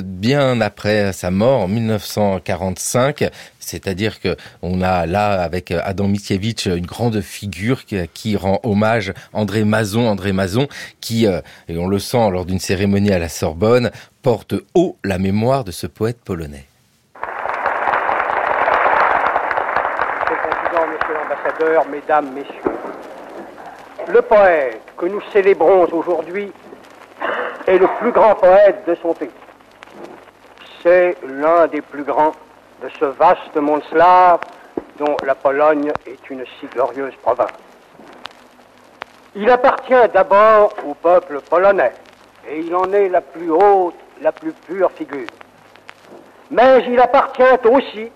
bien 0.00 0.62
après 0.62 1.12
sa 1.12 1.30
mort 1.30 1.60
en 1.60 1.68
1945, 1.68 3.28
c'est-à-dire 3.58 4.20
que 4.20 4.36
on 4.62 4.80
a 4.80 5.04
là 5.04 5.42
avec 5.42 5.70
Adam 5.70 6.08
Mickiewicz 6.08 6.64
une 6.64 6.86
grande 6.86 7.20
figure 7.20 7.84
qui, 7.84 8.36
rend 8.36 8.58
hommage 8.62 9.12
André 9.34 9.64
Mazon, 9.64 10.08
André 10.08 10.32
Mazon, 10.32 10.66
qui 11.02 11.26
et 11.26 11.76
on 11.76 11.86
le 11.86 11.98
sent 11.98 12.30
lors 12.30 12.46
d'une 12.46 12.58
cérémonie 12.58 13.12
à 13.12 13.18
la 13.18 13.28
Sorbonne 13.28 13.90
porte 14.22 14.54
haut 14.74 14.96
la 15.04 15.18
mémoire 15.18 15.64
de 15.64 15.72
ce 15.72 15.86
poète 15.86 16.20
polonais. 16.24 16.66
Monsieur 20.24 20.36
le 20.36 21.28
Président, 21.28 21.43
Mesdames, 21.60 22.30
Messieurs, 22.34 22.72
le 24.08 24.22
poète 24.22 24.82
que 24.96 25.06
nous 25.06 25.20
célébrons 25.32 25.86
aujourd'hui 25.92 26.52
est 27.66 27.78
le 27.78 27.86
plus 28.00 28.10
grand 28.10 28.34
poète 28.34 28.84
de 28.88 28.96
son 28.96 29.14
pays. 29.14 29.30
C'est 30.82 31.16
l'un 31.22 31.68
des 31.68 31.80
plus 31.80 32.02
grands 32.02 32.32
de 32.82 32.88
ce 32.98 33.04
vaste 33.04 33.54
monde 33.56 33.82
slave 33.90 34.40
dont 34.98 35.16
la 35.24 35.36
Pologne 35.36 35.92
est 36.06 36.28
une 36.28 36.44
si 36.58 36.66
glorieuse 36.66 37.14
province. 37.22 37.50
Il 39.36 39.48
appartient 39.48 40.08
d'abord 40.12 40.74
au 40.84 40.94
peuple 40.94 41.40
polonais 41.40 41.92
et 42.48 42.58
il 42.58 42.74
en 42.74 42.92
est 42.92 43.08
la 43.08 43.20
plus 43.20 43.50
haute, 43.50 43.94
la 44.20 44.32
plus 44.32 44.52
pure 44.52 44.90
figure. 44.90 45.28
Mais 46.50 46.84
il 46.88 46.98
appartient 47.00 47.68
aussi 47.70 48.10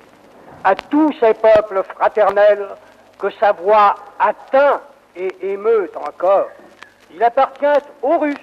à 0.65 0.75
tous 0.75 1.13
ces 1.21 1.35
peuples 1.35 1.83
fraternels 1.95 2.67
que 3.19 3.29
sa 3.41 3.53
voix 3.53 3.95
atteint 4.19 4.81
et 5.17 5.29
émeut 5.43 5.91
encore. 5.97 6.49
Il 7.15 7.23
appartient 7.23 7.85
aux 8.03 8.19
Russes, 8.19 8.37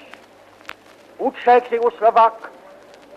aux 1.20 1.32
Tchèques 1.32 1.72
et 1.72 1.80
aux 1.80 1.92
Slovaques, 1.92 2.50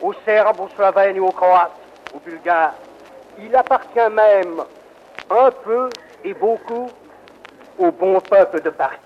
aux 0.01 0.14
Serbes, 0.25 0.61
aux 0.61 0.68
Slovènes 0.77 1.16
et 1.16 1.21
aux 1.21 1.33
Croates, 1.33 1.73
aux 2.14 2.21
Bulgares. 2.21 2.75
Il 3.42 3.55
appartient 3.55 3.99
même 3.99 4.62
un 5.31 5.51
peu 5.64 5.88
et 6.25 6.35
beaucoup 6.35 6.90
au 7.79 7.90
bon 7.90 8.21
peuple 8.21 8.62
de 8.62 8.71
Paris. 8.71 8.97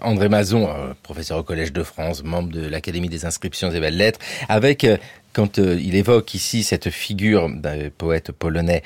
André 0.00 0.28
Mazon, 0.28 0.68
euh, 0.68 0.92
professeur 1.02 1.38
au 1.38 1.42
Collège 1.42 1.72
de 1.72 1.82
France, 1.82 2.22
membre 2.22 2.50
de 2.50 2.66
l'Académie 2.66 3.08
des 3.08 3.24
inscriptions 3.24 3.70
et 3.70 3.80
belles-lettres, 3.80 4.20
avec, 4.48 4.84
euh, 4.84 4.96
quand 5.32 5.58
euh, 5.58 5.78
il 5.80 5.94
évoque 5.94 6.34
ici 6.34 6.62
cette 6.62 6.90
figure 6.90 7.48
d'un 7.48 7.90
poète 7.90 8.32
polonais, 8.32 8.82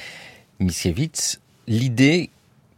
Mickiewicz, 0.59 1.41
l'idée 1.67 2.31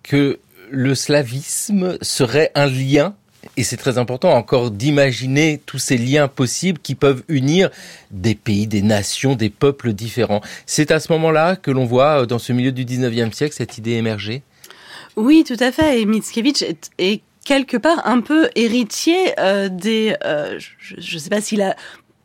que 0.03 0.39
le 0.71 0.95
slavisme 0.95 1.99
serait 2.01 2.51
un 2.55 2.67
lien, 2.67 3.15
et 3.57 3.65
c'est 3.65 3.77
très 3.77 3.99
important 3.99 4.33
encore 4.33 4.71
d'imaginer 4.71 5.61
tous 5.67 5.79
ces 5.79 5.99
liens 5.99 6.29
possibles 6.29 6.79
qui 6.79 6.95
peuvent 6.95 7.23
unir 7.29 7.71
des 8.11 8.35
pays, 8.35 8.67
des 8.67 8.83
nations, 8.83 9.35
des 9.35 9.51
peuples 9.51 9.93
différents. 9.93 10.41
C'est 10.65 10.91
à 10.91 11.01
ce 11.01 11.13
moment-là 11.13 11.57
que 11.57 11.71
l'on 11.71 11.85
voit, 11.85 12.23
euh, 12.23 12.27
dans 12.27 12.39
ce 12.39 12.53
milieu 12.53 12.73
du 12.73 12.85
19e 12.85 13.33
siècle, 13.33 13.55
cette 13.55 13.79
idée 13.79 13.93
émerger 13.93 14.43
Oui, 15.17 15.45
tout 15.47 15.57
à 15.61 15.73
fait. 15.73 16.01
Et 16.01 16.07
Mickiewicz 16.07 16.65
est, 16.99 17.23
quelque 17.45 17.77
part 17.77 18.07
un 18.07 18.21
peu 18.21 18.49
héritier 18.55 19.39
euh, 19.39 19.69
des. 19.69 20.15
euh, 20.25 20.59
je 20.79 21.15
ne 21.15 21.19
sais 21.19 21.29
pas 21.31 21.41
s'il 21.41 21.61
a 21.61 21.77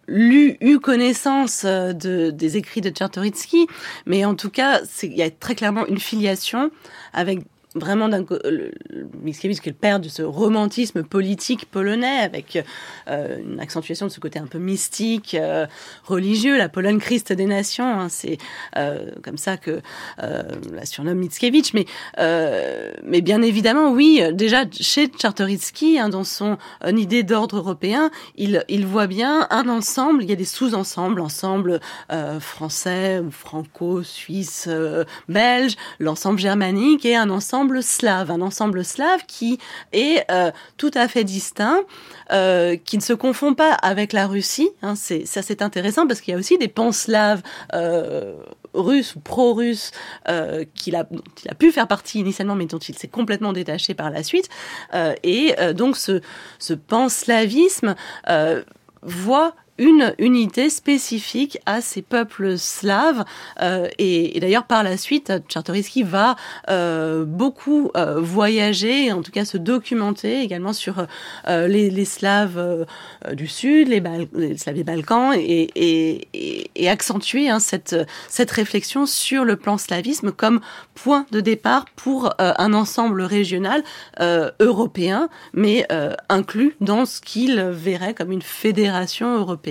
lu, 0.07 0.57
eu 0.61 0.79
connaissance 0.79 1.65
de, 1.65 2.29
des 2.31 2.55
écrits 2.55 2.79
de 2.79 2.89
Czartoryski, 2.89 3.67
mais 4.05 4.23
en 4.23 4.35
tout 4.35 4.49
cas, 4.49 4.81
il 5.03 5.17
y 5.17 5.23
a 5.23 5.29
très 5.29 5.55
clairement 5.55 5.85
une 5.87 5.99
filiation 5.99 6.71
avec 7.13 7.39
vraiment 7.79 8.09
d'un 8.09 8.23
co- 8.23 8.39
le- 8.43 8.71
Mickiewicz 9.23 9.59
qui 9.59 9.69
est 9.69 9.99
de 9.99 10.09
ce 10.09 10.21
romantisme 10.21 11.03
politique 11.03 11.65
polonais 11.71 12.19
avec 12.19 12.63
euh, 13.09 13.37
une 13.39 13.59
accentuation 13.59 14.05
de 14.07 14.11
ce 14.11 14.19
côté 14.19 14.39
un 14.39 14.47
peu 14.47 14.57
mystique, 14.57 15.33
euh, 15.35 15.65
religieux, 16.03 16.57
la 16.57 16.67
Pologne 16.69 16.99
Christ 16.99 17.31
des 17.31 17.45
nations, 17.45 17.85
hein, 17.99 18.09
c'est 18.09 18.37
euh, 18.75 19.11
comme 19.23 19.37
ça 19.37 19.55
que 19.57 19.81
euh, 20.23 20.43
la 20.73 20.85
surnomme 20.85 21.19
Mickiewicz, 21.19 21.73
mais 21.73 21.85
euh, 22.19 22.91
mais 23.03 23.21
bien 23.21 23.41
évidemment 23.41 23.91
oui, 23.91 24.21
déjà 24.33 24.63
chez 24.71 25.07
Czartoryski, 25.09 25.99
hein, 25.99 26.09
dans 26.09 26.23
son 26.23 26.57
euh, 26.83 26.91
idée 26.91 27.23
d'ordre 27.23 27.57
européen, 27.57 28.09
il 28.35 28.63
il 28.67 28.85
voit 28.85 29.07
bien 29.07 29.47
un 29.51 29.69
ensemble, 29.69 30.23
il 30.23 30.29
y 30.29 30.33
a 30.33 30.35
des 30.35 30.45
sous-ensembles, 30.45 31.21
ensemble 31.21 31.79
euh, 32.11 32.39
français 32.39 33.19
ou 33.19 33.31
franco-suisse, 33.31 34.65
euh, 34.67 35.03
belge, 35.29 35.75
l'ensemble 35.99 36.39
germanique 36.39 37.05
et 37.05 37.15
un 37.15 37.29
ensemble 37.29 37.66
slave, 37.81 38.31
un 38.31 38.41
ensemble 38.41 38.83
slave 38.83 39.25
qui 39.27 39.59
est 39.93 40.25
euh, 40.31 40.51
tout 40.77 40.91
à 40.93 41.07
fait 41.07 41.23
distinct, 41.23 41.81
euh, 42.31 42.75
qui 42.75 42.97
ne 42.97 43.01
se 43.01 43.13
confond 43.13 43.53
pas 43.53 43.73
avec 43.73 44.13
la 44.13 44.27
Russie. 44.27 44.69
Hein, 44.81 44.95
c'est 44.95 45.25
ça, 45.25 45.41
c'est 45.41 45.61
intéressant 45.61 46.07
parce 46.07 46.21
qu'il 46.21 46.33
y 46.33 46.35
a 46.35 46.39
aussi 46.39 46.57
des 46.57 46.67
pans 46.67 46.91
slaves 46.91 47.41
euh, 47.73 48.35
russe 48.73 49.15
ou 49.15 49.19
pro-russe 49.19 49.91
euh, 50.27 50.65
qu'il 50.75 50.95
a, 50.95 51.03
dont 51.03 51.23
il 51.43 51.51
a 51.51 51.55
pu 51.55 51.71
faire 51.71 51.87
partie 51.87 52.19
initialement, 52.19 52.55
mais 52.55 52.65
dont 52.65 52.77
il 52.79 52.97
s'est 52.97 53.07
complètement 53.07 53.53
détaché 53.53 53.93
par 53.93 54.09
la 54.09 54.23
suite. 54.23 54.49
Et 55.23 55.55
donc 55.73 55.97
ce, 55.97 56.21
ce 56.59 56.73
panslavisme 56.73 57.95
voit 59.01 59.55
une 59.77 60.13
unité 60.19 60.69
spécifique 60.69 61.59
à 61.65 61.81
ces 61.81 62.01
peuples 62.01 62.57
slaves. 62.57 63.23
Euh, 63.61 63.87
et, 63.97 64.37
et 64.37 64.39
d'ailleurs, 64.39 64.65
par 64.65 64.83
la 64.83 64.97
suite, 64.97 65.31
Czartoryski 65.47 66.03
va 66.03 66.35
euh, 66.69 67.25
beaucoup 67.25 67.91
euh, 67.95 68.19
voyager, 68.19 69.11
en 69.11 69.21
tout 69.21 69.31
cas 69.31 69.45
se 69.45 69.57
documenter 69.57 70.41
également 70.41 70.73
sur 70.73 71.05
euh, 71.47 71.67
les, 71.67 71.89
les 71.89 72.05
Slaves 72.05 72.57
euh, 72.57 72.85
du 73.33 73.47
Sud, 73.47 73.87
les, 73.89 74.01
Bal 74.01 74.27
les 74.33 74.57
Slaves 74.57 74.75
des 74.75 74.83
Balkans, 74.83 75.33
et, 75.35 75.69
et, 75.75 76.69
et, 76.75 76.89
accentuer 76.89 77.49
hein, 77.49 77.59
cette, 77.59 77.95
cette 78.29 78.51
réflexion 78.51 79.05
sur 79.05 79.43
le 79.43 79.55
plan 79.55 79.77
slavisme 79.77 80.31
comme 80.31 80.61
point 80.95 81.25
de 81.31 81.41
départ 81.41 81.85
pour 81.95 82.27
euh, 82.39 82.53
un 82.57 82.73
ensemble 82.73 83.21
régional 83.21 83.83
euh, 84.19 84.51
européen, 84.59 85.29
mais 85.53 85.85
euh, 85.91 86.13
inclus 86.29 86.75
dans 86.81 87.05
ce 87.05 87.21
qu'il 87.21 87.59
verrait 87.59 88.13
comme 88.13 88.31
une 88.31 88.41
fédération 88.41 89.37
européenne 89.37 89.66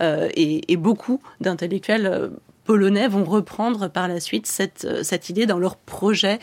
euh, 0.00 0.28
et, 0.34 0.76
beaucoup 0.76 1.20
d'intellectuels 1.40 2.06
euh, 2.06 2.28
polonais 2.64 3.08
vont 3.08 3.24
reprendre 3.24 3.88
par 3.88 4.08
la 4.08 4.20
suite 4.20 4.46
cette, 4.46 4.84
euh, 4.84 5.18
idée 5.28 5.46
dans 5.46 5.58
leur 5.58 5.76
projet 5.76 6.38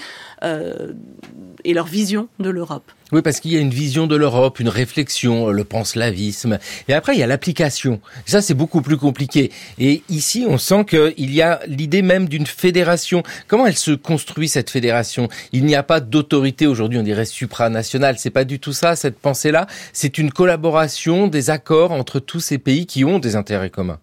et 1.64 1.74
leur 1.74 1.86
vision 1.86 2.28
de 2.40 2.50
l'Europe. 2.50 2.92
Oui, 3.14 3.22
parce 3.22 3.40
qu'il 3.40 3.54
y 3.54 3.56
a 3.56 3.60
une 3.60 3.70
vision 3.70 4.06
de 4.06 4.18
l'Europe, 4.18 4.60
une 4.60 4.68
réflexion, 4.68 5.50
le 5.50 5.64
panslavisme. 5.64 6.60
Et 6.90 6.94
après, 6.94 7.16
il 7.16 7.20
y 7.20 7.24
a 7.24 7.28
l'application. 7.28 8.02
Ça, 8.26 8.42
c'est 8.42 8.54
beaucoup 8.54 8.82
plus 8.82 8.98
compliqué. 8.98 9.50
Et 9.80 10.04
ici, 10.10 10.46
on 10.46 10.58
sent 10.58 10.84
qu'il 10.90 11.34
y 11.34 11.42
a 11.42 11.62
l'idée 11.68 12.02
même 12.02 12.28
d'une 12.28 12.46
fédération. 12.46 13.24
Comment 13.48 13.66
elle 13.66 13.78
se 13.78 13.92
construit, 13.92 14.50
cette 14.50 14.70
fédération? 14.70 15.30
Il 15.54 15.64
n'y 15.64 15.76
a 15.76 15.84
pas 15.84 16.02
d'autorité 16.02 16.68
aujourd'hui, 16.68 17.00
on 17.00 17.04
dirait 17.04 17.24
supranationale. 17.24 18.18
C'est 18.18 18.30
pas 18.30 18.44
du 18.44 18.60
tout 18.60 18.74
ça, 18.74 18.98
cette 18.98 19.20
pensée-là. 19.20 19.68
C'est 19.94 20.18
une 20.18 20.32
collaboration, 20.32 21.28
des 21.28 21.50
accords 21.50 21.94
entre 21.94 22.20
tous 22.20 22.42
ces 22.42 22.58
pays 22.58 22.88
qui 22.88 23.06
ont 23.06 23.20
des 23.20 23.38
intérêts 23.38 23.70
communs. 23.70 24.00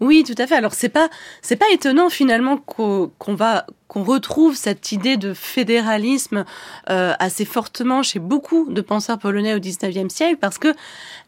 Oui, 0.00 0.24
tout 0.24 0.34
à 0.38 0.46
fait. 0.46 0.54
Alors 0.54 0.74
c'est 0.74 0.88
pas 0.88 1.08
c'est 1.42 1.56
pas 1.56 1.68
étonnant 1.72 2.08
finalement 2.08 2.56
qu'on 2.56 3.10
qu 3.18 3.34
va 3.34 3.66
qu'on 3.88 4.04
retrouve 4.04 4.54
cette 4.54 4.92
idée 4.92 5.16
de 5.16 5.32
fédéralisme 5.32 6.44
euh, 6.90 7.14
assez 7.18 7.44
fortement 7.44 8.02
chez 8.02 8.18
beaucoup 8.18 8.66
de 8.70 8.80
penseurs 8.82 9.18
polonais 9.18 9.54
au 9.54 9.58
XIXe 9.58 10.12
siècle 10.12 10.36
parce 10.38 10.58
que 10.58 10.74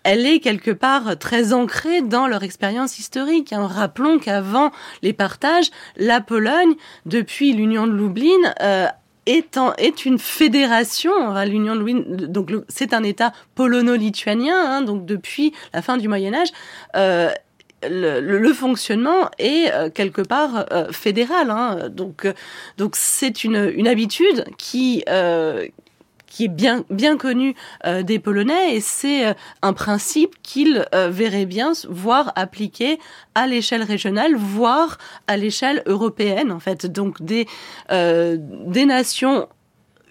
elle 0.05 0.27
est 0.27 0.41
quelque 0.41 0.71
part 0.71 1.19
très 1.19 1.53
ancrée 1.53 2.03
dans 2.03 2.27
leur 2.27 2.43
expérience 2.43 2.99
historique. 2.99 3.53
Hein. 3.53 3.67
Rappelons 3.67 4.19
qu'avant 4.19 4.71
les 5.03 5.15
partages, 5.15 5.71
la 5.97 6.21
Pologne, 6.21 6.75
depuis 7.07 7.53
l'Union 7.55 7.87
de 7.87 7.93
Lublin, 7.93 8.55
euh, 8.61 8.87
est, 9.27 9.57
en, 9.59 9.75
est, 9.75 10.05
une 10.05 10.19
fédération. 10.19 11.13
L'Union 11.45 11.77
de 11.77 12.27
donc 12.27 12.51
c'est 12.69 12.95
un 12.95 13.03
État 13.03 13.33
polono-lituanien, 13.55 14.57
hein, 14.57 14.83
donc 14.83 15.07
depuis 15.07 15.53
la 15.73 15.83
fin 15.83 15.97
du 15.97 16.09
Moyen 16.09 16.35
Âge. 16.35 16.49
Euh, 16.97 17.31
le, 17.89 18.21
le, 18.21 18.39
le, 18.39 18.53
fonctionnement 18.53 19.31
est 19.39 19.73
euh, 19.73 19.91
quelque 19.91 20.23
part 20.23 20.67
euh, 20.73 20.93
fédéral. 20.93 21.51
Hein. 21.51 21.89
Donc, 21.91 22.25
euh, 22.25 22.33
donc 22.79 22.95
c'est 22.97 23.45
une, 23.45 23.73
une 23.75 23.89
habitude 23.89 24.45
qui 24.59 25.03
euh, 25.09 25.67
qui 26.27 26.45
est 26.45 26.49
bien 26.49 26.85
bien 26.91 27.17
connue 27.17 27.57
euh, 27.87 28.03
des 28.03 28.19
Polonais 28.21 28.77
et 28.77 28.81
c'est 28.81 29.35
un 29.63 29.73
principe 29.73 30.41
qu'ils 30.43 30.87
verraient 30.93 31.47
bien 31.47 31.73
voir 31.89 32.33
appliqué 32.37 33.01
à 33.35 33.49
l'échelle 33.49 33.83
régionale, 33.83 34.37
voire 34.37 34.99
à 35.27 35.37
l'échelle 35.37 35.83
européenne 35.87 36.53
en 36.53 36.61
fait. 36.61 36.87
Donc 36.87 37.21
des 37.21 37.49
des 37.91 38.85
nations 38.85 39.49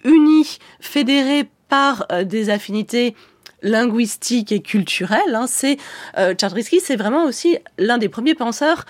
unies, 0.04 0.58
fédérées 0.80 1.48
par 1.70 2.06
des 2.24 2.50
affinités 2.50 3.14
linguistique 3.62 4.52
et 4.52 4.60
culturelle. 4.60 5.34
Hein, 5.34 5.46
c'est 5.46 5.76
euh, 6.18 6.34
c'est 6.80 6.96
vraiment 6.96 7.24
aussi 7.24 7.58
l'un 7.78 7.98
des 7.98 8.08
premiers 8.08 8.34
penseurs 8.34 8.84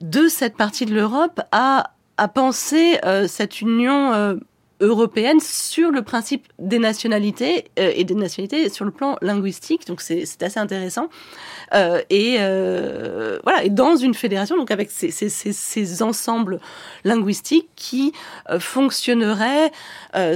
de 0.00 0.28
cette 0.28 0.56
partie 0.56 0.86
de 0.86 0.94
l'Europe 0.94 1.40
à, 1.52 1.92
à 2.16 2.28
penser 2.28 2.98
euh, 3.04 3.26
cette 3.28 3.60
union 3.60 4.12
euh, 4.12 4.34
européenne 4.80 5.38
sur 5.40 5.90
le 5.90 6.02
principe 6.02 6.46
des 6.58 6.80
nationalités 6.80 7.70
euh, 7.78 7.92
et 7.94 8.02
des 8.04 8.14
nationalités 8.14 8.68
sur 8.68 8.84
le 8.84 8.90
plan 8.90 9.16
linguistique. 9.22 9.86
Donc 9.86 10.00
c'est 10.00 10.42
assez 10.42 10.58
intéressant. 10.58 11.08
Et 12.10 12.36
voilà, 12.36 13.64
et 13.64 13.70
dans 13.70 13.96
une 13.96 14.12
fédération, 14.12 14.56
donc 14.56 14.70
avec 14.70 14.90
ces, 14.90 15.10
ces, 15.10 15.30
ces, 15.30 15.52
ces 15.54 16.02
ensembles 16.02 16.60
linguistiques 17.04 17.70
qui 17.76 18.12
fonctionneraient 18.58 19.72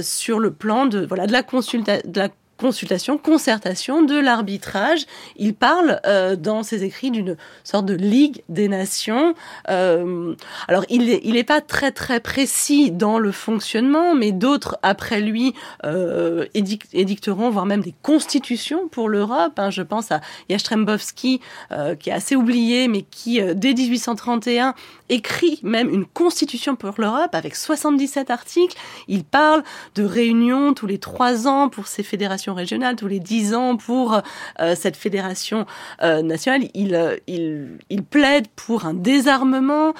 sur 0.01 0.39
le 0.39 0.51
plan 0.51 0.87
de 0.87 1.05
voilà 1.05 1.27
de 1.27 1.31
la 1.31 1.43
consultation 1.43 2.09
de 2.09 2.19
la 2.19 2.29
consultation, 2.57 3.17
concertation, 3.17 4.01
de 4.01 4.17
l'arbitrage. 4.19 5.05
Il 5.35 5.53
parle 5.53 5.99
euh, 6.05 6.35
dans 6.35 6.63
ses 6.63 6.83
écrits 6.83 7.11
d'une 7.11 7.37
sorte 7.63 7.85
de 7.85 7.93
ligue 7.93 8.41
des 8.49 8.67
nations. 8.67 9.33
Euh, 9.69 10.35
alors 10.67 10.85
il 10.89 11.05
n'est 11.05 11.21
il 11.23 11.45
pas 11.45 11.61
très 11.61 11.91
très 11.91 12.19
précis 12.19 12.91
dans 12.91 13.19
le 13.19 13.31
fonctionnement, 13.31 14.15
mais 14.15 14.31
d'autres 14.31 14.77
après 14.81 15.21
lui 15.21 15.53
euh, 15.85 16.45
édict, 16.53 16.87
édicteront, 16.93 17.49
voire 17.49 17.65
même 17.65 17.81
des 17.81 17.93
constitutions 18.01 18.87
pour 18.87 19.09
l'Europe. 19.09 19.53
Hein. 19.57 19.69
Je 19.69 19.81
pense 19.81 20.11
à 20.11 20.21
Jastrembowski, 20.49 21.41
euh, 21.71 21.95
qui 21.95 22.09
est 22.09 22.13
assez 22.13 22.35
oublié, 22.35 22.87
mais 22.87 23.03
qui 23.03 23.41
euh, 23.41 23.53
dès 23.53 23.73
1831 23.73 24.73
écrit 25.09 25.59
même 25.63 25.89
une 25.89 26.05
constitution 26.05 26.75
pour 26.75 26.93
l'Europe 26.97 27.33
avec 27.33 27.55
77 27.55 28.29
articles. 28.29 28.77
Il 29.07 29.23
parle 29.23 29.63
de 29.95 30.03
réunions 30.03 30.73
tous 30.73 30.87
les 30.87 30.97
trois 30.97 31.47
ans 31.47 31.69
pour 31.69 31.87
ces 31.87 32.03
fédérations 32.03 32.46
régionales, 32.53 32.95
tous 32.95 33.07
les 33.07 33.19
dix 33.19 33.53
ans 33.53 33.77
pour 33.77 34.21
euh, 34.59 34.75
cette 34.75 34.95
fédération 34.95 35.65
euh, 36.03 36.21
nationale. 36.21 36.69
Il, 36.73 36.95
euh, 36.95 37.17
il, 37.27 38.03
plaide 38.09 38.47
pour 38.55 38.85
un 38.85 38.93
désarmement, 38.93 39.93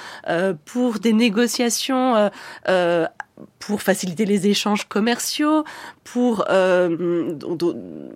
pour 0.66 1.00
des 1.00 1.14
négociations 1.14 2.30
pour 3.60 3.82
faciliter 3.82 4.26
les 4.26 4.48
échanges 4.48 4.88
commerciaux, 4.88 5.64
pour 6.04 6.46
euh, 6.50 7.36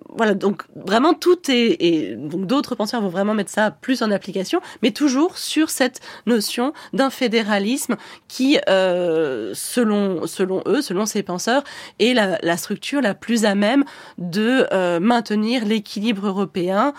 voilà 0.08 0.34
donc 0.34 0.62
vraiment 0.74 1.14
tout 1.14 1.50
est 1.50 1.76
et 1.80 2.16
donc 2.16 2.46
d'autres 2.46 2.74
penseurs 2.74 3.00
vont 3.00 3.08
vraiment 3.08 3.34
mettre 3.34 3.50
ça 3.50 3.70
plus 3.70 4.02
en 4.02 4.10
application, 4.10 4.60
mais 4.82 4.90
toujours 4.90 5.38
sur 5.38 5.70
cette 5.70 6.00
notion 6.26 6.72
d'un 6.92 7.10
fédéralisme 7.10 7.96
qui, 8.28 8.58
euh, 8.68 9.52
selon 9.54 10.26
selon 10.26 10.62
eux, 10.66 10.82
selon 10.82 11.06
ces 11.06 11.22
penseurs, 11.22 11.64
est 11.98 12.14
la, 12.14 12.38
la 12.42 12.56
structure 12.56 13.00
la 13.00 13.14
plus 13.14 13.44
à 13.44 13.54
même 13.54 13.84
de 14.18 14.66
euh, 14.72 15.00
maintenir 15.00 15.64
l'équilibre 15.64 16.26
européen 16.26 16.94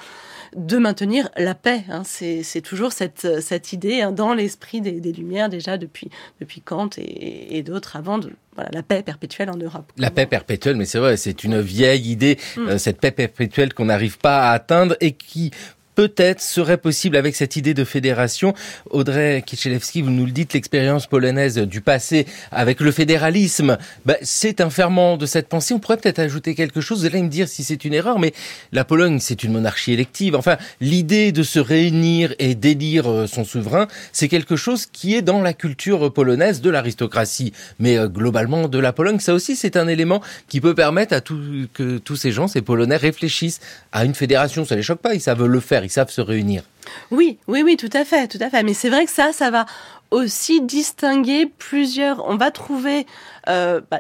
de 0.56 0.78
maintenir 0.78 1.30
la 1.38 1.56
paix. 1.56 1.84
Hein. 1.90 2.04
C'est 2.04 2.62
toujours 2.62 2.92
cette, 2.92 3.42
cette 3.42 3.74
idée 3.74 4.02
hein, 4.02 4.12
dans 4.12 4.34
l'esprit 4.34 4.82
des, 4.82 5.00
des, 5.00 5.12
Lumières 5.12 5.50
déjà 5.50 5.78
depuis, 5.78 6.10
depuis 6.40 6.62
Kant 6.62 6.90
et, 6.98 7.58
et 7.58 7.64
d'autres 7.64 7.96
avant 7.96 8.18
de 8.18 8.32
voilà, 8.56 8.70
la 8.74 8.84
paix 8.84 9.04
perpétuelle 9.04 9.50
en 9.50 9.58
Europe. 9.58 9.92
La 9.98 10.12
paix 10.12 10.26
perpétuelle, 10.26 10.76
mais 10.76 10.86
c'est 10.86 11.00
vrai, 11.00 11.18
c'est 11.18 11.44
une 11.44 11.60
vieille 11.60 12.12
idée, 12.12 12.38
mm. 12.58 12.68
euh, 12.68 12.78
cette 12.78 13.00
paix 13.00 13.12
perpétuelle 13.12 13.74
qu'on 13.74 13.86
n'arrive 13.86 14.18
pas 14.18 14.50
à 14.50 14.54
atteindre 14.54 14.96
et 15.02 15.12
qui 15.12 15.52
peut-être 15.96 16.42
serait 16.42 16.78
possible 16.78 17.18
avec 17.18 17.36
cette 17.36 17.56
idée 17.56 17.74
de 17.74 17.84
fédération. 17.84 18.54
Audrey 18.90 19.44
Kichelewski, 19.46 20.02
vous 20.02 20.10
nous 20.10 20.26
le 20.26 20.32
dites, 20.32 20.54
l'expérience 20.54 21.08
polonaise 21.08 21.58
du 21.58 21.82
passé 21.82 22.26
avec 22.52 22.80
le 22.80 22.92
fédéralisme, 22.92 23.78
bah, 24.06 24.16
c'est 24.22 24.62
un 24.62 24.70
ferment 24.70 25.18
de 25.18 25.26
cette 25.26 25.48
pensée. 25.48 25.74
On 25.74 25.80
pourrait 25.80 25.98
peut-être 25.98 26.20
ajouter 26.20 26.56
quelque 26.56 26.82
chose. 26.82 27.02
Vous 27.02 27.06
allez 27.06 27.22
me 27.22 27.30
dire 27.30 27.48
si 27.48 27.64
c'est 27.64 27.86
une 27.86 27.94
erreur, 27.94 28.20
mais 28.20 28.34
la 28.72 28.84
Pologne, 28.84 29.20
c'est 29.20 29.44
une 29.44 29.54
monarchie 29.54 29.94
élective. 29.94 30.36
Enfin, 30.36 30.58
l'idée 30.82 31.32
de 31.32 31.44
se 31.44 31.60
réunir 31.60 32.34
et 32.40 32.56
d'élire 32.56 33.10
euh, 33.10 33.28
son 33.28 33.44
souverain, 33.44 33.88
c'est 34.12 34.28
quelque 34.28 34.56
chose 34.56 34.86
qui 34.86 35.16
est 35.16 35.22
dans 35.22 35.42
la 35.42 35.54
culture 35.54 36.12
polonaise 36.14 36.62
de 36.62 36.70
l'aristocratie, 36.70 37.54
mais 37.80 37.98
euh, 37.98 38.08
globalement 38.08 38.68
de 38.68 38.80
la 38.80 38.94
Pologne. 38.94 39.20
Ça 39.20 39.34
aussi, 39.34 39.56
c'est 39.56 39.78
un 39.78 39.88
élément 39.88 40.22
qui 40.48 40.62
peut 40.62 40.76
permettre 40.76 41.14
à 41.14 41.22
tous 41.22 42.16
ces 42.16 42.32
gens, 42.32 42.48
ces 42.48 42.62
Polonais, 42.62 42.98
réfléchissent 42.98 43.60
à 43.92 44.06
une 44.06 44.16
fédération. 44.16 44.66
Ça 44.66 44.76
les 44.76 44.84
choque 44.84 45.00
pas, 45.00 45.14
ils 45.14 45.22
savent 45.22 45.46
le 45.46 45.60
faire 45.60 45.83
ils 45.84 45.90
savent 45.90 46.10
se 46.10 46.22
réunir. 46.22 46.64
Oui, 47.12 47.38
oui, 47.48 47.64
oui, 47.64 47.78
tout 47.78 47.90
à 47.94 48.06
fait, 48.06 48.28
tout 48.28 48.38
à 48.42 48.50
fait. 48.50 48.64
Mais 48.64 48.74
c'est 48.74 48.90
vrai 48.90 49.06
que 49.06 49.12
ça, 49.12 49.32
ça 49.34 49.52
va 49.52 49.66
aussi 50.12 50.62
distinguer 50.62 51.52
plusieurs. 51.58 52.28
On 52.28 52.36
va 52.36 52.52
trouver 52.52 53.06
euh, 53.50 53.82
bah, 53.92 54.00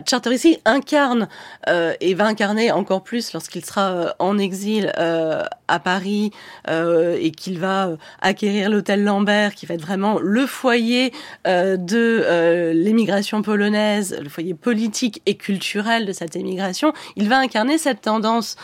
incarne 0.65 1.27
euh, 1.67 1.93
et 2.01 2.13
va 2.13 2.25
incarner 2.25 2.71
encore 2.71 3.03
plus 3.03 3.33
lorsqu'il 3.33 3.65
sera 3.65 3.91
euh, 3.91 4.09
en 4.19 4.37
exil 4.37 4.91
euh, 4.97 5.43
à 5.67 5.79
Paris 5.79 6.31
et 6.67 7.31
qu'il 7.31 7.59
va 7.59 7.97
acquérir 8.21 8.69
l'hôtel 8.69 9.03
Lambert, 9.03 9.55
qui 9.55 9.65
va 9.65 9.73
être 9.75 9.81
vraiment 9.81 10.19
le 10.19 10.45
foyer 10.45 11.11
de 11.45 12.71
l'émigration 12.73 13.41
polonaise, 13.41 14.17
le 14.21 14.29
foyer 14.29 14.53
politique 14.53 15.21
et 15.25 15.35
culturel 15.35 16.05
de 16.05 16.11
cette 16.11 16.35
émigration. 16.35 16.93
Il 17.15 17.27
va 17.27 17.39
incarner 17.39 17.77
cette 17.77 18.01
tendance 18.01 18.55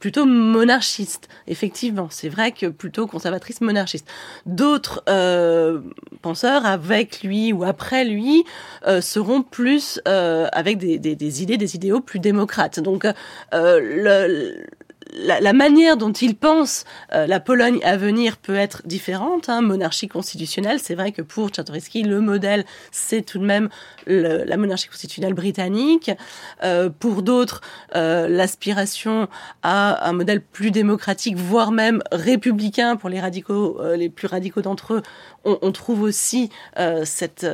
plutôt 0.00 0.26
monarchiste. 0.26 1.28
Effectivement, 1.46 2.08
c'est 2.10 2.28
vrai 2.28 2.52
que 2.52 2.66
plutôt 2.66 3.06
conservatrice 3.06 3.60
monarchiste. 3.60 4.06
D'autres 4.44 5.02
penseurs 6.20 6.66
avec 6.66 7.22
lui 7.22 7.52
ou 7.52 7.64
après 7.64 8.04
lui 8.04 8.44
seront 9.00 9.42
plus 9.42 9.87
avec 10.04 10.78
des, 10.78 11.42
idées, 11.42 11.56
des 11.56 11.74
idéaux 11.74 12.00
plus 12.00 12.20
démocrates. 12.20 12.80
Donc 12.80 13.06
le 13.52 14.64
la, 15.12 15.52
manière 15.52 15.96
dont 15.96 16.12
il 16.12 16.36
pense 16.36 16.84
euh, 17.14 17.26
la 17.26 17.40
Pologne 17.40 17.80
à 17.84 17.96
venir 17.96 18.36
peut 18.36 18.54
être 18.54 18.82
différente. 18.86 19.48
Hein. 19.48 19.62
Monarchie 19.62 20.08
constitutionnelle, 20.08 20.78
c'est 20.80 20.94
vrai 20.94 21.12
que 21.12 21.22
pour 21.22 21.50
Czartoryski, 21.50 22.02
le 22.02 22.20
modèle, 22.20 22.64
c'est 22.90 23.22
tout 23.22 23.38
de 23.38 23.44
même 23.44 23.68
la 24.06 24.56
monarchie 24.56 24.88
constitutionnelle 24.88 25.34
britannique. 25.34 26.10
Euh, 26.64 26.90
pour 26.90 27.22
d'autres, 27.22 27.60
euh, 27.94 28.28
l'aspiration 28.28 29.28
à 29.62 30.08
un 30.08 30.12
modèle 30.12 30.40
plus 30.40 30.70
démocratique, 30.70 31.36
voire 31.36 31.72
même 31.72 32.02
républicain 32.12 32.96
pour 32.96 33.08
les 33.08 33.20
radicaux, 33.20 33.78
euh, 33.80 33.96
les 33.96 34.08
plus 34.08 34.26
radicaux 34.26 34.62
d'entre 34.62 34.94
eux, 34.94 35.02
on, 35.44 35.58
on, 35.62 35.72
trouve 35.72 36.02
aussi 36.02 36.50
euh, 36.78 37.04
cette, 37.04 37.46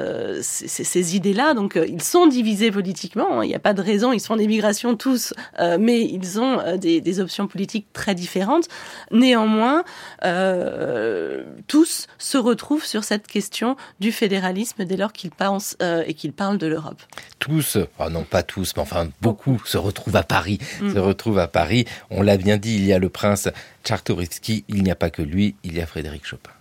ces, 0.43 0.69
ces 0.69 1.17
idées-là. 1.17 1.55
Donc, 1.55 1.79
ils 1.89 2.03
sont 2.03 2.27
divisés 2.27 2.71
politiquement. 2.71 3.41
Hein. 3.41 3.45
Il 3.45 3.49
n'y 3.49 3.55
a 3.55 3.61
pas 3.61 3.75
de 3.75 3.83
raison. 3.83 4.13
Ils 4.13 4.21
sont 4.21 4.35
en 4.35 4.39
émigration 4.39 4.97
tous, 4.97 5.35
mais 5.79 6.03
ils 6.03 6.41
ont 6.41 6.77
des, 6.77 7.01
des 7.01 7.21
options 7.21 7.47
politiques 7.47 7.87
très 7.93 8.15
différentes. 8.15 8.69
Néanmoins, 9.11 9.85
euh, 10.25 11.45
tous 11.67 12.07
se 12.19 12.39
retrouvent 12.39 12.85
sur 12.85 13.05
cette 13.05 13.27
question 13.27 13.77
du 14.01 14.13
fédéralisme 14.13 14.85
dès 14.85 14.97
lors 14.97 15.13
qu'ils 15.13 15.31
pensent 15.31 15.77
euh, 15.83 16.05
et 16.07 16.15
qu'ils 16.15 16.33
parlent 16.33 16.59
de 16.59 16.67
l'Europe. 16.67 17.03
Tous, 17.39 17.79
oh 17.99 18.11
non 18.11 18.25
pas 18.25 18.43
tous, 18.43 18.73
mais 18.77 18.83
enfin 18.83 19.09
beaucoup 19.21 19.61
se 19.65 19.79
retrouvent 19.79 20.17
à 20.17 20.23
Paris. 20.23 20.59
Se 20.81 20.99
retrouvent 20.99 21.39
à 21.39 21.49
Paris. 21.49 21.85
On 22.11 22.23
l'a 22.23 22.37
bien 22.37 22.57
dit, 22.57 22.75
il 22.75 22.85
y 22.85 22.93
a 22.93 22.99
le 22.99 23.09
prince 23.09 23.49
Czartoryski, 23.85 24.65
il 24.69 24.83
n'y 24.83 24.91
a 24.91 24.97
pas 24.97 25.11
que 25.11 25.23
lui, 25.23 25.57
il 25.63 25.77
y 25.77 25.81
a 25.81 25.87
Frédéric 25.87 26.25
Chopin. 26.27 26.54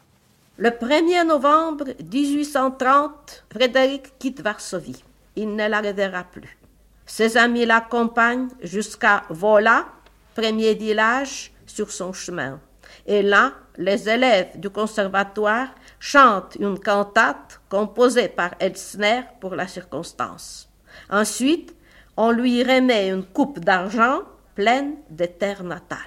Le 0.56 0.70
1er 0.70 1.26
novembre 1.26 1.86
1830, 2.00 3.46
Frédéric 3.52 4.20
quitte 4.20 4.42
Varsovie. 4.42 5.04
Il 5.36 5.56
ne 5.56 5.68
la 5.68 5.82
reverra 5.82 6.24
plus. 6.26 6.60
Ses 7.08 7.38
amis 7.38 7.66
l'accompagnent 7.66 8.50
jusqu'à 8.62 9.24
Vola, 9.30 9.88
premier 10.36 10.76
village 10.76 11.52
sur 11.66 11.90
son 11.90 12.14
chemin. 12.14 12.60
Et 13.08 13.24
là, 13.24 13.54
les 13.78 14.08
élèves 14.08 14.60
du 14.60 14.70
conservatoire 14.70 15.70
chantent 16.00 16.56
une 16.60 16.78
cantate 16.78 17.60
composée 17.68 18.28
par 18.28 18.52
Elsner 18.60 19.22
pour 19.42 19.56
la 19.56 19.68
circonstance. 19.68 20.70
Ensuite, 21.10 21.76
on 22.16 22.30
lui 22.30 22.64
remet 22.64 23.10
une 23.10 23.26
coupe 23.26 23.60
d'argent 23.60 24.20
pleine 24.54 24.98
de 25.10 25.26
terre 25.26 25.64
natale. 25.64 25.98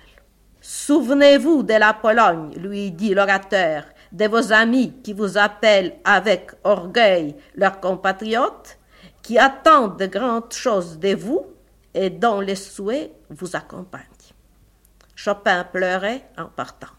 Souvenez-vous 0.60 1.64
de 1.64 1.74
la 1.74 1.94
Pologne, 1.94 2.54
lui 2.56 2.92
dit 2.92 3.12
l'orateur, 3.12 3.84
de 4.16 4.26
vos 4.26 4.50
amis 4.52 4.94
qui 5.02 5.12
vous 5.12 5.36
appellent 5.36 5.96
avec 6.04 6.52
orgueil 6.64 7.36
leurs 7.54 7.80
compatriotes, 7.80 8.78
qui 9.22 9.38
attendent 9.38 9.98
de 9.98 10.06
grandes 10.06 10.52
choses 10.52 10.98
de 10.98 11.14
vous 11.14 11.46
et 11.92 12.08
dont 12.08 12.40
les 12.40 12.54
souhaits 12.54 13.12
vous 13.28 13.56
accompagnent. 13.56 14.02
Chopin 15.14 15.64
pleurait 15.64 16.24
en 16.38 16.46
partant. 16.46 16.94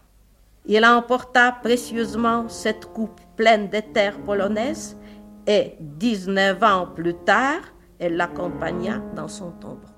Il 0.66 0.84
emporta 0.84 1.50
précieusement 1.50 2.48
cette 2.48 2.86
coupe 2.86 3.20
pleine 3.36 3.68
de 3.68 3.80
terre 3.80 4.18
polonaise 4.18 4.96
et, 5.46 5.74
19 5.80 6.62
ans 6.62 6.86
plus 6.94 7.14
tard, 7.14 7.62
elle 7.98 8.16
l'accompagna 8.16 8.98
dans 9.16 9.28
son 9.28 9.50
tombeau. 9.52 9.97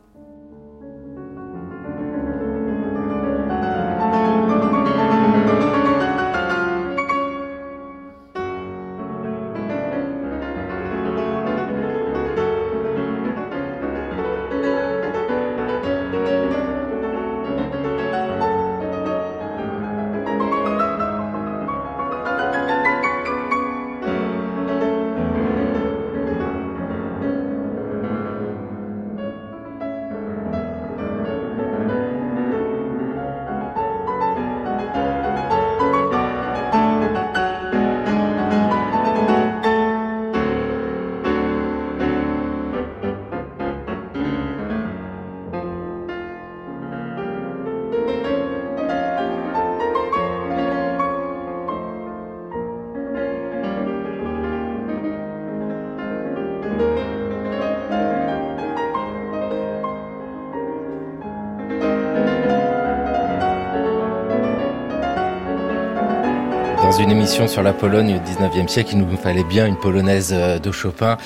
Sur 67.48 67.62
la 67.62 67.72
Pologne 67.72 68.16
au 68.16 68.18
19e 68.18 68.68
siècle, 68.68 68.90
il 68.92 68.98
nous 68.98 69.16
fallait 69.16 69.44
bien 69.44 69.66
une 69.66 69.76
polonaise 69.76 70.30
euh, 70.32 70.58
de 70.58 70.70
Chopin. 70.72 71.16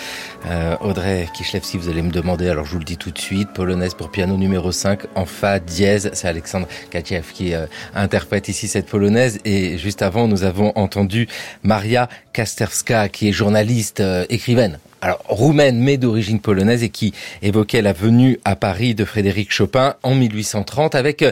Euh, 0.47 0.77
Audrey 0.81 1.27
Kishlewski, 1.35 1.77
vous 1.77 1.89
allez 1.89 2.03
me 2.03 2.11
demander, 2.11 2.49
alors 2.49 2.65
je 2.65 2.73
vous 2.73 2.79
le 2.79 2.85
dis 2.85 2.97
tout 2.97 3.11
de 3.11 3.19
suite, 3.19 3.49
polonaise 3.53 3.95
pour 3.95 4.11
piano 4.11 4.37
numéro 4.37 4.71
5 4.71 5.01
en 5.17 5.25
fa 5.25 5.59
dièse. 5.59 6.11
C'est 6.13 6.29
Alexandre 6.29 6.69
Katiev 6.91 7.33
qui 7.33 7.55
euh, 7.55 7.67
interprète 7.95 8.49
ici 8.49 8.69
cette 8.69 8.87
polonaise. 8.87 9.41
Et 9.45 9.77
juste 9.77 10.03
avant, 10.03 10.29
nous 10.29 10.45
avons 10.45 10.73
entendu 10.77 11.27
Maria 11.63 12.09
Kasterska, 12.33 13.09
qui 13.09 13.29
est 13.29 13.33
journaliste, 13.33 14.01
euh, 14.01 14.25
écrivaine 14.29 14.79
alors 15.01 15.21
roumaine 15.29 15.79
mais 15.79 15.99
d'origine 15.99 16.41
polonaise 16.41 16.83
et 16.83 16.89
qui 16.89 17.13
évoquait 17.43 17.83
la 17.83 17.93
venue 17.93 18.39
à 18.47 18.57
Paris 18.57 18.95
de 18.95 19.05
Frédéric 19.05 19.53
Chopin 19.53 19.97
en 20.03 20.15
1830 20.15 20.95
avec 20.95 21.23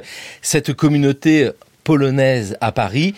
cette 0.42 0.74
communauté 0.74 1.50
polonaise 1.82 2.58
à 2.60 2.70
Paris 2.70 3.14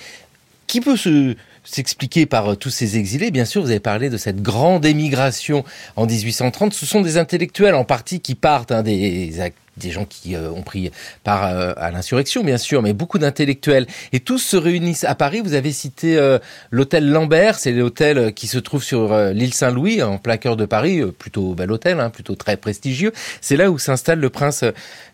qui 0.69 0.81
peut 0.81 0.97
se 0.97 1.35
s'expliquer 1.65 2.27
par 2.27 2.53
euh, 2.53 2.55
tous 2.55 2.71
ces 2.71 2.99
exilés. 2.99 3.31
Bien 3.31 3.45
sûr, 3.45 3.63
vous 3.63 3.71
avez 3.71 3.81
parlé 3.81 4.11
de 4.11 4.17
cette 4.17 4.43
grande 4.43 4.85
émigration 4.85 5.65
en 5.97 6.07
1830. 6.07 6.73
Ce 6.73 6.87
sont 6.87 7.01
des 7.01 7.17
intellectuels 7.17 7.75
en 7.75 7.85
partie 7.85 8.21
qui 8.21 8.35
partent, 8.35 8.71
hein, 8.71 8.83
des, 8.83 9.33
des 9.77 9.91
gens 9.91 10.05
qui 10.05 10.37
euh, 10.37 10.51
ont 10.51 10.63
pris 10.63 10.93
part 11.25 11.47
euh, 11.47 11.73
à 11.77 11.91
l'insurrection, 11.91 12.45
bien 12.45 12.59
sûr, 12.59 12.83
mais 12.83 12.93
beaucoup 12.93 13.19
d'intellectuels. 13.19 13.87
Et 14.13 14.21
tous 14.21 14.39
se 14.39 14.57
réunissent 14.57 15.05
à 15.05 15.15
Paris. 15.15 15.41
Vous 15.43 15.55
avez 15.55 15.73
cité 15.73 16.19
l'hôtel 16.71 17.11
Lambert, 17.11 17.59
c'est 17.59 17.73
l'hôtel 17.73 18.33
qui 18.35 18.47
se 18.47 18.59
trouve 18.59 18.85
sur 18.85 19.17
l'île 19.33 19.55
Saint-Louis, 19.55 20.03
en 20.03 20.19
plein 20.19 20.37
cœur 20.37 20.57
de 20.57 20.67
Paris. 20.67 21.03
Plutôt 21.19 21.55
bel 21.55 21.73
hôtel, 21.73 21.99
hein, 22.01 22.11
plutôt 22.11 22.35
très 22.35 22.57
prestigieux. 22.57 23.13
C'est 23.41 23.57
là 23.57 23.71
où 23.71 23.79
s'installe 23.79 24.21
le 24.21 24.31
prince 24.31 24.65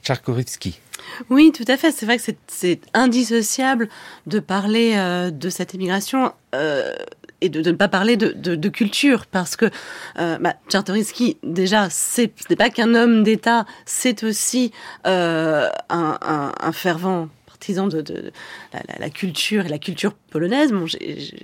Tcharkovitsky. 0.03 0.81
Oui, 1.29 1.53
tout 1.53 1.65
à 1.69 1.77
fait. 1.77 1.93
C'est 1.93 2.07
vrai 2.07 2.19
que 2.19 2.25
c'est 2.47 2.81
indissociable 2.95 3.89
de 4.27 4.39
parler 4.39 4.95
euh, 4.97 5.31
de 5.31 5.49
cette 5.49 5.75
immigration 5.75 6.33
euh, 6.55 6.95
et 7.41 7.49
de, 7.49 7.69
ne 7.71 7.77
pas 7.77 7.89
parler 7.89 8.17
de, 8.17 8.69
culture 8.69 9.27
parce 9.27 9.57
que 9.57 9.71
euh, 10.19 10.39
bah, 10.41 10.55
Czartoryski, 10.69 11.39
déjà, 11.43 11.89
ce 11.91 12.23
n'est 12.51 12.57
pas 12.57 12.71
qu'un 12.71 12.95
homme 12.95 13.23
d'État, 13.23 13.65
c'est 13.87 14.25
aussi 14.25 14.73
euh, 15.07 15.69
un 15.89 16.73
fervent 16.73 17.29
partisan 17.61 17.89
de, 17.89 18.01
de, 18.01 18.15
de 18.15 18.33
la, 18.73 18.81
la, 18.89 18.99
la, 18.99 19.11
culture 19.11 19.67
et 19.67 19.69
la 19.69 19.79
culture 19.79 20.15
polonaise. 20.15 20.73
Bon, 20.73 20.87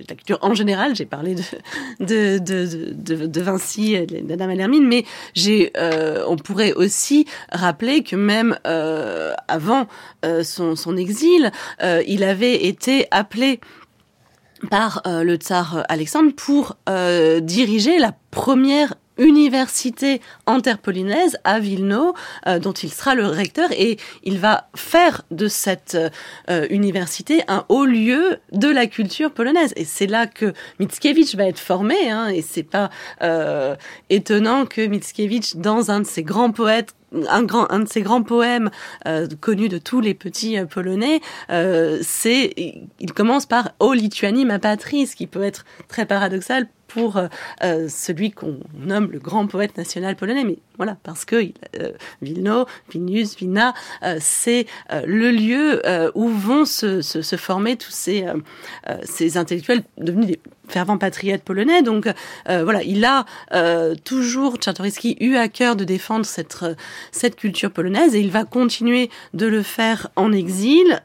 la 0.09 0.15
culture 0.15 0.39
en 0.41 0.55
général, 0.55 0.95
j'ai 0.95 1.05
parlé 1.05 1.35
de, 1.35 1.43
de, 1.99 2.39
de, 2.39 3.27
de, 3.27 3.41
Vinci, 3.41 4.05
d'Adam 4.23 4.49
Hermine, 4.49 4.87
mais 4.87 5.05
euh, 5.77 6.23
on 6.27 6.35
pourrait 6.35 6.73
aussi 6.73 7.27
rappeler 7.51 8.01
que 8.01 8.15
même 8.15 8.57
euh, 8.65 9.33
avant 9.47 9.87
euh, 10.25 10.43
son, 10.43 10.75
son 10.75 10.97
exil, 10.97 11.51
il 12.07 12.23
avait 12.23 12.65
été 12.65 13.07
appelé 13.11 13.59
par 14.71 15.03
le 15.05 15.35
tsar 15.35 15.83
Alexandre 15.87 16.33
pour 16.35 16.77
diriger 17.41 17.99
la 17.99 18.13
première 18.31 18.95
université 19.17 20.21
interpolinaise 20.45 21.37
à 21.43 21.59
Vilno, 21.59 22.13
euh, 22.47 22.59
dont 22.59 22.73
il 22.73 22.91
sera 22.91 23.15
le 23.15 23.25
recteur, 23.25 23.69
et 23.71 23.97
il 24.23 24.39
va 24.39 24.69
faire 24.75 25.23
de 25.31 25.47
cette 25.47 25.97
euh, 26.49 26.67
université 26.69 27.43
un 27.47 27.65
haut 27.69 27.85
lieu 27.85 28.37
de 28.51 28.67
la 28.67 28.87
culture 28.87 29.31
polonaise. 29.31 29.73
Et 29.75 29.85
c'est 29.85 30.07
là 30.07 30.27
que 30.27 30.53
Mickiewicz 30.79 31.35
va 31.35 31.45
être 31.45 31.59
formé, 31.59 32.09
hein, 32.09 32.27
et 32.27 32.41
c'est 32.41 32.63
pas 32.63 32.89
euh, 33.21 33.75
étonnant 34.09 34.65
que 34.65 34.85
Mickiewicz, 34.85 35.55
dans 35.55 35.91
un 35.91 36.01
de 36.01 36.05
ses 36.05 36.23
grands 36.23 36.51
poètes, 36.51 36.93
un, 37.29 37.43
grand, 37.43 37.71
un 37.71 37.79
de 37.79 37.87
ses 37.87 38.01
grands 38.01 38.23
poèmes 38.23 38.69
euh, 39.07 39.27
connus 39.39 39.69
de 39.69 39.77
tous 39.77 40.01
les 40.01 40.13
petits 40.13 40.57
euh, 40.57 40.65
polonais, 40.65 41.21
euh, 41.49 41.99
c'est 42.01 42.53
il 42.99 43.13
commence 43.13 43.45
par 43.45 43.71
"O 43.79 43.93
Lituanie, 43.93 44.45
ma 44.45 44.59
patrie", 44.59 45.07
ce 45.07 45.15
qui 45.15 45.27
peut 45.27 45.43
être 45.43 45.65
très 45.87 46.05
paradoxal 46.05 46.67
pour 46.87 47.19
celui 47.59 48.31
qu'on 48.31 48.59
nomme 48.73 49.11
le 49.11 49.19
grand 49.19 49.47
poète 49.47 49.77
national 49.77 50.15
polonais, 50.15 50.43
mais 50.43 50.57
voilà, 50.77 50.97
parce 51.03 51.25
que 51.25 51.51
Vilno, 52.21 52.65
Vilnius, 52.91 53.35
Vilna, 53.35 53.73
c'est 54.19 54.67
le 54.91 55.31
lieu 55.31 55.81
où 56.15 56.29
vont 56.29 56.65
se, 56.65 57.01
se, 57.01 57.35
former 57.35 57.75
tous 57.75 57.91
ces, 57.91 58.25
ces 59.03 59.37
intellectuels 59.37 59.83
devenus 59.97 60.27
des 60.27 60.39
fervent 60.67 60.97
patriote 60.97 61.41
polonais. 61.41 61.81
Donc 61.81 62.07
euh, 62.49 62.63
voilà, 62.63 62.83
il 62.83 63.03
a 63.05 63.25
euh, 63.53 63.95
toujours, 64.03 64.59
Czartoryski, 64.59 65.17
eu 65.19 65.35
à 65.35 65.47
cœur 65.47 65.75
de 65.75 65.83
défendre 65.83 66.25
cette, 66.25 66.57
euh, 66.63 66.75
cette 67.11 67.35
culture 67.35 67.71
polonaise 67.71 68.15
et 68.15 68.19
il 68.19 68.31
va 68.31 68.43
continuer 68.43 69.09
de 69.33 69.45
le 69.45 69.61
faire 69.61 70.09
en 70.15 70.31
exil 70.31 70.99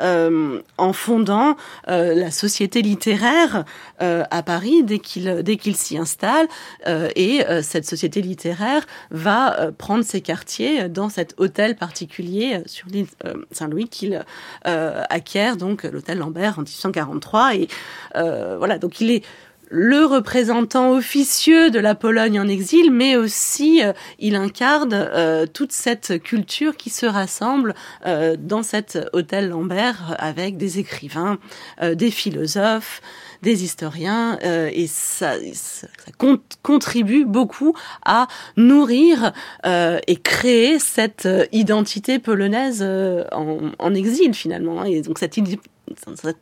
en 0.79 0.93
fondant 0.93 1.57
la 1.87 2.31
société 2.31 2.83
littéraire 2.83 3.65
à 3.99 4.43
Paris 4.43 4.83
dès 4.83 4.99
qu'il 4.99 5.43
dès 5.43 5.57
qu'il 5.57 5.77
s'y 5.77 5.97
installe. 5.99 6.49
et 6.87 7.45
cette 7.63 7.87
société 7.87 8.21
littéraire 8.21 8.85
va 9.11 9.71
prendre 9.79 10.05
ses 10.05 10.21
quartiers 10.21 10.89
dans 10.89 11.09
cet 11.09 11.35
hôtel 11.39 11.77
particulier 11.77 12.63
sur 12.67 12.89
l'île 12.89 13.07
Saint-Louis 13.51 13.89
qu'il 13.89 14.25
acquiert, 14.65 15.57
donc 15.57 15.85
l'hôtel 15.85 16.19
Lambert 16.19 16.59
en 16.59 16.63
1843. 16.63 17.57
Et 17.57 17.69
voilà, 18.15 18.79
donc 18.79 19.01
il 19.01 19.11
est 19.11 19.25
le 19.75 20.05
représentant 20.05 20.91
officieux 20.91 21.71
de 21.71 21.79
la 21.79 21.95
Pologne 21.95 22.39
en 22.39 22.47
exil, 22.47 22.91
mais 22.91 23.17
aussi 23.17 23.83
euh, 23.83 23.95
il 24.19 24.37
incarne 24.37 24.93
euh, 24.93 25.47
toute 25.47 25.73
cette 25.73 26.23
culture 26.23 26.77
qui 26.77 26.91
se 26.91 27.07
rassemble 27.07 27.75
euh, 28.05 28.37
dans 28.39 28.63
cet 28.63 28.99
hôtel 29.15 29.49
Lambert 29.49 30.15
avec 30.19 30.59
des 30.59 30.79
écrivains, 30.79 31.39
des 31.81 32.11
philosophes, 32.11 33.01
des 33.41 33.65
historiens, 33.65 34.39
et 34.43 34.87
ça, 34.87 35.35
contribue 36.63 37.25
beaucoup 37.25 37.75
à 38.05 38.29
nourrir 38.57 39.33
et 39.65 40.17
créer 40.17 40.79
cette 40.79 41.29
identité 41.51 42.19
polonaise 42.19 42.83
en, 43.33 43.95
exil 43.95 44.35
finalement. 44.35 44.85
Et 44.85 45.01
donc 45.03 45.19
cette, 45.19 45.35
cette 45.35 46.37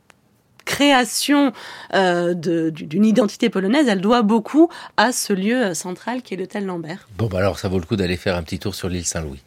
création 0.70 1.52
euh, 1.94 2.32
d'une 2.32 3.04
identité 3.04 3.50
polonaise, 3.50 3.88
elle 3.88 4.00
doit 4.00 4.22
beaucoup 4.22 4.68
à 4.96 5.10
ce 5.10 5.32
lieu 5.32 5.74
central 5.74 6.22
qui 6.22 6.34
est 6.34 6.36
l'hôtel 6.36 6.64
Lambert. 6.64 7.08
Bon, 7.18 7.26
bah 7.26 7.38
alors 7.38 7.58
ça 7.58 7.68
vaut 7.68 7.80
le 7.80 7.84
coup 7.84 7.96
d'aller 7.96 8.16
faire 8.16 8.36
un 8.36 8.42
petit 8.44 8.60
tour 8.60 8.74
sur 8.76 8.88
l'île 8.88 9.04
Saint-Louis. 9.04 9.40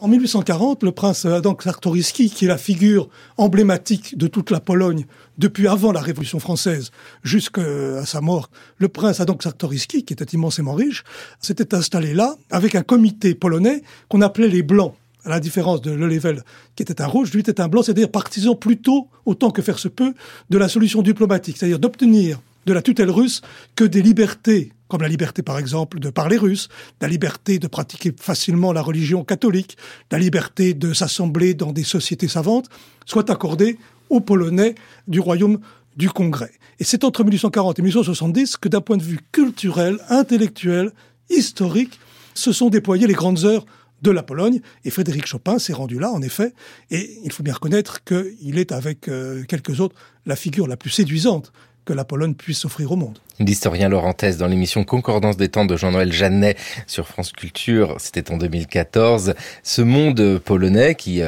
En 0.00 0.08
1840, 0.08 0.82
le 0.82 0.92
prince 0.92 1.26
Adam 1.26 1.54
Czartoryski, 1.54 2.30
qui 2.30 2.46
est 2.46 2.48
la 2.48 2.56
figure 2.56 3.10
emblématique 3.36 4.16
de 4.16 4.26
toute 4.26 4.50
la 4.50 4.58
Pologne 4.58 5.04
depuis 5.36 5.68
avant 5.68 5.92
la 5.92 6.00
Révolution 6.00 6.38
française 6.38 6.90
jusqu'à 7.22 8.06
sa 8.06 8.22
mort, 8.22 8.48
le 8.78 8.88
prince 8.88 9.20
Adam 9.20 9.34
Czartoryski, 9.34 10.06
qui 10.06 10.14
était 10.14 10.24
immensément 10.32 10.72
riche, 10.72 11.04
s'était 11.40 11.74
installé 11.74 12.14
là 12.14 12.36
avec 12.50 12.74
un 12.74 12.82
comité 12.82 13.34
polonais 13.34 13.82
qu'on 14.08 14.22
appelait 14.22 14.48
les 14.48 14.62
Blancs 14.62 14.94
à 15.24 15.30
la 15.30 15.40
différence 15.40 15.80
de 15.82 15.90
Lelevel, 15.90 16.42
qui 16.76 16.82
était 16.82 17.02
un 17.02 17.06
rouge, 17.06 17.32
lui 17.32 17.40
était 17.40 17.60
un 17.60 17.68
blanc, 17.68 17.82
c'est-à-dire 17.82 18.10
partisan 18.10 18.54
plutôt, 18.54 19.08
autant 19.26 19.50
que 19.50 19.62
faire 19.62 19.78
se 19.78 19.88
peut, 19.88 20.14
de 20.48 20.58
la 20.58 20.68
solution 20.68 21.02
diplomatique, 21.02 21.56
c'est-à-dire 21.56 21.78
d'obtenir 21.78 22.40
de 22.66 22.72
la 22.72 22.82
tutelle 22.82 23.10
russe 23.10 23.42
que 23.74 23.84
des 23.84 24.02
libertés, 24.02 24.72
comme 24.88 25.02
la 25.02 25.08
liberté 25.08 25.42
par 25.42 25.58
exemple 25.58 25.98
de 25.98 26.10
parler 26.10 26.36
russe, 26.36 26.68
la 27.00 27.08
liberté 27.08 27.58
de 27.58 27.66
pratiquer 27.66 28.14
facilement 28.18 28.72
la 28.72 28.82
religion 28.82 29.24
catholique, 29.24 29.76
la 30.10 30.18
liberté 30.18 30.74
de 30.74 30.92
s'assembler 30.92 31.54
dans 31.54 31.72
des 31.72 31.84
sociétés 31.84 32.28
savantes, 32.28 32.68
soient 33.06 33.30
accordées 33.30 33.78
aux 34.10 34.20
Polonais 34.20 34.74
du 35.08 35.20
royaume 35.20 35.58
du 35.96 36.10
Congrès. 36.10 36.52
Et 36.78 36.84
c'est 36.84 37.04
entre 37.04 37.24
1840 37.24 37.78
et 37.78 37.82
1870 37.82 38.56
que 38.56 38.68
d'un 38.68 38.80
point 38.80 38.96
de 38.96 39.02
vue 39.02 39.20
culturel, 39.32 39.98
intellectuel, 40.08 40.92
historique, 41.28 41.98
se 42.34 42.52
sont 42.52 42.70
déployées 42.70 43.06
les 43.06 43.14
grandes 43.14 43.44
heures 43.44 43.66
de 44.02 44.10
la 44.10 44.22
Pologne. 44.22 44.60
Et 44.84 44.90
Frédéric 44.90 45.26
Chopin 45.26 45.58
s'est 45.58 45.72
rendu 45.72 45.98
là, 45.98 46.10
en 46.10 46.22
effet. 46.22 46.52
Et 46.90 47.18
il 47.24 47.32
faut 47.32 47.42
bien 47.42 47.54
reconnaître 47.54 48.04
qu'il 48.04 48.58
est, 48.58 48.72
avec 48.72 49.08
euh, 49.08 49.44
quelques 49.44 49.80
autres, 49.80 49.96
la 50.26 50.36
figure 50.36 50.66
la 50.66 50.76
plus 50.76 50.90
séduisante 50.90 51.52
que 51.84 51.92
la 51.92 52.04
Pologne 52.04 52.34
puisse 52.34 52.64
offrir 52.64 52.92
au 52.92 52.96
monde. 52.96 53.18
L'historien 53.38 53.88
Laurentès 53.88 54.36
dans 54.36 54.46
l'émission 54.46 54.84
Concordance 54.84 55.36
des 55.36 55.48
temps 55.48 55.64
de 55.64 55.76
Jean-Noël 55.76 56.12
Jeannet 56.12 56.56
sur 56.86 57.08
France 57.08 57.32
Culture, 57.32 57.96
c'était 57.98 58.30
en 58.30 58.36
2014. 58.36 59.34
Ce 59.62 59.82
monde 59.82 60.38
polonais 60.44 60.94
qui 60.94 61.22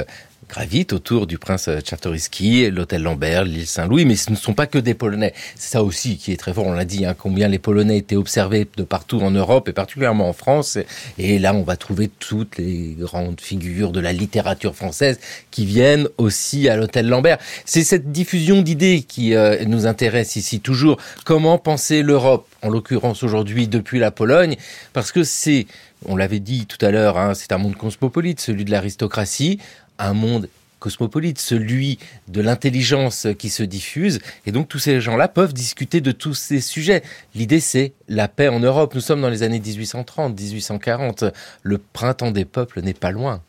euh, 0.52 0.62
gravite 0.62 0.92
autour 0.92 1.26
du 1.26 1.38
prince 1.38 1.68
Czartoryski, 1.84 2.70
l'hôtel 2.70 3.02
Lambert, 3.02 3.44
l'île 3.44 3.66
Saint-Louis, 3.66 4.04
mais 4.04 4.16
ce 4.16 4.30
ne 4.30 4.36
sont 4.36 4.54
pas 4.54 4.66
que 4.66 4.78
des 4.78 4.94
Polonais. 4.94 5.32
C'est 5.56 5.72
ça 5.72 5.82
aussi 5.82 6.18
qui 6.18 6.32
est 6.32 6.36
très 6.36 6.52
fort, 6.52 6.66
on 6.66 6.72
l'a 6.72 6.84
dit, 6.84 7.04
hein, 7.04 7.14
combien 7.18 7.48
les 7.48 7.58
Polonais 7.58 7.98
étaient 7.98 8.16
observés 8.16 8.66
de 8.76 8.82
partout 8.82 9.20
en 9.20 9.30
Europe 9.30 9.68
et 9.68 9.72
particulièrement 9.72 10.28
en 10.28 10.32
France. 10.32 10.78
Et 11.18 11.38
là, 11.38 11.54
on 11.54 11.62
va 11.62 11.76
trouver 11.76 12.10
toutes 12.18 12.58
les 12.58 12.96
grandes 12.98 13.40
figures 13.40 13.92
de 13.92 14.00
la 14.00 14.12
littérature 14.12 14.74
française 14.74 15.18
qui 15.50 15.64
viennent 15.64 16.08
aussi 16.18 16.68
à 16.68 16.76
l'hôtel 16.76 17.08
Lambert. 17.08 17.38
C'est 17.64 17.84
cette 17.84 18.12
diffusion 18.12 18.62
d'idées 18.62 19.04
qui 19.06 19.34
euh, 19.34 19.64
nous 19.66 19.86
intéresse 19.86 20.36
ici 20.36 20.60
toujours. 20.60 20.98
Comment 21.24 21.58
penser 21.58 22.02
l'Europe, 22.02 22.46
en 22.62 22.68
l'occurrence 22.68 23.22
aujourd'hui 23.22 23.68
depuis 23.68 23.98
la 23.98 24.10
Pologne, 24.10 24.56
parce 24.92 25.12
que 25.12 25.24
c'est 25.24 25.66
on 26.04 26.16
l'avait 26.16 26.40
dit 26.40 26.66
tout 26.66 26.84
à 26.84 26.90
l'heure, 26.90 27.16
hein, 27.16 27.34
c'est 27.34 27.52
un 27.52 27.58
monde 27.58 27.76
cosmopolite, 27.76 28.40
celui 28.40 28.64
de 28.64 28.72
l'aristocratie, 28.72 29.60
un 30.08 30.14
monde 30.14 30.48
cosmopolite, 30.82 31.38
celui 31.38 32.00
de 32.26 32.40
l'intelligence 32.40 33.28
qui 33.38 33.50
se 33.50 33.62
diffuse. 33.62 34.18
Et 34.46 34.52
donc 34.52 34.68
tous 34.68 34.80
ces 34.80 35.00
gens-là 35.00 35.28
peuvent 35.28 35.52
discuter 35.52 36.00
de 36.00 36.10
tous 36.10 36.34
ces 36.34 36.60
sujets. 36.60 37.02
L'idée, 37.36 37.60
c'est 37.60 37.92
la 38.08 38.26
paix 38.26 38.48
en 38.48 38.58
Europe. 38.58 38.94
Nous 38.94 39.00
sommes 39.00 39.20
dans 39.20 39.30
les 39.30 39.44
années 39.44 39.60
1830, 39.60 40.38
1840. 40.38 41.24
Le 41.62 41.78
printemps 41.78 42.32
des 42.32 42.44
peuples 42.44 42.82
n'est 42.82 42.94
pas 42.94 43.12
loin. 43.12 43.40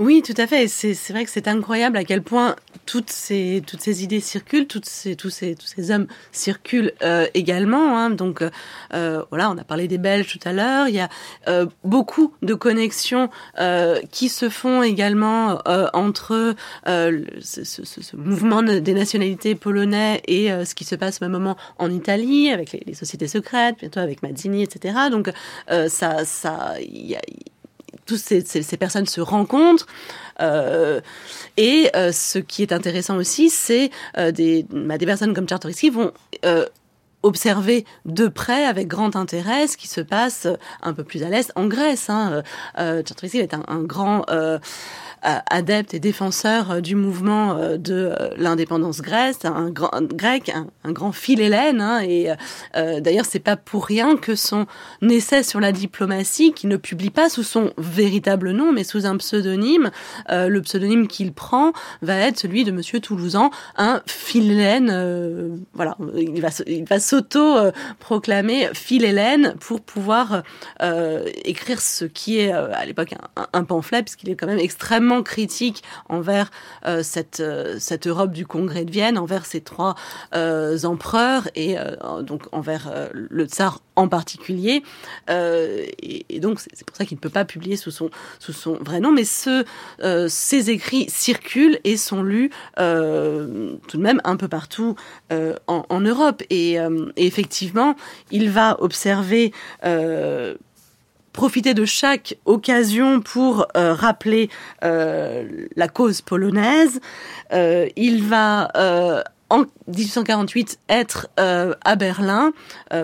Oui, 0.00 0.22
tout 0.22 0.34
à 0.38 0.46
fait. 0.46 0.66
C'est 0.66 0.94
vrai 1.10 1.26
que 1.26 1.30
c'est 1.30 1.46
incroyable 1.46 1.98
à 1.98 2.04
quel 2.04 2.22
point 2.22 2.56
toutes 2.86 3.10
ces, 3.10 3.62
toutes 3.66 3.82
ces 3.82 4.02
idées 4.02 4.20
circulent, 4.20 4.66
toutes 4.66 4.86
ces, 4.86 5.14
tous, 5.14 5.28
ces, 5.28 5.54
tous 5.54 5.66
ces 5.66 5.90
hommes 5.90 6.06
circulent 6.32 6.92
euh, 7.02 7.26
également. 7.34 7.98
Hein. 7.98 8.08
Donc 8.08 8.42
euh, 8.94 9.22
voilà, 9.28 9.50
on 9.50 9.58
a 9.58 9.62
parlé 9.62 9.88
des 9.88 9.98
Belges 9.98 10.26
tout 10.26 10.48
à 10.48 10.54
l'heure. 10.54 10.88
Il 10.88 10.94
y 10.94 11.00
a 11.00 11.10
euh, 11.48 11.66
beaucoup 11.84 12.32
de 12.40 12.54
connexions 12.54 13.28
qui 14.10 14.30
se 14.30 14.48
font 14.48 14.82
également 14.82 15.60
entre 15.92 16.54
ce, 16.86 18.16
mouvement 18.16 18.62
des 18.62 18.94
nationalités 18.94 19.54
polonais 19.54 20.22
et 20.26 20.48
ce 20.64 20.74
qui 20.74 20.84
se 20.84 20.94
passe 20.94 21.20
au 21.20 21.26
même 21.26 21.32
moment 21.32 21.58
en 21.76 21.90
Italie, 21.90 22.50
avec 22.50 22.72
les, 22.72 22.94
sociétés 22.94 23.28
secrètes, 23.28 23.76
bientôt 23.80 24.00
avec 24.00 24.22
Mazzini, 24.22 24.62
etc. 24.62 24.94
Donc 25.10 25.30
ça, 25.88 26.24
ça, 26.24 26.74
y 26.80 27.16
a, 27.16 27.20
toutes 28.10 28.18
ces, 28.18 28.76
personnes 28.76 29.06
se 29.06 29.20
rencontrent. 29.20 29.86
Euh, 30.40 31.00
et 31.56 31.90
euh, 31.94 32.10
ce 32.12 32.38
qui 32.38 32.62
est 32.62 32.72
intéressant 32.72 33.16
aussi, 33.16 33.50
c'est 33.50 33.90
euh, 34.18 34.32
des, 34.32 34.66
bah, 34.70 34.98
personnes 34.98 35.34
comme 35.34 35.46
Czartoryski 35.46 35.90
vont 35.90 36.12
observer 37.22 37.84
de 38.06 38.28
près 38.28 38.64
avec 38.64 38.88
grand 38.88 39.14
intérêt 39.14 39.66
ce 39.66 39.76
qui 39.76 39.88
se 39.88 40.00
passe 40.00 40.48
un 40.82 40.94
peu 40.94 41.04
plus 41.04 41.22
à 41.22 41.28
l'est 41.28 41.52
en 41.54 41.66
Grèce. 41.66 42.08
Hein. 42.08 42.42
Czartoryski 42.76 43.38
est 43.38 43.54
un 43.54 43.82
grand 43.82 44.24
adepte 45.22 45.94
et 45.94 46.00
défenseur 46.00 46.70
euh, 46.70 46.80
du 46.80 46.94
mouvement 46.94 47.56
euh, 47.56 47.76
de 47.76 48.12
euh, 48.18 48.30
l'indépendance 48.36 49.00
grecque, 49.00 49.44
un 49.44 49.70
grand 49.70 50.02
grec, 50.02 50.52
un, 50.84 50.92
grand 50.92 51.12
philhellène. 51.12 51.80
Hein, 51.80 52.02
et 52.02 52.28
d'ailleurs, 52.74 53.24
c'est 53.24 53.38
pas 53.38 53.56
pour 53.56 53.84
rien 53.84 54.16
que 54.16 54.34
son 54.34 54.66
essai 55.02 55.42
sur 55.42 55.60
la 55.60 55.72
diplomatie, 55.72 56.52
qu'il 56.52 56.68
ne 56.68 56.76
publie 56.76 57.10
pas 57.10 57.28
sous 57.28 57.42
son 57.42 57.72
véritable 57.78 58.52
nom, 58.52 58.72
mais 58.72 58.84
sous 58.84 59.06
un 59.06 59.16
pseudonyme, 59.16 59.90
le 60.28 60.58
pseudonyme 60.60 61.06
qu'il 61.06 61.32
prend 61.32 61.72
va 62.02 62.16
être 62.16 62.38
celui 62.38 62.64
de 62.64 62.72
Monsieur 62.72 63.00
Toulousan, 63.00 63.50
un 63.76 64.02
philhellène. 64.06 65.60
voilà, 65.74 65.96
il 66.16 66.40
va, 66.40 66.48
il 66.66 66.84
va 66.84 66.98
s'auto-proclamer 66.98 68.70
philhellène 68.74 69.54
pour 69.60 69.80
pouvoir 69.80 70.42
écrire 71.44 71.80
ce 71.80 72.04
qui 72.04 72.38
est 72.38 72.52
à 72.52 72.84
l'époque 72.84 73.14
un, 73.36 73.46
un 73.52 73.64
pamphlet, 73.64 74.02
puisqu'il 74.02 74.30
est 74.30 74.36
quand 74.36 74.46
même 74.46 74.58
extrêmement 74.58 75.09
critique 75.22 75.82
envers 76.08 76.50
euh, 76.86 77.02
cette, 77.02 77.40
euh, 77.40 77.76
cette 77.78 78.06
Europe 78.06 78.32
du 78.32 78.46
Congrès 78.46 78.84
de 78.84 78.90
Vienne, 78.90 79.18
envers 79.18 79.44
ces 79.44 79.60
trois 79.60 79.94
euh, 80.34 80.78
empereurs 80.84 81.48
et 81.54 81.76
donc 82.22 82.44
envers 82.52 83.10
le 83.12 83.44
tsar 83.46 83.80
en 83.96 84.08
particulier. 84.08 84.82
Et, 85.28 86.40
donc 86.40 86.60
c'est 86.60 86.84
pour 86.84 86.96
ça 86.96 87.04
qu'il 87.04 87.16
ne 87.16 87.20
peut 87.20 87.28
pas 87.28 87.44
publier 87.44 87.76
sous 87.76 87.90
son, 87.90 88.10
vrai 88.80 89.00
nom, 89.00 89.12
mais 89.12 89.24
ce, 89.24 89.64
ces 90.28 90.70
écrits 90.70 91.06
circulent 91.08 91.78
et 91.84 91.96
sont 91.96 92.22
lus 92.22 92.50
tout 92.76 92.82
de 93.96 94.02
même 94.02 94.20
un 94.24 94.36
peu 94.36 94.48
partout 94.48 94.96
en, 95.66 96.00
Europe. 96.00 96.42
Et, 96.50 96.78
effectivement, 97.16 97.94
il 98.30 98.50
va 98.50 98.80
observer 98.80 99.52
profiter 101.32 101.74
de 101.74 101.84
chaque 101.84 102.36
occasion 102.44 103.20
pour 103.20 103.66
euh, 103.76 103.94
rappeler 103.94 104.50
euh, 104.84 105.66
la 105.76 105.88
cause 105.88 106.20
polonaise. 106.20 107.00
Euh, 107.52 107.88
il 107.96 108.24
va 108.24 108.70
en 109.48 109.64
1848 109.88 110.78
être 110.88 111.28
à 111.36 111.96
Berlin, 111.96 112.52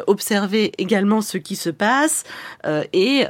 observer 0.06 0.72
également 0.78 1.20
ce 1.20 1.38
qui 1.38 1.56
se 1.56 1.70
passe 1.70 2.22
et 2.92 3.24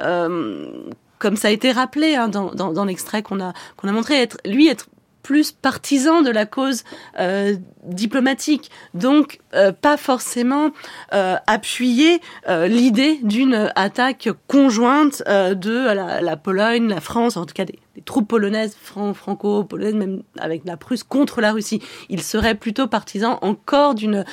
comme 1.19 1.37
ça 1.37 1.49
a 1.49 1.51
été 1.51 1.73
rappelé 1.73 2.15
hein, 2.15 2.29
dans, 2.29 2.85
l'extrait 2.85 3.23
qu'on 3.23 3.41
a 3.41 3.55
qu'on 3.79 3.89
a 3.89 3.93
montré, 3.93 4.21
être 4.21 4.37
lui 4.45 4.69
être 4.69 4.87
plus 5.27 5.51
partisan 5.51 6.23
de 6.23 6.31
la 6.31 6.47
cause 6.47 6.85
euh, 7.19 7.57
diplomatique, 7.83 8.71
donc 8.95 9.41
euh, 9.55 9.73
pas 9.73 9.97
forcément 9.97 10.71
euh, 11.15 11.35
appuyer 11.49 12.21
l'idée 12.69 13.19
d'une 13.25 13.73
attaque 13.75 14.29
conjointe 14.47 15.25
de 15.27 15.93
la, 15.93 16.21
la, 16.21 16.37
Pologne, 16.37 16.89
la 16.89 17.01
France, 17.01 17.37
en 17.37 17.45
tout 17.45 17.55
cas 17.55 17.65
des, 17.65 17.81
des 17.97 18.03
troupes 18.03 18.29
polonaises, 18.29 18.77
franco-polonaises, 18.77 19.95
même 19.95 20.23
avec 20.39 20.63
la 20.67 20.77
Prusse, 20.77 21.03
contre 21.03 21.41
la 21.41 21.53
Russie. 21.53 21.83
Il 22.11 22.23
serait 22.23 22.55
plutôt 22.55 22.87
partisan 22.87 23.39
encore 23.41 23.95
d'une 23.95 24.25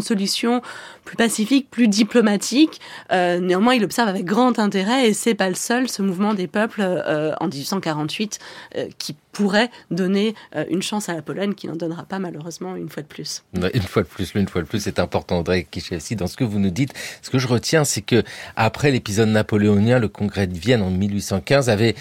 solution 0.00 0.62
plus 1.04 1.16
pacifique, 1.16 1.68
plus 1.70 1.88
diplomatique. 1.88 2.80
Euh, 3.12 3.40
néanmoins, 3.40 3.74
il 3.74 3.84
observe 3.84 4.08
avec 4.08 4.24
grand 4.24 4.58
intérêt, 4.58 5.08
et 5.08 5.12
c'est 5.12 5.34
pas 5.34 5.48
le 5.48 5.56
seul, 5.56 5.88
ce 5.88 6.00
mouvement 6.00 6.32
des 6.32 6.46
peuples 6.46 6.80
euh, 6.80 7.34
en 7.40 7.48
1848 7.48 8.38
euh, 8.76 8.88
qui 8.98 9.16
pourrait 9.32 9.68
donner 9.90 10.36
une 10.70 10.80
chance 10.80 11.08
à 11.08 11.14
la 11.14 11.20
Pologne, 11.20 11.54
qui 11.54 11.66
n'en 11.66 11.74
donnera 11.74 12.04
pas 12.04 12.20
malheureusement 12.20 12.76
une 12.76 12.88
fois 12.88 13.02
de 13.02 13.08
plus. 13.08 13.42
Une 13.52 13.82
fois 13.82 14.02
de 14.02 14.06
plus, 14.06 14.32
une 14.36 14.46
fois 14.46 14.62
de 14.62 14.66
plus, 14.68 14.78
c'est 14.78 15.00
important, 15.00 15.38
André 15.38 15.66
Kichevski. 15.68 16.14
Dans 16.14 16.28
ce 16.28 16.36
que 16.36 16.44
vous 16.44 16.60
nous 16.60 16.70
dites, 16.70 16.92
ce 17.20 17.30
que 17.30 17.38
je 17.40 17.48
retiens, 17.48 17.82
c'est 17.82 18.02
que 18.02 18.22
après 18.54 18.92
l'épisode 18.92 19.30
napoléonien, 19.30 19.98
le 19.98 20.06
Congrès 20.06 20.46
de 20.46 20.56
Vienne 20.56 20.82
en 20.82 20.90
1815 20.90 21.68
avait 21.68 21.96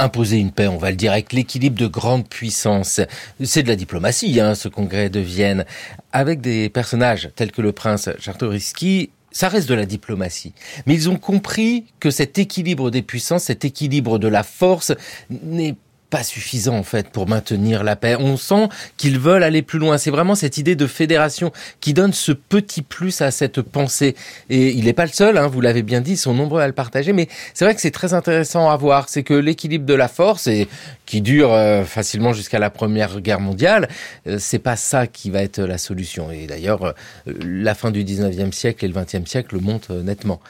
imposer 0.00 0.38
une 0.38 0.50
paix, 0.52 0.66
on 0.66 0.78
va 0.78 0.90
le 0.90 0.96
dire, 0.96 1.12
avec 1.12 1.32
l'équilibre 1.32 1.78
de 1.78 1.86
grandes 1.86 2.28
puissances. 2.28 3.00
C'est 3.42 3.62
de 3.62 3.68
la 3.68 3.76
diplomatie, 3.76 4.40
hein, 4.40 4.54
ce 4.54 4.68
congrès 4.68 5.10
de 5.10 5.20
Vienne. 5.20 5.64
Avec 6.12 6.40
des 6.40 6.68
personnages 6.68 7.30
tels 7.36 7.52
que 7.52 7.62
le 7.62 7.72
prince 7.72 8.08
Czartoryski, 8.18 9.10
ça 9.32 9.48
reste 9.48 9.68
de 9.68 9.74
la 9.74 9.86
diplomatie. 9.86 10.54
Mais 10.86 10.94
ils 10.94 11.08
ont 11.08 11.16
compris 11.16 11.84
que 12.00 12.10
cet 12.10 12.38
équilibre 12.38 12.90
des 12.90 13.02
puissances, 13.02 13.44
cet 13.44 13.64
équilibre 13.64 14.18
de 14.18 14.28
la 14.28 14.42
force 14.42 14.92
n'est 15.30 15.76
pas 16.10 16.22
suffisant 16.22 16.76
en 16.76 16.82
fait 16.82 17.08
pour 17.08 17.28
maintenir 17.28 17.84
la 17.84 17.96
paix. 17.96 18.16
On 18.18 18.36
sent 18.36 18.68
qu'ils 18.96 19.18
veulent 19.18 19.44
aller 19.44 19.62
plus 19.62 19.78
loin. 19.78 19.96
C'est 19.96 20.10
vraiment 20.10 20.34
cette 20.34 20.58
idée 20.58 20.74
de 20.74 20.86
fédération 20.86 21.52
qui 21.80 21.94
donne 21.94 22.12
ce 22.12 22.32
petit 22.32 22.82
plus 22.82 23.22
à 23.22 23.30
cette 23.30 23.62
pensée. 23.62 24.16
Et 24.50 24.70
il 24.70 24.84
n'est 24.84 24.92
pas 24.92 25.06
le 25.06 25.12
seul, 25.12 25.38
hein, 25.38 25.46
vous 25.46 25.60
l'avez 25.60 25.82
bien 25.82 26.00
dit, 26.00 26.12
ils 26.12 26.16
sont 26.16 26.34
nombreux 26.34 26.60
à 26.60 26.66
le 26.66 26.72
partager. 26.72 27.12
Mais 27.12 27.28
c'est 27.54 27.64
vrai 27.64 27.74
que 27.74 27.80
c'est 27.80 27.90
très 27.90 28.12
intéressant 28.12 28.68
à 28.68 28.76
voir. 28.76 29.08
C'est 29.08 29.22
que 29.22 29.34
l'équilibre 29.34 29.86
de 29.86 29.94
la 29.94 30.08
force, 30.08 30.46
et 30.46 30.68
qui 31.06 31.20
dure 31.20 31.52
euh, 31.52 31.84
facilement 31.84 32.32
jusqu'à 32.32 32.58
la 32.58 32.70
Première 32.70 33.20
Guerre 33.20 33.40
mondiale, 33.40 33.88
euh, 34.26 34.36
c'est 34.38 34.58
pas 34.58 34.76
ça 34.76 35.06
qui 35.06 35.30
va 35.30 35.42
être 35.42 35.60
la 35.60 35.78
solution. 35.78 36.30
Et 36.30 36.46
d'ailleurs, 36.46 36.84
euh, 36.84 36.92
la 37.26 37.74
fin 37.74 37.90
du 37.90 38.04
19e 38.04 38.52
siècle 38.52 38.84
et 38.84 38.88
le 38.88 38.94
20e 38.94 39.26
siècle 39.26 39.54
le 39.54 39.60
montrent 39.60 39.94
nettement. 39.94 40.40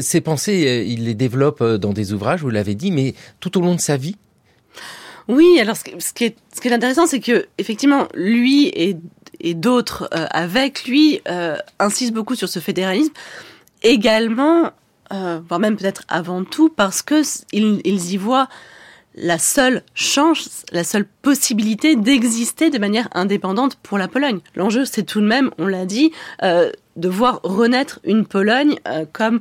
ces 0.00 0.20
pensées, 0.20 0.84
il 0.86 1.04
les 1.04 1.14
développe 1.14 1.62
dans 1.62 1.92
des 1.92 2.12
ouvrages, 2.12 2.40
vous 2.40 2.50
l'avez 2.50 2.74
dit, 2.74 2.90
mais 2.90 3.14
tout 3.40 3.58
au 3.58 3.60
long 3.60 3.74
de 3.74 3.80
sa 3.80 3.96
vie, 3.96 4.16
oui, 5.28 5.58
alors 5.60 5.76
ce, 5.76 6.12
qui 6.12 6.24
est, 6.24 6.72
intéressant, 6.72 7.06
c'est 7.06 7.20
que 7.20 7.46
effectivement, 7.58 8.08
lui 8.14 8.68
et, 8.74 8.96
d'autres 9.54 10.08
euh, 10.14 10.26
avec 10.30 10.84
lui 10.84 11.20
euh, 11.28 11.56
insistent 11.80 12.14
beaucoup 12.14 12.36
sur 12.36 12.48
ce 12.48 12.60
fédéralisme, 12.60 13.12
également, 13.82 14.70
euh, 15.12 15.40
voire 15.48 15.58
même 15.58 15.76
peut-être 15.76 16.02
avant 16.08 16.44
tout, 16.44 16.68
parce 16.68 17.02
que 17.02 17.22
ils, 17.52 18.12
y 18.12 18.16
voient 18.16 18.48
la 19.16 19.38
seule 19.38 19.82
chance, 19.94 20.64
la 20.70 20.84
seule 20.84 21.06
possibilité 21.22 21.96
d'exister 21.96 22.70
de 22.70 22.78
manière 22.78 23.08
indépendante 23.12 23.76
pour 23.82 23.98
la 23.98 24.06
Pologne. 24.06 24.40
L'enjeu, 24.54 24.84
c'est 24.84 25.02
tout 25.02 25.20
de 25.20 25.26
même, 25.26 25.50
on 25.58 25.66
l'a 25.66 25.86
dit, 25.86 26.12
de 26.96 27.08
voir 27.08 27.40
renaître 27.42 28.00
une 28.04 28.26
Pologne 28.26 28.78
euh, 28.86 29.04
comme 29.10 29.40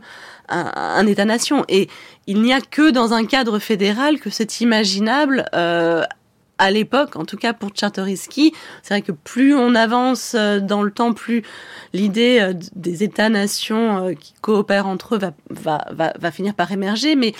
un, 0.49 1.07
État-nation. 1.07 1.63
Et 1.69 1.87
il 2.27 2.41
n'y 2.41 2.53
a 2.53 2.59
que 2.59 2.91
dans 2.91 3.13
un 3.13 3.25
cadre 3.25 3.59
fédéral 3.59 4.19
que 4.19 4.29
c'est 4.29 4.59
imaginable 4.59 5.45
euh, 5.55 6.03
à 6.57 6.71
l'époque, 6.71 7.15
en 7.15 7.23
tout 7.23 7.37
cas 7.37 7.53
pour 7.53 7.71
Czartoryski, 7.71 8.53
c'est 8.83 8.93
vrai 8.93 9.01
que 9.01 9.13
plus 9.13 9.55
on 9.55 9.75
avance 9.75 10.35
euh, 10.35 10.59
dans 10.59 10.83
le 10.83 10.91
temps, 10.91 11.13
plus 11.13 11.43
l'idée 11.93 12.51
des 12.75 13.03
États-nations 13.03 14.13
qui 14.19 14.33
coopèrent 14.41 14.87
entre 14.87 15.15
eux 15.15 15.19
va, 15.49 16.31
finir 16.31 16.53
par 16.53 16.71
émerger. 16.71 17.15
Mais 17.15 17.33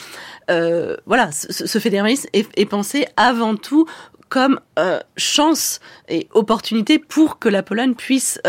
voilà, 1.06 1.32
ce, 1.32 1.80
fédéralisme 1.80 2.28
est, 2.34 2.66
pensé 2.66 3.06
avant 3.18 3.56
tout 3.56 3.86
comme 4.30 4.60
chance 5.18 5.82
et 6.08 6.28
opportunité 6.34 6.98
pour 6.98 7.40
que 7.40 7.50
la 7.50 7.64
Pologne 7.64 7.94
puisse 7.94 8.40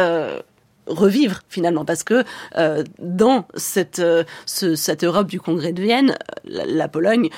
revivre 0.86 1.40
finalement 1.48 1.84
parce 1.84 2.04
que 2.04 2.24
euh, 2.56 2.84
dans 2.98 3.46
cette, 3.54 3.98
euh, 3.98 4.24
ce, 4.46 4.74
cette 4.74 5.04
Europe 5.04 5.28
du 5.28 5.40
Congrès 5.40 5.72
de 5.72 5.82
Vienne, 5.82 6.16
la, 6.44 6.66
la 6.66 6.88
Pologne 6.88 7.30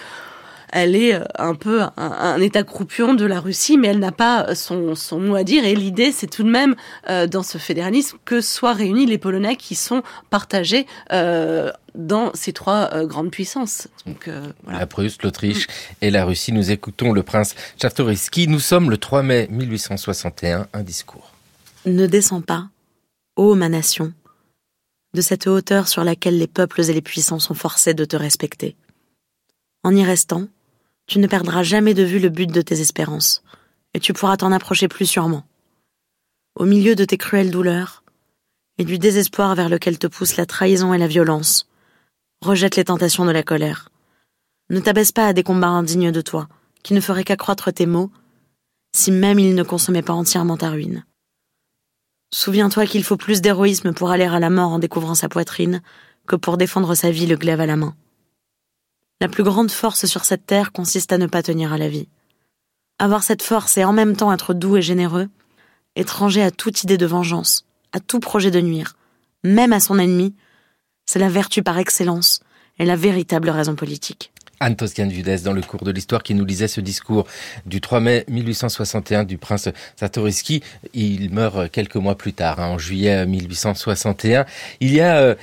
elle 0.75 0.97
est 0.97 1.15
euh, 1.15 1.25
un 1.39 1.55
peu 1.55 1.83
un, 1.83 1.93
un 1.97 2.41
état 2.41 2.65
croupion 2.65 3.15
de 3.15 3.25
la 3.25 3.41
Russie, 3.41 3.79
mais 3.79 3.89
elle 3.89 4.01
n'a 4.01 4.13
pas 4.13 4.55
son, 4.55 4.95
son, 4.97 5.21
mot 5.21 5.37
à 5.37 5.45
dire. 5.45 5.65
Et 5.65 5.75
l'idée, 5.75 6.11
c'est 6.11 6.27
tout 6.27 6.43
de 6.43 6.51
même, 6.51 6.75
euh, 7.09 7.27
dans 7.27 7.45
ce 7.45 7.59
fédéralisme, 7.59 8.19
que 8.25 8.41
soient 8.41 8.73
réunis 8.73 9.07
les 9.07 9.17
Polonais 9.17 9.57
qui 9.57 9.77
sont 9.77 10.03
partagés 10.31 10.87
euh, 11.13 11.71
dans 11.95 12.33
ces 12.35 12.53
trois 12.53 12.91
euh, 12.93 13.07
grandes 13.07 13.31
puissances. 13.31 13.87
Donc, 14.05 14.27
euh, 14.27 14.49
voilà. 14.65 14.81
La 14.81 14.87
Prusse, 14.87 15.23
l'Autriche 15.23 15.69
et 16.03 16.11
la 16.11 16.25
Russie. 16.25 16.53
Nous 16.53 16.73
écoutons 16.73 17.13
le 17.13 17.23
prince 17.23 17.55
Czartoryski. 17.79 18.49
Nous 18.49 18.61
sommes 18.61 18.91
le 18.91 18.99
3 18.99 19.23
mai 19.23 19.47
1861. 19.51 20.67
Un 20.73 20.83
discours. 20.83 21.31
Ne 21.87 22.07
descends 22.07 22.41
pas, 22.41 22.67
ô 23.37 23.55
ma 23.55 23.69
nation, 23.69 24.13
de 25.15 25.21
cette 25.21 25.47
hauteur 25.47 25.89
sur 25.89 26.05
laquelle 26.05 26.39
les 26.39 26.47
peuples 26.47 26.83
et 26.83 26.93
les 26.93 27.03
puissants 27.03 27.39
sont 27.39 27.55
forcés 27.55 27.95
de 27.95 28.05
te 28.05 28.17
respecter. 28.17 28.77
En 29.83 29.95
y 29.95 30.05
restant, 30.05 30.49
tu 31.07 31.19
ne 31.19 31.27
perdras 31.27 31.63
jamais 31.63 31.95
de 31.95 32.03
vue 32.03 32.21
le 32.21 32.29
but 32.29 32.51
de 32.51 32.63
tes 32.63 32.81
espérances, 32.81 33.43
et 33.93 34.01
tu 34.01 34.13
pourras 34.13 34.37
t'en 34.37 34.53
approcher 34.53 34.89
plus 34.89 35.07
sûrement. 35.07 35.45
Au 36.55 36.65
milieu 36.65 36.95
de 36.95 37.05
tes 37.05 37.17
cruelles 37.17 37.51
douleurs, 37.51 38.05
et 38.79 38.85
du 38.85 38.99
désespoir 38.99 39.55
vers 39.55 39.69
lequel 39.69 39.99
te 39.99 40.07
poussent 40.07 40.37
la 40.37 40.47
trahison 40.47 40.95
et 40.95 40.99
la 40.99 41.07
violence, 41.07 41.69
rejette 42.41 42.77
les 42.77 42.85
tentations 42.85 43.25
de 43.25 43.31
la 43.31 43.43
colère. 43.43 43.91
Ne 44.71 44.81
t'abaisse 44.81 45.13
pas 45.13 45.27
à 45.27 45.33
des 45.33 45.43
combats 45.43 45.69
indignes 45.69 46.13
de 46.13 46.21
toi, 46.21 46.49
qui 46.83 46.95
ne 46.95 47.01
feraient 47.01 47.25
qu'accroître 47.25 47.73
tes 47.73 47.87
maux, 47.87 48.11
si 48.95 49.11
même 49.11 49.39
ils 49.39 49.55
ne 49.55 49.63
consommaient 49.63 50.03
pas 50.03 50.13
entièrement 50.13 50.57
ta 50.57 50.71
ruine. 50.71 51.05
Souviens-toi 52.37 52.87
qu'il 52.87 53.05
faut 53.05 53.17
plus 53.17 53.43
d'héroïsme 53.43 53.93
pour 53.93 54.11
aller 54.11 54.25
à 54.25 54.41
la 54.41 54.51
mort 54.51 54.73
en 54.73 54.81
découvrant 54.81 55.15
sa 55.15 55.29
poitrine 55.29 55.83
que 56.27 56.35
pour 56.35 56.57
défendre 56.57 56.97
sa 56.97 57.13
vie 57.13 57.29
le 57.29 57.37
glaive 57.37 57.61
à 57.61 57.67
la 57.67 57.77
main. 57.77 57.95
La 59.21 59.29
plus 59.29 59.45
grande 59.45 59.71
force 59.71 60.07
sur 60.07 60.25
cette 60.25 60.45
terre 60.45 60.73
consiste 60.73 61.13
à 61.13 61.19
ne 61.19 61.29
pas 61.29 61.45
tenir 61.45 61.73
à 61.73 61.79
la 61.79 61.89
vie. 61.89 62.09
Avoir 62.99 63.23
cette 63.23 63.45
force 63.45 63.79
et 63.79 63.85
en 63.85 63.93
même 63.93 64.17
temps 64.17 64.33
être 64.33 64.53
doux 64.53 64.77
et 64.77 64.83
généreux, 64.83 65.29
étranger 65.95 66.43
à 66.43 66.51
toute 66.51 66.83
idée 66.83 66.99
de 66.99 67.07
vengeance, 67.07 67.67
à 67.93 68.01
tout 68.01 68.19
projet 68.19 68.51
de 68.51 68.61
nuire, 68.61 68.97
même 69.45 69.73
à 69.73 69.79
son 69.79 70.01
ennemi, 70.01 70.35
c'est 71.07 71.21
la 71.21 71.29
vertu 71.29 71.63
par 71.63 71.79
excellence 71.79 72.41
et 72.81 72.85
la 72.85 72.97
véritable 72.97 73.49
raison 73.49 73.77
politique. 73.77 74.34
Anne 74.61 74.77
Toscane 74.77 75.11
Vides 75.11 75.43
dans 75.43 75.53
le 75.53 75.63
cours 75.63 75.85
de 75.85 75.91
l'histoire 75.91 76.23
qui 76.23 76.35
nous 76.35 76.45
lisait 76.45 76.69
ce 76.69 76.81
discours 76.81 77.27
du 77.67 77.81
3 77.81 78.01
mai 78.01 78.25
1861 78.29 79.25
du 79.25 79.39
prince 79.39 79.69
Satoriski. 79.97 80.63
Il 80.93 81.33
meurt 81.33 81.71
quelques 81.71 81.97
mois 81.97 82.17
plus 82.17 82.33
tard, 82.33 82.61
hein, 82.61 82.69
en 82.69 82.79
juillet 82.79 83.27
1861. 83.27 84.47
Il 84.81 84.93
y 84.93 85.01
a 85.01 85.17
euh, 85.17 85.35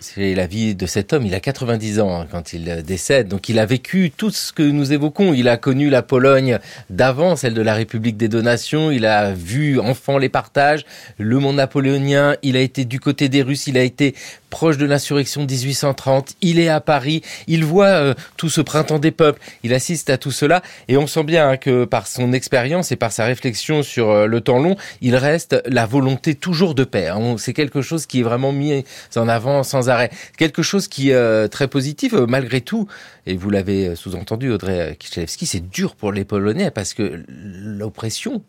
c'est 0.00 0.34
la 0.34 0.46
vie 0.46 0.74
de 0.74 0.86
cet 0.86 1.12
homme. 1.12 1.26
Il 1.26 1.34
a 1.34 1.40
90 1.40 2.00
ans 2.00 2.20
hein, 2.20 2.26
quand 2.30 2.52
il 2.52 2.82
décède. 2.82 3.28
Donc 3.28 3.48
il 3.48 3.58
a 3.58 3.66
vécu 3.66 4.10
tout 4.10 4.30
ce 4.30 4.52
que 4.52 4.62
nous 4.62 4.92
évoquons. 4.92 5.34
Il 5.34 5.48
a 5.48 5.56
connu 5.56 5.90
la 5.90 6.02
Pologne 6.02 6.58
d'avant, 6.88 7.36
celle 7.36 7.54
de 7.54 7.62
la 7.62 7.74
République 7.74 8.16
des 8.16 8.28
Donations. 8.28 8.90
Il 8.90 9.04
a 9.04 9.32
vu 9.32 9.78
enfant 9.78 10.18
les 10.18 10.30
partages, 10.30 10.86
le 11.18 11.38
monde 11.38 11.56
napoléonien. 11.56 12.34
Il 12.42 12.56
a 12.56 12.60
été 12.60 12.84
du 12.86 12.98
côté 12.98 13.28
des 13.28 13.42
Russes. 13.42 13.66
Il 13.66 13.76
a 13.76 13.82
été 13.82 14.14
proche 14.48 14.78
de 14.78 14.86
l'insurrection 14.86 15.42
1830. 15.42 16.34
Il 16.40 16.58
est 16.58 16.68
à 16.68 16.80
Paris. 16.80 17.22
Il 17.46 17.64
voit 17.64 17.86
euh, 17.86 18.14
tout 18.36 18.48
ce 18.48 18.62
printemps 18.62 18.98
des 18.98 19.12
peuples. 19.12 19.40
Il 19.62 19.74
assiste 19.74 20.08
à 20.10 20.16
tout 20.16 20.32
cela. 20.32 20.62
Et 20.88 20.96
on 20.96 21.06
sent 21.06 21.24
bien 21.24 21.50
hein, 21.50 21.56
que 21.58 21.84
par 21.84 22.06
son 22.06 22.32
expérience 22.32 22.90
et 22.90 22.96
par 22.96 23.12
sa 23.12 23.26
réflexion 23.26 23.82
sur 23.82 24.10
euh, 24.10 24.26
le 24.26 24.40
temps 24.40 24.58
long, 24.58 24.76
il 25.02 25.14
reste 25.14 25.62
la 25.66 25.84
volonté 25.84 26.34
toujours 26.34 26.74
de 26.74 26.84
paix. 26.84 27.08
Hein. 27.08 27.36
C'est 27.38 27.52
quelque 27.52 27.82
chose 27.82 28.06
qui 28.06 28.20
est 28.20 28.24
vraiment 28.24 28.52
mis 28.52 28.84
en 29.16 29.28
avant 29.28 29.62
sans 29.62 29.89
arrêt. 29.90 30.10
Quelque 30.36 30.62
chose 30.62 30.88
qui 30.88 31.10
est 31.10 31.14
euh, 31.14 31.48
très 31.48 31.68
positif 31.68 32.14
euh, 32.14 32.26
malgré 32.26 32.60
tout, 32.60 32.86
et 33.26 33.36
vous 33.36 33.50
l'avez 33.50 33.94
sous-entendu 33.96 34.50
Audrey 34.50 34.96
Kichelewski, 34.98 35.46
c'est 35.46 35.68
dur 35.68 35.94
pour 35.94 36.12
les 36.12 36.24
Polonais 36.24 36.70
parce 36.70 36.94
que 36.94 37.22
l'oppression 37.28 38.42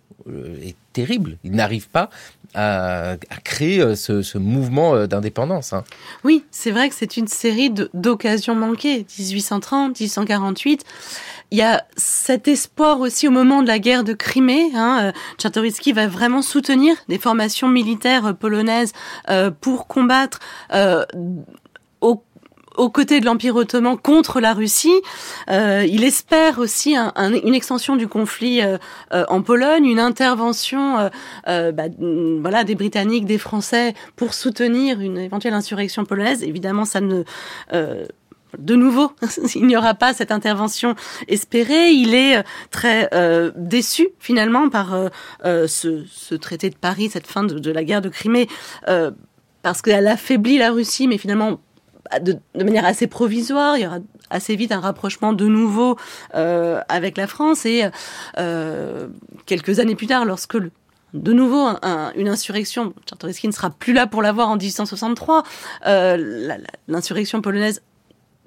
est 0.64 0.76
terrible. 0.94 1.38
Il 1.44 1.54
n'arrive 1.54 1.89
pas 1.89 2.12
à, 2.54 3.16
créer 3.44 3.96
ce, 3.96 4.22
ce 4.22 4.38
mouvement 4.38 5.08
d'indépendance. 5.08 5.74
Hein. 5.74 5.84
Oui, 6.24 6.44
c'est 6.52 6.70
vrai 6.70 6.89
que 6.89 6.96
c'est 6.96 7.18
une 7.18 7.28
série 7.28 7.72
d'occasions 7.94 8.54
manquées. 8.54 9.06
1830, 9.18 10.00
1848 10.00 10.86
il 11.52 11.58
y 11.58 11.62
a 11.62 11.84
cet 11.97 12.47
espoir 12.47 12.99
aussi 12.99 13.28
au 13.28 13.32
moment 13.32 13.62
de 13.62 13.68
la 13.68 13.80
guerre 13.80 14.04
de 14.04 14.14
Crimée. 14.14 14.72
Hein, 14.74 15.12
Czartoryski 15.38 15.91
va 15.91 16.08
vraiment 16.08 16.41
soutenir 16.41 16.95
des 17.10 17.20
formations 17.20 17.68
militaires 17.68 18.36
polonaises 18.36 18.93
euh, 19.30 19.52
pour 19.52 19.88
combattre 19.88 20.39
euh, 20.74 21.06
au 21.99 22.24
aux 22.78 22.89
côtés 22.89 23.20
de 23.20 23.26
l'Empire 23.26 23.56
ottoman 23.56 23.97
contre 23.97 24.39
la 24.39 24.54
Russie. 24.54 25.02
Euh, 25.49 25.86
il 25.88 26.04
espère 26.04 26.60
aussi 26.60 26.95
un, 26.95 27.12
un, 27.16 27.34
une 27.34 27.54
extension 27.54 27.95
du 27.95 28.08
conflit 28.08 28.62
euh, 28.62 28.78
euh 29.14 29.26
en 29.30 29.41
Pologne, 29.41 29.86
une 29.86 29.99
intervention 29.99 30.97
euh, 30.97 31.10
euh 31.47 31.72
bah, 31.72 31.84
voilà, 32.41 32.64
des 32.64 32.76
Britanniques, 32.76 33.26
des 33.26 33.38
Français 33.38 33.93
pour 34.16 34.34
soutenir 34.34 34.99
une 34.99 35.18
éventuelle 35.18 35.54
insurrection 35.54 36.06
polonaise. 36.06 36.43
Évidemment, 36.43 36.86
ça 36.86 37.02
ne 37.02 37.24
euh, 37.74 38.06
de 38.58 38.76
nouveau, 38.76 39.12
il 39.56 39.66
n'y 39.66 39.78
aura 39.78 39.93
pas 39.93 40.14
cette 40.14 40.32
intervention 40.32 40.95
espérée. 41.28 41.91
Il 41.91 42.14
est 42.14 42.38
euh, 42.38 42.43
très 42.70 43.10
euh, 43.14 43.52
déçu 43.56 44.10
finalement 44.20 44.70
par 44.70 44.93
euh, 44.93 45.68
ce, 45.68 46.36
traité 46.36 46.70
de 46.70 46.76
Paris, 46.76 47.10
cette 47.10 47.28
fin 47.28 47.43
de, 47.43 47.72
la 47.72 47.84
guerre 47.84 48.02
de 48.02 48.10
Crimée, 48.10 48.47
parce 49.62 49.82
qu'elle 49.82 50.08
affaiblit 50.08 50.58
la 50.58 50.72
Russie, 50.72 51.08
mais 51.08 51.18
finalement 51.18 51.60
de, 52.22 52.38
de, 52.56 52.64
manière 52.64 52.86
assez 52.86 53.08
provisoire. 53.08 53.78
Il 53.78 53.84
y 53.84 53.88
aura 53.88 53.99
assez 54.30 54.56
vite 54.56 54.72
un 54.72 54.80
rapprochement 54.80 55.34
de 55.34 55.45
nouveau 55.45 55.97
avec 56.34 57.18
la 57.18 57.28
France 57.28 57.66
et 57.66 57.84
quelques 59.45 59.80
années 59.80 59.95
plus 59.95 60.08
tard, 60.08 60.26
lorsque 60.26 60.58
de 61.14 61.34
nouveau 61.34 61.60
un, 61.60 61.80
un, 61.82 62.12
une 62.16 62.30
insurrection. 62.30 62.93
Czartoryski 63.06 63.47
ne 63.47 63.54
sera 63.54 63.70
plus 63.70 63.93
là 63.93 64.08
pour 64.08 64.22
l'avoir 64.22 64.49
en 64.49 64.56
1863. 64.56 65.43
Euh, 65.88 66.58
L'insurrection 66.88 67.41
polonaise 67.41 67.82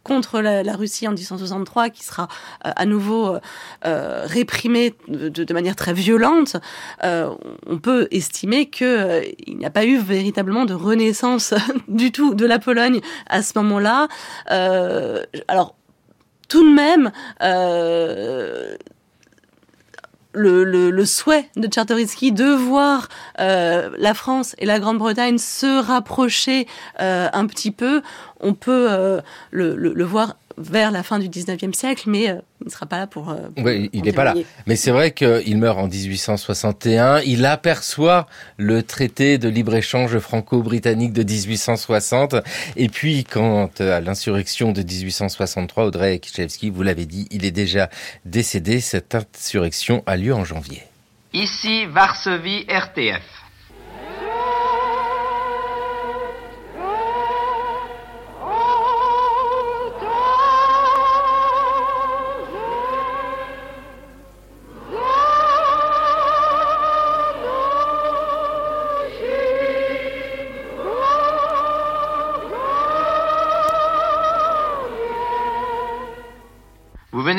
contre 0.04 0.40
la, 0.40 0.76
Russie 0.76 1.08
en 1.08 1.12
1863, 1.12 1.90
qui 1.90 2.04
sera 2.04 2.28
euh, 2.64 2.70
à 2.76 2.86
nouveau 2.86 3.36
euh, 3.84 4.22
réprimée 4.26 4.94
de, 5.08 5.52
manière 5.52 5.76
très 5.76 5.92
violente, 5.92 6.56
euh, 7.02 7.30
on 7.66 7.78
peut 7.78 8.06
estimer 8.10 8.66
qu'il 8.66 8.86
euh, 8.86 9.22
n'y 9.48 9.64
a 9.64 9.70
pas 9.70 9.84
eu 9.84 9.98
véritablement 9.98 10.66
de 10.66 10.74
renaissance 10.74 11.54
du 11.88 12.12
tout 12.12 12.34
de 12.34 12.46
la 12.46 12.58
Pologne 12.58 13.00
à 13.26 13.42
ce 13.42 13.58
moment-là. 13.58 14.08
Euh, 14.50 15.24
alors, 15.48 15.74
tout 16.48 16.68
de 16.68 16.74
même, 16.74 17.10
euh, 17.42 18.76
le, 20.34 21.04
souhait 21.04 21.48
de 21.56 21.66
Czartoryski 21.66 22.32
de 22.32 22.50
voir 22.52 23.08
euh, 23.40 23.90
la 23.98 24.14
France 24.14 24.54
et 24.58 24.66
la 24.66 24.78
Grande-Bretagne 24.78 25.38
se 25.38 25.82
rapprocher 25.82 26.66
euh, 27.00 27.28
un 27.32 27.46
petit 27.46 27.70
peu, 27.70 28.02
on 28.40 28.54
peut 28.54 28.86
euh, 28.90 29.20
le, 29.50 30.04
voir 30.04 30.36
vers 30.56 30.90
la 30.90 31.02
fin 31.02 31.18
du 31.18 31.28
19e 31.28 31.72
siècle, 31.74 32.04
mais 32.08 32.30
euh, 32.30 32.40
il 32.60 32.66
ne 32.66 32.70
sera 32.70 32.86
pas 32.86 32.98
là 32.98 33.06
pour... 33.06 33.30
Euh, 33.30 33.48
oui, 33.58 33.90
il 33.92 34.02
n'est 34.02 34.12
pas 34.12 34.24
là. 34.24 34.34
Mais 34.66 34.76
c'est 34.76 34.90
vrai 34.90 35.10
qu'il 35.12 35.58
meurt 35.58 35.78
en 35.78 35.88
1861. 35.88 37.20
Il 37.20 37.44
aperçoit 37.46 38.26
le 38.56 38.82
traité 38.82 39.38
de 39.38 39.48
libre-échange 39.48 40.18
franco-britannique 40.18 41.12
de 41.12 41.22
1860. 41.22 42.36
Et 42.76 42.88
puis, 42.88 43.24
quant 43.24 43.70
à 43.78 44.00
l'insurrection 44.00 44.72
de 44.72 44.82
1863, 44.82 45.84
Audrey 45.84 46.18
Kichevski, 46.18 46.70
vous 46.70 46.82
l'avez 46.82 47.06
dit, 47.06 47.26
il 47.30 47.44
est 47.44 47.50
déjà 47.50 47.90
décédé. 48.24 48.80
Cette 48.80 49.14
insurrection 49.14 50.02
a 50.06 50.16
lieu 50.16 50.34
en 50.34 50.44
janvier. 50.44 50.82
Ici, 51.32 51.86
Varsovie, 51.86 52.64
RTF. 52.68 53.43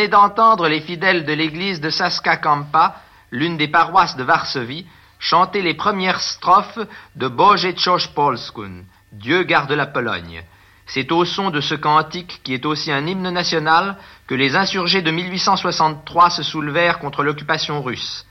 D'entendre 0.08 0.68
les 0.68 0.82
fidèles 0.82 1.26
de 1.26 1.34
l'église 1.34 1.82
de 1.82 1.90
Saskakampa, 1.90 2.96
l'une 3.32 3.58
des 3.58 3.68
paroisses 3.68 4.16
de 4.16 4.24
Varsovie, 4.24 4.86
chanter 5.20 5.62
les 5.62 5.74
premières 5.74 6.22
strophes 6.22 6.80
de 7.16 7.28
Boże 7.28 7.74
Czosz 7.76 8.08
Polskun, 8.08 8.84
Dieu 9.12 9.44
garde 9.44 9.72
la 9.72 9.88
Pologne. 9.88 10.44
C'est 10.88 11.12
au 11.12 11.26
son 11.26 11.50
de 11.50 11.62
ce 11.62 11.74
cantique, 11.74 12.42
qui 12.44 12.54
est 12.54 12.66
aussi 12.66 12.92
un 12.92 13.08
hymne 13.08 13.30
national, 13.30 13.98
que 14.28 14.36
les 14.36 14.56
insurgés 14.56 15.02
de 15.02 15.12
1863 15.12 16.30
se 16.30 16.44
soulevèrent 16.44 17.00
contre 17.00 17.24
l'occupation 17.24 17.82
russe. 17.82 18.26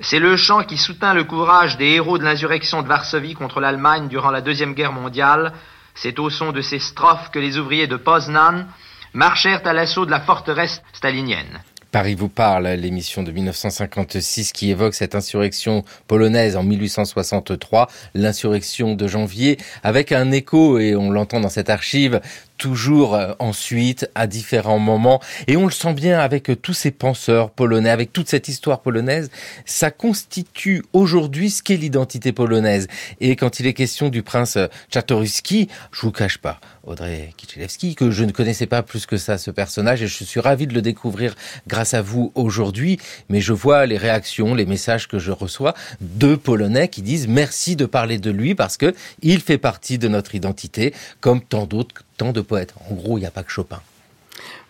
C'est 0.00 0.18
le 0.18 0.36
chant 0.36 0.64
qui 0.64 0.78
soutint 0.78 1.14
le 1.14 1.24
courage 1.24 1.76
des 1.76 1.90
héros 1.90 2.18
de 2.18 2.24
l'insurrection 2.24 2.82
de 2.82 2.88
Varsovie 2.88 3.34
contre 3.34 3.60
l'Allemagne 3.60 4.08
durant 4.08 4.30
la 4.30 4.40
Deuxième 4.40 4.74
Guerre 4.74 4.92
mondiale. 4.92 5.52
C'est 5.94 6.18
au 6.18 6.30
son 6.30 6.50
de 6.50 6.62
ces 6.62 6.78
strophes 6.78 7.30
que 7.30 7.38
les 7.38 7.58
ouvriers 7.58 7.86
de 7.86 7.96
Poznan 7.96 8.66
marchèrent 9.14 9.66
à 9.66 9.72
l'assaut 9.72 10.06
de 10.06 10.10
la 10.10 10.20
forteresse 10.20 10.82
stalinienne. 10.92 11.60
Paris 11.92 12.14
vous 12.14 12.30
parle, 12.30 12.68
l'émission 12.68 13.22
de 13.22 13.30
1956 13.32 14.52
qui 14.52 14.70
évoque 14.70 14.94
cette 14.94 15.14
insurrection 15.14 15.84
polonaise 16.08 16.56
en 16.56 16.62
1863, 16.62 17.86
l'insurrection 18.14 18.94
de 18.94 19.06
janvier, 19.06 19.58
avec 19.82 20.10
un 20.10 20.30
écho, 20.30 20.78
et 20.78 20.96
on 20.96 21.10
l'entend 21.10 21.40
dans 21.40 21.50
cette 21.50 21.68
archive, 21.68 22.22
toujours 22.56 23.14
euh, 23.14 23.34
ensuite, 23.40 24.10
à 24.14 24.26
différents 24.26 24.78
moments. 24.78 25.20
Et 25.48 25.58
on 25.58 25.66
le 25.66 25.70
sent 25.70 25.92
bien 25.92 26.18
avec 26.18 26.48
euh, 26.48 26.56
tous 26.56 26.72
ces 26.72 26.92
penseurs 26.92 27.50
polonais, 27.50 27.90
avec 27.90 28.10
toute 28.10 28.30
cette 28.30 28.48
histoire 28.48 28.80
polonaise, 28.80 29.30
ça 29.66 29.90
constitue 29.90 30.82
aujourd'hui 30.94 31.50
ce 31.50 31.62
qu'est 31.62 31.76
l'identité 31.76 32.32
polonaise. 32.32 32.88
Et 33.20 33.36
quand 33.36 33.60
il 33.60 33.66
est 33.66 33.74
question 33.74 34.08
du 34.08 34.22
prince 34.22 34.56
Czartoryski, 34.88 35.68
je 35.92 36.00
vous 36.00 36.12
cache 36.12 36.38
pas, 36.38 36.58
Audrey 36.84 37.32
Kichelewski, 37.36 37.94
que 37.94 38.10
je 38.10 38.24
ne 38.24 38.32
connaissais 38.32 38.66
pas 38.66 38.82
plus 38.82 39.06
que 39.06 39.16
ça 39.16 39.38
ce 39.38 39.50
personnage, 39.50 40.02
et 40.02 40.06
je 40.06 40.24
suis 40.24 40.40
ravi 40.40 40.66
de 40.66 40.74
le 40.74 40.82
découvrir 40.82 41.34
grâce 41.66 41.94
à 41.94 42.02
vous 42.02 42.32
aujourd'hui, 42.34 42.98
mais 43.28 43.40
je 43.40 43.52
vois 43.52 43.86
les 43.86 43.98
réactions, 43.98 44.54
les 44.54 44.66
messages 44.66 45.06
que 45.08 45.18
je 45.18 45.30
reçois 45.30 45.74
de 46.00 46.34
Polonais 46.34 46.88
qui 46.88 47.02
disent 47.02 47.28
merci 47.28 47.76
de 47.76 47.86
parler 47.86 48.18
de 48.18 48.30
lui 48.30 48.54
parce 48.54 48.76
que 48.76 48.94
il 49.22 49.40
fait 49.40 49.58
partie 49.58 49.98
de 49.98 50.08
notre 50.08 50.34
identité, 50.34 50.92
comme 51.20 51.40
tant 51.40 51.66
d'autres 51.66 52.02
tant 52.16 52.32
de 52.32 52.40
poètes. 52.40 52.74
En 52.90 52.94
gros, 52.94 53.18
il 53.18 53.20
n'y 53.20 53.26
a 53.26 53.30
pas 53.30 53.42
que 53.42 53.50
Chopin. 53.50 53.80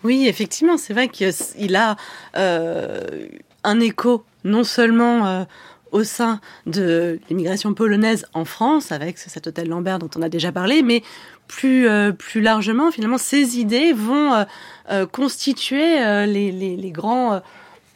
Oui, 0.03 0.27
effectivement, 0.27 0.77
c'est 0.77 0.93
vrai 0.93 1.07
qu'il 1.07 1.75
a 1.75 1.95
euh, 2.35 3.27
un 3.63 3.79
écho 3.79 4.25
non 4.43 4.63
seulement 4.63 5.25
euh, 5.25 5.43
au 5.91 6.03
sein 6.03 6.41
de 6.65 7.19
l'immigration 7.29 7.73
polonaise 7.73 8.25
en 8.33 8.45
France, 8.45 8.91
avec 8.91 9.17
cet 9.17 9.47
hôtel 9.47 9.69
Lambert 9.69 9.99
dont 9.99 10.09
on 10.15 10.21
a 10.21 10.29
déjà 10.29 10.51
parlé, 10.51 10.81
mais 10.81 11.03
plus, 11.47 11.87
euh, 11.87 12.11
plus 12.11 12.41
largement, 12.41 12.91
finalement, 12.91 13.17
ces 13.17 13.59
idées 13.59 13.93
vont 13.93 14.33
euh, 14.33 14.43
euh, 14.91 15.05
constituer 15.05 16.25
les, 16.25 16.91
grands 16.91 17.41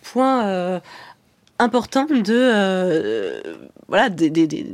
points 0.04 0.82
importants 1.60 2.06
de 2.06 3.42
des, 4.10 4.30
des, 4.30 4.48
des, 4.48 4.66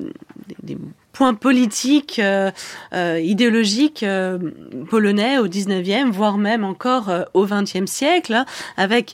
des 0.63 0.77
point 1.13 1.35
politique, 1.35 2.19
euh, 2.19 2.51
euh, 2.93 3.19
idéologique 3.23 4.03
euh, 4.03 4.37
polonais 4.89 5.37
au 5.37 5.47
19e, 5.47 6.11
voire 6.11 6.37
même 6.37 6.65
encore 6.65 7.09
au 7.33 7.45
20e 7.45 7.87
siècle, 7.87 8.33
hein, 8.33 8.45
avec 8.75 9.13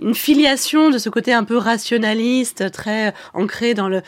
une 0.00 0.14
filiation 0.14 0.90
de 0.90 0.98
ce 0.98 1.08
côté 1.08 1.32
un 1.32 1.42
peu 1.42 1.56
rationaliste, 1.56 2.70
très 2.70 3.12
ancré 3.34 3.74
dans 3.74 3.88
le, 3.88 4.02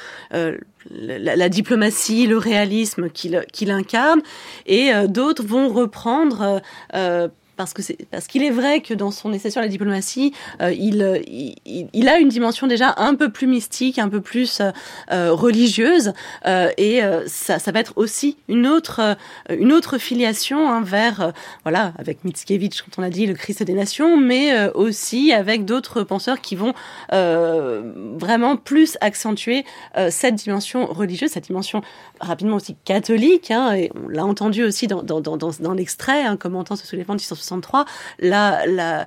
la, 0.91 1.37
la, 1.37 1.49
diplomatie, 1.49 2.27
le 2.27 2.39
réalisme 2.39 3.11
qu'il 3.11 3.45
qu 3.53 3.71
incarne, 3.71 4.21
et 4.67 4.93
euh, 4.93 5.07
d'autres 5.07 5.45
vont 5.45 5.69
reprendre 5.69 6.63
euh, 6.95 7.29
parce 7.57 7.73
que 7.73 7.83
c'est 7.83 7.99
parce 8.11 8.27
qu'il 8.27 8.43
est 8.43 8.51
vrai 8.51 8.81
que 8.81 8.95
dans 8.95 9.11
son 9.11 9.33
essai 9.33 9.51
sur 9.51 9.61
la 9.61 9.69
diplomatie, 9.69 10.33
euh, 10.61 10.73
il, 10.73 11.23
il, 11.65 11.89
il 11.93 12.09
a 12.09 12.19
une 12.19 12.29
dimension 12.29 12.67
déjà 12.67 12.95
un 12.97 13.15
peu 13.15 13.31
plus 13.31 13.47
mystique, 13.47 13.99
un 13.99 14.09
peu 14.09 14.21
plus 14.21 14.61
euh, 14.61 15.33
religieuse, 15.33 16.13
euh, 16.47 16.71
et 16.77 17.01
ça, 17.27 17.59
va 17.73 17.81
être 17.81 17.93
aussi 17.97 18.37
une 18.49 18.67
autre 18.67 19.17
une 19.51 19.73
autre 19.73 19.99
filiation 19.99 20.71
hein, 20.71 20.83
vers 20.83 21.33
voilà 21.65 21.93
avec 21.99 22.25
Mickiewicz 22.25 22.83
quand 22.83 23.01
on 23.01 23.05
a 23.05 23.11
dit 23.11 23.27
le 23.27 23.35
Christ 23.35 23.63
des 23.63 23.75
nations, 23.75 24.17
mais 24.17 24.69
aussi 24.75 25.33
avec 25.33 25.65
d'autres 25.65 26.03
penseurs 26.03 26.41
qui 26.41 26.57
vont 26.57 26.75
vraiment 27.11 28.57
plus 28.57 28.97
accentuer 29.01 29.65
cette 30.11 30.37
dimension 30.37 30.87
religieuse, 30.87 31.31
cette 31.31 31.47
dimension 31.47 31.83
rapidement 32.21 32.57
aussi 32.57 32.77
catholique, 32.85 33.51
hein, 33.51 33.75
et 33.75 33.91
on 33.95 34.09
l'a 34.09 34.25
entendu 34.25 34.63
aussi 34.63 34.87
dans, 34.87 35.03
dans, 35.03 35.21
dans, 35.21 35.37
dans 35.37 35.73
l'extrait, 35.73 36.23
hein, 36.23 36.37
commentant 36.37 36.77
ce 36.77 36.87
soulèvement 36.87 37.15
de 37.15 37.21
1963, 37.53 37.85
la, 38.21 38.67
la 38.67 39.07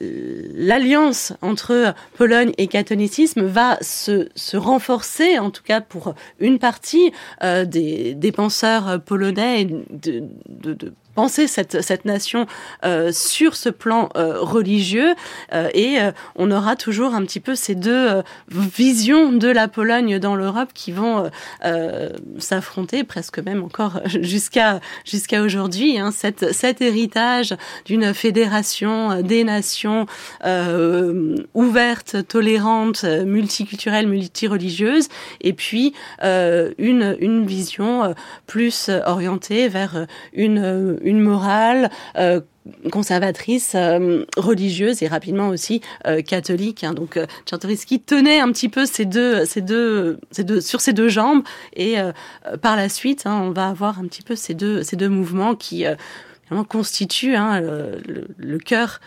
l'alliance 0.00 1.32
entre 1.40 1.94
Pologne 2.16 2.52
et 2.58 2.66
catholicisme 2.66 3.42
va 3.42 3.78
se, 3.80 4.56
renforcer, 4.56 5.38
en 5.38 5.50
tout 5.50 5.62
cas 5.62 5.80
pour 5.80 6.14
une 6.40 6.58
partie 6.58 7.12
euh, 7.42 7.64
des, 7.64 8.32
penseurs 8.32 9.00
polonais 9.04 9.68
penser 11.14 11.46
cette, 11.46 11.82
cette 11.82 12.04
nation 12.04 12.46
euh, 12.84 13.12
sur 13.12 13.56
ce 13.56 13.68
plan 13.68 14.08
euh, 14.16 14.40
religieux. 14.40 15.14
Euh, 15.52 15.68
et 15.74 16.00
euh, 16.00 16.12
on 16.36 16.50
aura 16.50 16.76
toujours 16.76 17.14
un 17.14 17.22
petit 17.24 17.40
peu 17.40 17.54
ces 17.54 17.74
deux 17.74 18.08
euh, 18.08 18.22
visions 18.50 19.32
de 19.32 19.48
la 19.48 19.68
Pologne 19.68 20.18
dans 20.18 20.36
l'Europe 20.36 20.70
qui 20.74 20.92
vont 20.92 21.30
euh, 21.64 22.08
s'affronter 22.38 23.04
presque 23.04 23.38
même 23.38 23.62
encore 23.62 24.00
jusqu'à 24.06 24.80
jusqu'à 25.04 25.42
aujourd'hui 25.42 25.98
hein, 25.98 26.10
cet, 26.10 26.42
héritage 26.80 27.54
d'une 27.84 28.12
fédération 28.14 29.22
des 29.22 29.44
nations 29.44 30.06
ouverte, 31.54 32.26
tolérante, 32.26 33.04
multiculturelle, 33.04 34.08
multireligieuse 34.08 35.08
et 35.40 35.52
puis 35.52 35.94
une, 36.22 37.16
une 37.20 37.46
vision 37.46 38.14
plus 38.46 38.90
orientée 39.06 39.68
vers 39.68 40.06
une 40.32 40.98
une 41.04 41.20
morale 41.20 41.90
euh, 42.16 42.40
conservatrice, 42.90 43.72
euh, 43.74 44.24
religieuse 44.36 45.02
et 45.02 45.06
rapidement 45.06 45.48
aussi 45.48 45.80
euh, 46.06 46.22
catholique. 46.22 46.84
Hein. 46.84 46.94
Donc 46.94 47.16
euh, 47.16 47.26
Czartoryski 47.44 48.00
tenait 48.00 48.40
un 48.40 48.50
petit 48.52 48.68
peu 48.68 48.86
ces 48.86 49.04
deux, 49.04 49.44
ces 49.44 49.60
deux, 49.60 50.18
ces 50.30 50.44
deux, 50.44 50.60
sur 50.60 50.80
ces 50.80 50.92
deux 50.92 51.08
jambes 51.08 51.42
et 51.74 51.96
par 52.62 52.76
la 52.76 52.88
suite, 52.88 53.26
hein, 53.26 53.40
on 53.42 53.50
va 53.50 53.68
avoir 53.68 53.98
un 53.98 54.06
petit 54.06 54.22
peu 54.22 54.36
ces 54.36 54.54
deux, 54.54 54.82
ces 54.82 54.96
deux 54.96 55.08
mouvements 55.08 55.54
qui 55.54 55.84
constituent 56.68 57.34
hein, 57.34 57.60
le, 57.60 58.28
le, 58.36 58.58
cœur, 58.58 59.00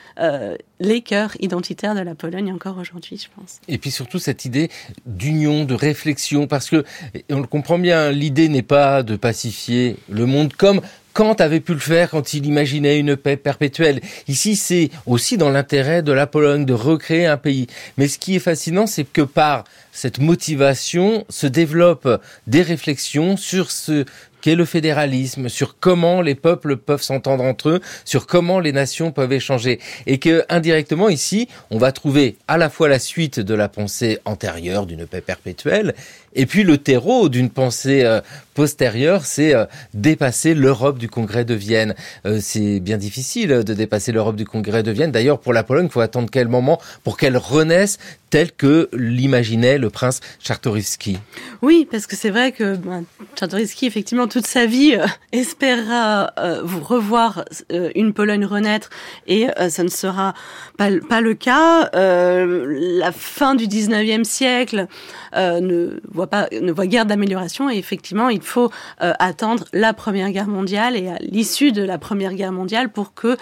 les 0.80 1.02
cœurs 1.02 1.36
identitaires 1.40 1.96
de 1.96 2.02
la 2.02 2.16
Pologne 2.16 2.52
encore 2.52 2.78
aujourd'hui, 2.78 3.18
je 3.18 3.28
pense. 3.36 3.60
Et 3.68 3.78
puis 3.78 3.92
surtout 3.92 4.20
cette 4.20 4.46
idée 4.46 4.70
d'union, 5.06 5.64
de 5.64 5.74
réflexion, 5.74 6.48
parce 6.48 6.70
que 6.70 6.84
on 7.30 7.40
le 7.40 7.48
comprend 7.48 7.80
bien, 7.80 8.12
l'idée 8.12 8.50
n'est 8.50 8.64
pas 8.64 9.04
de 9.04 9.16
pacifier 9.16 9.98
le 10.10 10.26
monde 10.26 10.54
comme 10.54 10.82
Kant 11.18 11.34
avait 11.34 11.62
pu 11.62 11.74
le 11.74 11.80
faire 11.80 12.12
quand 12.12 12.36
il 12.36 12.46
imaginait 12.46 13.00
une 13.00 13.18
paix 13.18 13.38
perpétuelle. 13.38 14.02
Ici, 14.28 14.56
c'est 14.56 14.92
aussi 15.08 15.36
dans 15.36 15.50
l'intérêt 15.50 16.04
de 16.04 16.12
la 16.12 16.28
Pologne 16.28 16.64
de 16.64 16.76
recréer 16.76 17.26
un 17.26 17.38
pays. 17.38 17.66
Mais 17.98 18.08
ce 18.08 18.20
qui 18.20 18.36
est 18.36 18.40
fascinant, 18.40 18.86
c'est 18.86 19.04
que 19.04 19.24
par 19.24 19.64
cette 19.92 20.20
motivation 20.20 21.26
se 21.28 21.48
développent 21.48 22.22
des 22.46 22.62
réflexions 22.62 23.36
sur 23.36 23.72
ce 23.72 24.06
qu'est 24.42 24.54
le 24.54 24.66
fédéralisme, 24.66 25.50
sur 25.50 25.80
comment 25.80 26.22
les 26.22 26.36
peuples 26.36 26.78
peuvent 26.78 27.02
s'entendre 27.02 27.44
entre 27.44 27.70
eux, 27.70 27.82
sur 28.06 28.28
comment 28.28 28.60
les 28.60 28.72
nations 28.72 29.12
peuvent 29.12 29.34
échanger. 29.34 29.80
Et 30.06 30.20
que, 30.20 30.46
indirectement, 30.50 31.10
ici, 31.10 31.48
on 31.72 31.80
va 31.80 31.92
trouver 31.92 32.38
à 32.48 32.58
la 32.58 32.70
fois 32.70 32.90
la 32.90 33.00
suite 33.00 33.40
de 33.40 33.56
la 33.56 33.70
pensée 33.70 34.20
antérieure 34.26 34.86
d'une 34.86 35.08
paix 35.08 35.22
perpétuelle, 35.22 35.96
et 36.38 36.46
puis 36.46 36.64
le 36.64 36.78
terreau 36.78 37.30
d'une 37.30 37.50
pensée 37.50 38.04
euh, 38.04 38.22
postérieure, 38.54 39.26
c'est 39.26 39.54
euh, 39.54 39.66
dépasser 39.94 40.54
l'Europe 40.54 41.00
du 41.00 41.10
Congrès 41.10 41.46
de 41.46 41.56
Vienne. 41.56 41.96
Euh, 42.26 42.38
c'est 42.42 42.80
bien 42.80 42.98
difficile 42.98 43.50
de 43.50 43.74
dépasser 43.74 44.12
l'Europe 44.12 44.36
du 44.36 44.46
Congrès 44.46 44.84
de 44.84 44.92
Vienne. 44.92 45.12
D'ailleurs, 45.12 45.40
pour 45.40 45.52
la 45.52 45.64
Pologne, 45.64 45.88
il 45.88 45.92
faut 45.92 46.00
attendre 46.00 46.30
quel 46.32 46.48
moment 46.48 46.80
pour 47.04 47.18
qu'elle 47.18 47.38
renaisse 47.38 47.98
tel 48.30 48.52
que 48.52 48.90
l'imaginait 48.94 49.78
le 49.78 49.90
prince 49.90 50.20
Czartoryski? 50.40 51.18
Oui, 51.62 51.88
parce 51.90 52.08
que 52.08 52.16
c'est 52.16 52.30
vrai 52.30 52.52
que 52.52 52.76
ben, 52.76 53.04
Czartoryski, 53.36 53.86
effectivement, 53.86 54.28
toute 54.28 54.48
sa 54.48 54.66
vie 54.66 54.96
euh, 54.96 55.06
espérera 55.32 56.34
euh, 56.38 56.62
vous 56.64 56.82
revoir 56.82 57.46
euh, 57.72 57.90
une 57.96 58.14
Pologne 58.14 58.46
renaître 58.46 58.90
et 59.28 59.48
euh, 59.60 59.70
ça 59.70 59.84
ne 59.84 59.90
sera 59.90 60.34
pas, 60.78 61.22
le 61.22 61.34
cas. 61.34 61.90
Euh, 61.96 62.66
la 63.00 63.12
fin 63.12 63.56
du 63.56 63.68
19e 63.68 64.24
siècle 64.24 64.88
euh, 65.36 65.60
ne 65.60 66.00
voit 66.10 66.28
pas 66.28 66.48
ne 66.52 66.72
voit 66.72 66.88
guère 66.88 67.06
d'amélioration 67.06 67.70
et 67.70 67.78
effectivement, 67.78 68.30
il 68.30 68.42
faut 68.42 68.72
euh, 69.02 69.14
attendre 69.20 69.66
la 69.74 69.94
Première 69.94 70.32
Guerre 70.32 70.48
mondiale 70.48 70.96
et 70.96 71.10
à 71.10 71.18
l'issue 71.20 71.72
de 71.72 71.84
la 71.84 71.98
Première 71.98 72.34
Guerre 72.34 72.52
mondiale 72.52 72.90
pour 72.90 73.14
que 73.14 73.38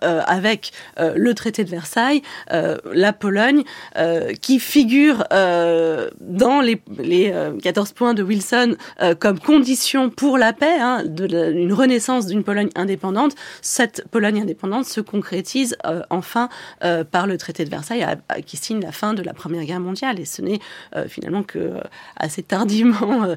avec 0.00 0.72
le 0.98 1.34
traité 1.34 1.64
de 1.64 1.70
Versailles, 1.70 2.22
la 2.50 3.12
Pologne 3.12 3.62
qui 4.40 4.60
figure 4.60 5.24
dans 5.30 6.60
les, 6.60 6.80
les 6.98 7.30
euh, 7.32 7.58
14 7.58 7.92
points 7.92 8.14
de 8.14 8.22
Wilson 8.22 8.76
comme 9.18 9.38
condition 9.38 10.10
pour 10.10 10.38
la 10.38 10.52
paix, 10.52 10.78
hein, 10.80 11.04
une 11.04 11.72
renaissance 11.72 12.26
d'une 12.26 12.44
Pologne 12.44 12.70
indépendante, 12.74 13.34
cette 13.62 14.04
Pologne 14.10 14.42
indépendante 14.42 14.84
se 14.84 15.00
concrétise 15.00 15.76
euh, 15.86 16.02
euh, 16.84 17.04
par 17.04 17.26
le 17.26 17.38
traité 17.38 17.64
de 17.64 17.70
Versailles 17.70 18.06
qui 18.44 18.56
signe 18.56 18.80
la 18.80 18.92
fin 18.92 19.14
de 19.14 19.22
la 19.22 19.32
Première 19.32 19.64
Guerre 19.64 19.80
mondiale. 19.80 20.20
Et 20.20 20.24
ce 20.24 20.42
n'est 20.42 20.60
euh, 20.94 21.08
finalement 21.08 21.42
que 21.42 21.58
euh, 21.58 21.80
assez 22.16 22.42
tardivement 22.42 23.34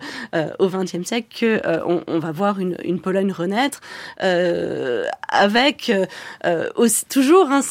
au 0.60 0.68
XXe 0.68 1.08
siècle 1.08 1.62
euh, 1.66 2.02
on 2.08 2.20
va 2.20 2.32
voir 2.32 2.60
une, 2.60 2.76
une 2.84 3.00
Pologne 3.00 3.32
renaître 3.32 3.82
avec 5.30 5.91
aussi, 6.76 7.06
toujours 7.06 7.50
hein, 7.50 7.62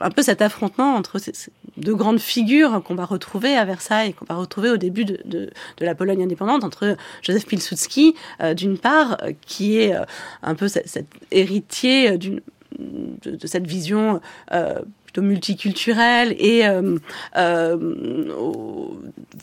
un 0.00 0.10
peu 0.10 0.22
cet 0.22 0.42
affrontement 0.42 0.94
entre 0.94 1.18
ces, 1.18 1.32
deux 1.76 1.94
grandes 1.94 2.20
figures 2.20 2.82
qu'on 2.84 2.94
va 2.94 3.04
retrouver 3.04 3.56
à 3.56 3.64
Versailles, 3.64 4.14
qu'on 4.14 4.26
va 4.26 4.36
retrouver 4.36 4.70
au 4.70 4.76
début 4.76 5.04
de, 5.04 5.20
de, 5.24 5.50
la 5.80 5.94
Pologne 5.94 6.22
indépendante, 6.22 6.64
entre 6.64 6.96
Joseph 7.22 7.46
Pilsudski, 7.46 8.14
d'une 8.54 8.78
part, 8.78 9.16
qui 9.46 9.78
est 9.78 9.94
un 10.42 10.54
peu 10.54 10.68
cet 10.68 11.06
héritier 11.30 12.16
d'une 12.18 12.40
de, 12.78 13.46
cette 13.46 13.66
vision 13.66 14.20
euh, 14.52 14.80
plutôt 15.04 15.22
multiculturelle 15.22 16.34
et 16.38 16.66
euh, 16.66 16.98
euh, 17.36 17.76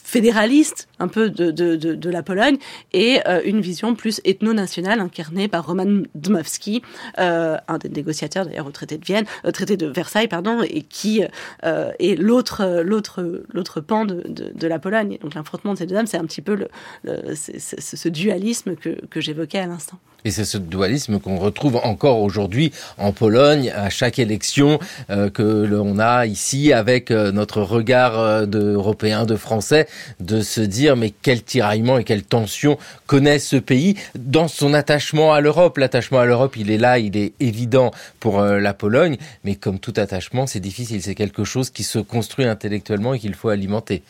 fédéraliste 0.03 0.88
un 0.99 1.07
peu 1.07 1.29
de, 1.29 1.51
de, 1.51 1.75
de, 1.75 2.09
la 2.09 2.23
Pologne 2.23 2.57
et 2.93 3.19
une 3.45 3.61
vision 3.61 3.95
plus 3.95 4.21
ethno-nationale 4.25 4.99
incarnée 4.99 5.47
par 5.47 5.65
Roman 5.65 6.03
Dmowski, 6.15 6.82
un 7.17 7.77
des 7.79 7.89
négociateurs 7.89 8.45
d'ailleurs 8.45 8.67
au 8.67 8.71
traité 8.71 8.97
de 8.97 9.05
Vienne, 9.05 9.25
traité 9.53 9.77
de 9.77 9.88
Versailles 9.88 10.27
pardon, 10.27 10.61
et 10.63 10.82
qui 10.82 11.21
est 11.63 12.15
l'autre 12.19 12.82
l'autre 12.84 13.43
l'autre 13.53 13.82
pan 13.82 14.05
de, 14.05 14.23
de, 14.27 14.67
la 14.67 14.79
Pologne. 14.79 15.17
Donc 15.21 15.36
l'affrontement 15.36 15.73
de 15.73 15.77
ces 15.77 15.86
deux 15.86 15.95
hommes, 15.95 16.07
c'est 16.07 16.17
un 16.17 16.25
petit 16.25 16.41
peu 16.41 16.67
ce 17.05 18.09
dualisme 18.09 18.75
que, 18.75 19.05
que 19.05 19.21
j'évoquais 19.21 19.59
à 19.59 19.67
l'instant. 19.67 19.99
Et 20.24 20.32
c'est 20.32 20.45
ce 20.45 20.57
dualisme 20.57 21.19
qu'on 21.19 21.38
retrouve 21.38 21.78
encore 21.78 22.19
aujourd'hui 22.19 22.72
en 22.97 23.11
Pologne 23.11 23.72
à 23.76 23.89
chaque 23.89 24.19
élection 24.19 24.80
euh, 25.09 25.30
que 25.30 25.41
l'on 25.41 25.97
a 25.99 26.26
ici 26.26 26.74
avec 26.74 27.11
euh, 27.11 27.32
notre 27.32 27.61
regard 27.61 28.19
euh, 28.19 28.45
d'Européens, 28.45 29.26
de 29.26 29.36
Français, 29.36 29.88
de 30.19 30.41
se 30.41 30.61
dire 30.61 30.95
mais 30.95 31.11
quel 31.22 31.43
tiraillement 31.43 31.97
et 31.97 32.03
quelle 32.03 32.24
tension 32.24 32.78
connaît 33.07 33.39
ce 33.39 33.55
pays 33.55 33.95
dans 34.15 34.47
son 34.47 34.74
attachement 34.74 35.34
à 35.34 35.41
l'Europe. 35.41 35.78
L'attachement 35.78 36.19
à 36.19 36.26
l'Europe, 36.26 36.55
il 36.55 36.69
est 36.69 36.78
là, 36.78 36.99
il 36.99 37.17
est 37.17 37.34
évident 37.39 37.91
pour 38.19 38.41
la 38.41 38.74
Pologne, 38.74 39.17
mais 39.43 39.55
comme 39.55 39.80
tout 39.80 39.93
attachement, 39.97 40.47
c'est 40.47 40.59
difficile. 40.59 41.01
C'est 41.01 41.15
quelque 41.15 41.43
chose 41.43 41.69
qui 41.69 41.84
se 41.84 41.99
construit 41.99 42.45
intellectuellement 42.45 43.13
et 43.13 43.19
qu'il 43.19 43.34
faut 43.34 43.49
alimenter. 43.49 44.03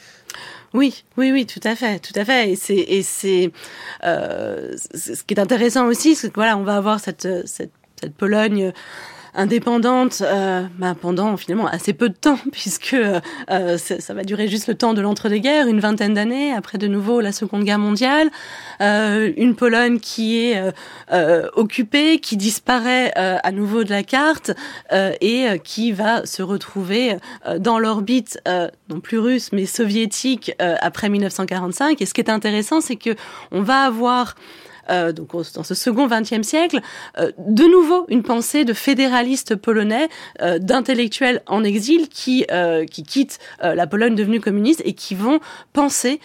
Oui, 0.73 1.03
oui, 1.17 1.31
oui, 1.31 1.45
tout 1.45 1.59
à 1.63 1.75
fait, 1.75 1.99
tout 1.99 2.17
à 2.17 2.23
fait. 2.23 2.51
Et 2.51 2.55
c'est, 2.55 2.75
et 2.75 3.03
c'est, 3.03 3.51
euh, 4.03 4.75
ce 4.93 5.23
qui 5.23 5.33
est 5.33 5.39
intéressant 5.39 5.85
aussi, 5.87 6.15
c'est 6.15 6.29
que 6.29 6.35
voilà, 6.35 6.57
on 6.57 6.63
va 6.63 6.77
avoir 6.77 6.99
cette, 6.99 7.27
cette, 7.47 7.73
cette 7.99 8.15
Pologne 8.15 8.71
indépendante 9.33 10.21
euh, 10.21 10.63
bah, 10.77 10.95
pendant 10.99 11.37
finalement 11.37 11.67
assez 11.67 11.93
peu 11.93 12.09
de 12.09 12.15
temps 12.15 12.37
puisque 12.51 12.95
euh, 12.95 13.77
ça 13.77 14.13
va 14.13 14.23
durer 14.23 14.47
juste 14.47 14.67
le 14.67 14.75
temps 14.75 14.93
de 14.93 15.01
l'entre-deux-guerres, 15.01 15.67
une 15.67 15.79
vingtaine 15.79 16.13
d'années, 16.13 16.53
après 16.53 16.77
de 16.77 16.87
nouveau 16.87 17.21
la 17.21 17.31
Seconde 17.31 17.63
Guerre 17.63 17.79
mondiale, 17.79 18.29
euh, 18.81 19.31
une 19.37 19.55
Pologne 19.55 19.99
qui 19.99 20.37
est 20.37 20.57
euh, 20.57 20.71
euh, 21.11 21.47
occupée, 21.55 22.19
qui 22.19 22.37
disparaît 22.37 23.13
euh, 23.17 23.37
à 23.43 23.51
nouveau 23.51 23.83
de 23.83 23.89
la 23.89 24.03
carte 24.03 24.51
euh, 24.91 25.13
et 25.21 25.47
euh, 25.47 25.57
qui 25.57 25.91
va 25.91 26.25
se 26.25 26.41
retrouver 26.41 27.17
euh, 27.47 27.59
dans 27.59 27.79
l'orbite 27.79 28.39
euh, 28.47 28.69
non 28.89 28.99
plus 28.99 29.19
russe 29.19 29.51
mais 29.51 29.65
soviétique 29.65 30.53
euh, 30.61 30.75
après 30.81 31.09
1945. 31.09 32.01
Et 32.01 32.05
ce 32.05 32.13
qui 32.13 32.21
est 32.21 32.29
intéressant, 32.29 32.81
c'est 32.81 32.95
que 32.95 33.15
on 33.51 33.61
va 33.61 33.83
avoir 33.83 34.35
euh, 34.89 35.11
donc 35.11 35.31
dans 35.53 35.63
ce 35.63 35.75
second 35.75 36.07
XXe 36.07 36.41
siècle, 36.41 36.79
euh, 37.19 37.31
de 37.37 37.63
nouveau 37.63 38.05
une 38.09 38.23
pensée 38.23 38.65
de 38.65 38.73
fédéralistes 38.73 39.55
polonais, 39.55 40.09
euh, 40.41 40.59
d'intellectuels 40.59 41.41
en 41.47 41.63
exil 41.63 42.09
qui, 42.09 42.45
qui 42.89 43.03
quittent 43.03 43.39
la 43.61 43.87
Pologne 43.87 44.15
devenue 44.15 44.39
communiste 44.39 44.81
et 44.85 44.93
qui 44.93 45.15
vont 45.15 45.39
penser 45.73 46.19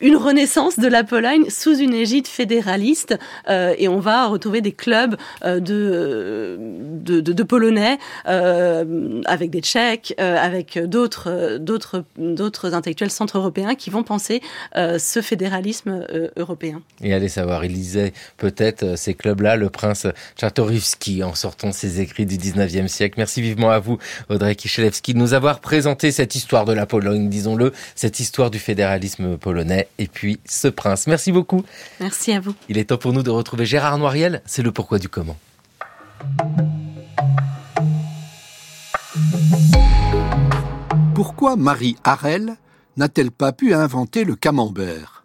une 0.00 0.16
renaissance 0.16 0.78
de 0.78 0.86
la 0.86 1.04
Pologne 1.04 1.48
sous 1.50 1.76
une 1.76 1.94
égide 1.94 2.26
fédéraliste 2.26 3.18
euh, 3.48 3.74
et 3.78 3.88
on 3.88 3.98
va 3.98 4.26
retrouver 4.26 4.60
des 4.60 4.72
clubs 4.72 5.16
euh, 5.44 5.60
de, 5.60 7.20
de, 7.20 7.42
Polonais 7.42 7.98
euh, 8.28 9.22
avec 9.24 9.50
des 9.50 9.60
Tchèques, 9.60 10.14
avec 10.18 10.78
d'autres 10.78 11.56
d'autres 11.58 12.04
d'autres 12.18 12.74
intellectuels 12.74 13.10
centre-européens 13.10 13.74
qui 13.74 13.88
vont 13.88 14.02
penser 14.02 14.42
ce 14.74 15.22
fédéralisme 15.22 16.04
européen. 16.36 16.82
Et 17.02 17.14
allez 17.14 17.28
savoir, 17.28 17.64
il 17.64 17.72
lisait 17.72 18.12
peut-être 18.36 18.98
ces 18.98 19.14
clubs-là, 19.14 19.56
le 19.56 19.70
prince 19.70 20.06
Czartoryski, 20.36 21.22
en 21.22 21.34
sortant 21.34 21.72
ses 21.72 22.00
écrits 22.00 22.26
du 22.26 22.36
19e 22.36 22.88
siècle. 22.88 23.14
Merci 23.16 23.40
vivement 23.40 23.70
à 23.70 23.78
vous, 23.78 23.98
Audrey 24.28 24.54
Kichelewski, 24.54 25.14
de 25.14 25.18
nous 25.18 25.32
avoir 25.32 25.60
présenté 25.60 26.10
cette 26.10 26.34
histoire 26.34 26.66
de 26.66 26.72
la 26.72 26.84
Pologne, 26.84 27.28
disons-le, 27.30 27.72
cette 27.94 28.20
histoire 28.20 28.50
du 28.50 28.58
fédéralisme 28.58 29.38
polonais 29.38 29.87
et 29.98 30.06
puis 30.06 30.40
ce 30.44 30.68
prince. 30.68 31.06
Merci 31.06 31.32
beaucoup. 31.32 31.64
Merci 32.00 32.32
à 32.32 32.40
vous. 32.40 32.54
Il 32.68 32.78
est 32.78 32.86
temps 32.86 32.98
pour 32.98 33.12
nous 33.12 33.22
de 33.22 33.30
retrouver 33.30 33.66
Gérard 33.66 33.98
Noiriel. 33.98 34.42
C'est 34.46 34.62
le 34.62 34.72
pourquoi 34.72 34.98
du 34.98 35.08
comment. 35.08 35.36
Pourquoi 41.14 41.56
Marie 41.56 41.96
Harel 42.04 42.56
n'a-t-elle 42.96 43.30
pas 43.30 43.52
pu 43.52 43.74
inventer 43.74 44.24
le 44.24 44.36
camembert? 44.36 45.24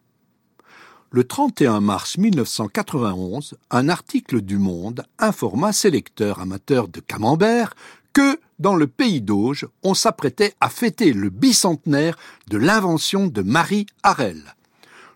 Le 1.12 1.24
31 1.24 1.80
mars 1.80 2.18
1991, 2.18 3.54
un 3.70 3.90
article 3.90 4.42
du 4.42 4.58
Monde 4.58 5.04
informa 5.20 5.72
ses 5.72 5.92
lecteurs 5.92 6.40
amateurs 6.40 6.88
de 6.88 7.00
camembert 7.00 7.76
que, 8.14 8.40
dans 8.60 8.76
le 8.76 8.88
pays 8.88 9.22
d'Auge, 9.22 9.68
on 9.82 9.94
s'apprêtait 9.94 10.54
à 10.62 10.70
fêter 10.70 11.14
le 11.14 11.30
bicentenaire 11.30 12.18
de 12.48 12.58
l'invention 12.58 13.28
de 13.28 13.42
Marie 13.42 13.88
Harel. 14.04 14.56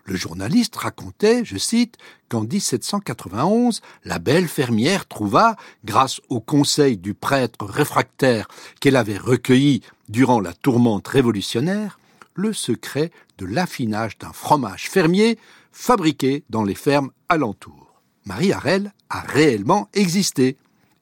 Le 0.04 0.16
journaliste 0.16 0.74
racontait, 0.76 1.44
je 1.44 1.58
cite, 1.58 1.96
qu'en 2.28 2.42
1791, 2.42 3.82
la 4.04 4.18
belle 4.18 4.48
fermière 4.48 5.06
trouva, 5.06 5.56
grâce 5.84 6.20
au 6.28 6.40
conseil 6.40 6.96
du 6.96 7.14
prêtre 7.14 7.64
réfractaire 7.64 8.48
qu'elle 8.80 8.96
avait 8.96 9.18
recueilli 9.18 9.82
durant 10.08 10.40
la 10.40 10.54
tourmente 10.54 11.06
révolutionnaire, 11.08 12.00
le 12.34 12.52
secret 12.52 13.10
de 13.36 13.46
l'affinage 13.46 14.16
d'un 14.18 14.32
fromage 14.32 14.88
fermier 14.88 15.38
fabriqué 15.72 16.42
dans 16.48 16.64
les 16.64 16.74
fermes 16.74 17.10
alentours. 17.28 18.00
Marie 18.24 18.52
Harel 18.52 18.92
a 19.10 19.20
réellement 19.20 19.88
existé. 19.92 20.56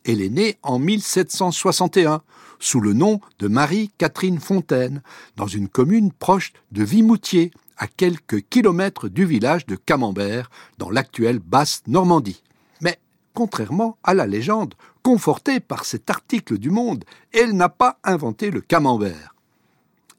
Elle 0.09 0.23
est 0.23 0.31
née 0.31 0.57
en 0.63 0.79
1761 0.79 2.23
sous 2.61 2.81
le 2.81 2.93
nom 2.93 3.21
de 3.41 3.49
Marie-Catherine 3.49 4.39
Fontaine, 4.39 5.03
dans 5.35 5.49
une 5.49 5.69
commune 5.69 6.13
proche 6.13 6.53
de 6.71 6.85
Vimoutier, 6.85 7.51
à 7.77 7.89
quelques 7.89 8.43
kilomètres 8.49 9.09
du 9.09 9.25
village 9.25 9.67
de 9.67 9.75
Camembert, 9.75 10.49
dans 10.79 10.91
l'actuelle 10.91 11.41
Basse-Normandie. 11.41 12.43
Mais, 12.81 13.01
contrairement 13.35 13.99
à 14.05 14.15
la 14.15 14.29
légende, 14.29 14.75
confortée 15.03 15.59
par 15.59 15.85
cet 15.85 16.09
article 16.09 16.57
du 16.57 16.71
Monde, 16.71 17.05
elle 17.33 17.57
n'a 17.57 17.69
pas 17.69 17.99
inventé 18.05 18.53
le 18.53 18.61
camembert. 18.61 19.35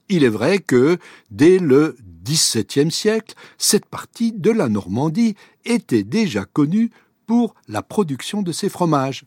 Il 0.09 0.25
est 0.25 0.29
vrai 0.29 0.59
que, 0.59 0.97
dès 1.31 1.59
le 1.59 1.95
XVIIe 2.25 2.91
siècle, 2.91 3.35
cette 3.57 3.85
partie 3.85 4.33
de 4.33 4.51
la 4.51 4.67
Normandie 4.67 5.35
était 5.63 6.03
déjà 6.03 6.43
connue 6.43 6.91
pour 7.25 7.55
la 7.69 7.81
production 7.81 8.41
de 8.41 8.51
ses 8.51 8.69
fromages. 8.69 9.23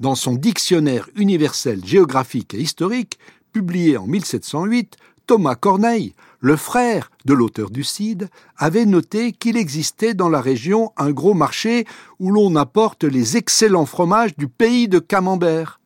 Dans 0.00 0.14
son 0.14 0.34
Dictionnaire 0.34 1.08
universel 1.14 1.84
géographique 1.84 2.54
et 2.54 2.60
historique, 2.60 3.18
publié 3.52 3.96
en 3.96 4.06
1708, 4.06 4.96
Thomas 5.26 5.54
Corneille, 5.54 6.14
le 6.40 6.56
frère 6.56 7.10
de 7.24 7.34
l'auteur 7.34 7.70
du 7.70 7.84
Cid, 7.84 8.28
avait 8.56 8.86
noté 8.86 9.32
qu'il 9.32 9.56
existait 9.56 10.14
dans 10.14 10.28
la 10.28 10.40
région 10.40 10.92
un 10.96 11.12
gros 11.12 11.34
marché 11.34 11.86
où 12.18 12.30
l'on 12.32 12.56
apporte 12.56 13.04
les 13.04 13.36
excellents 13.36 13.86
fromages 13.86 14.36
du 14.36 14.48
pays 14.48 14.88
de 14.88 14.98
Camembert. 14.98 15.80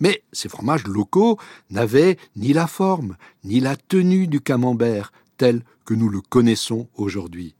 Mais 0.00 0.22
ces 0.32 0.48
fromages 0.48 0.86
locaux 0.86 1.38
n'avaient 1.70 2.18
ni 2.36 2.52
la 2.52 2.66
forme, 2.66 3.16
ni 3.44 3.60
la 3.60 3.76
tenue 3.76 4.26
du 4.26 4.40
camembert 4.40 5.12
tel 5.38 5.62
que 5.84 5.94
nous 5.94 6.08
le 6.08 6.20
connaissons 6.20 6.88
aujourd'hui. 6.94 7.54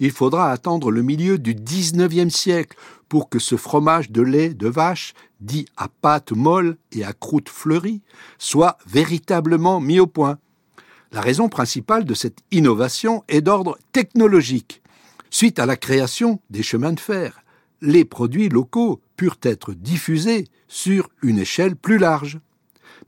Il 0.00 0.12
faudra 0.12 0.52
attendre 0.52 0.90
le 0.92 1.02
milieu 1.02 1.38
du 1.38 1.54
XIXe 1.54 2.32
siècle 2.32 2.78
pour 3.08 3.28
que 3.28 3.38
ce 3.38 3.56
fromage 3.56 4.10
de 4.10 4.22
lait 4.22 4.54
de 4.54 4.68
vache, 4.68 5.14
dit 5.40 5.66
à 5.76 5.88
pâte 5.88 6.32
molle 6.32 6.76
et 6.92 7.04
à 7.04 7.12
croûte 7.12 7.48
fleurie, 7.48 8.02
soit 8.38 8.78
véritablement 8.86 9.80
mis 9.80 10.00
au 10.00 10.06
point. 10.06 10.38
La 11.12 11.20
raison 11.20 11.48
principale 11.48 12.04
de 12.04 12.14
cette 12.14 12.40
innovation 12.50 13.24
est 13.28 13.40
d'ordre 13.40 13.78
technologique. 13.92 14.82
Suite 15.30 15.58
à 15.58 15.66
la 15.66 15.76
création 15.76 16.40
des 16.50 16.62
chemins 16.62 16.92
de 16.92 17.00
fer, 17.00 17.42
les 17.80 18.04
produits 18.04 18.48
locaux 18.48 19.00
purent 19.16 19.38
être 19.42 19.72
diffusés 19.72 20.46
sur 20.68 21.08
une 21.22 21.38
échelle 21.38 21.76
plus 21.76 21.98
large. 21.98 22.40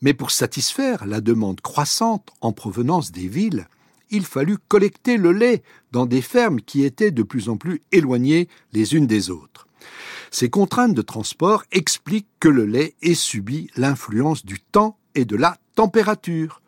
Mais 0.03 0.15
pour 0.15 0.31
satisfaire 0.31 1.07
la 1.07 1.21
demande 1.21 1.61
croissante 1.61 2.31
en 2.41 2.53
provenance 2.53 3.13
des 3.13 3.29
villes, 3.29 3.67
il 4.11 4.25
fallut 4.25 4.59
collecter 4.59 5.17
le 5.17 5.33
lait 5.33 5.63
dans 5.93 6.07
des 6.07 6.23
fermes 6.23 6.61
qui 6.61 6.85
étaient 6.85 7.11
de 7.11 7.23
plus 7.23 7.49
en 7.49 7.57
plus 7.57 7.83
éloignées 7.93 8.49
les 8.73 8.95
unes 8.95 9.07
des 9.07 9.31
autres. 9.31 9.69
Ces 10.31 10.51
contraintes 10.51 10.95
de 10.95 11.03
transport 11.03 11.65
expliquent 11.73 12.29
que 12.39 12.49
le 12.49 12.67
lait 12.67 12.95
ait 13.03 13.15
subi 13.15 13.71
l'influence 13.77 14.45
du 14.45 14.61
temps 14.61 14.97
et 15.15 15.25
de 15.25 15.37
la 15.37 15.57
température. 15.75 16.63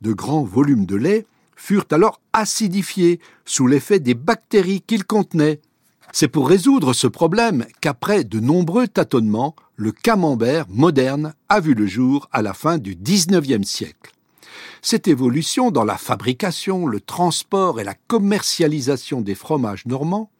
De 0.00 0.12
grands 0.12 0.44
volumes 0.44 0.86
de 0.86 0.96
lait 0.96 1.26
furent 1.56 1.86
alors 1.90 2.20
acidifiés 2.32 3.20
sous 3.44 3.66
l'effet 3.66 3.98
des 3.98 4.14
bactéries 4.14 4.82
qu'il 4.82 5.04
contenait. 5.04 5.60
C'est 6.12 6.28
pour 6.28 6.48
résoudre 6.48 6.92
ce 6.92 7.06
problème 7.06 7.66
qu'après 7.80 8.24
de 8.24 8.40
nombreux 8.40 8.88
tâtonnements, 8.88 9.54
le 9.76 9.92
camembert 9.92 10.66
moderne 10.68 11.34
a 11.48 11.60
vu 11.60 11.74
le 11.74 11.86
jour 11.86 12.28
à 12.32 12.42
la 12.42 12.54
fin 12.54 12.78
du 12.78 12.96
XIXe 12.96 13.66
siècle. 13.68 14.12
Cette 14.82 15.08
évolution 15.08 15.70
dans 15.70 15.84
la 15.84 15.96
fabrication, 15.96 16.86
le 16.86 17.00
transport 17.00 17.80
et 17.80 17.84
la 17.84 17.94
commercialisation 17.94 19.20
des 19.20 19.34
fromages 19.34 19.86
normands 19.86 20.30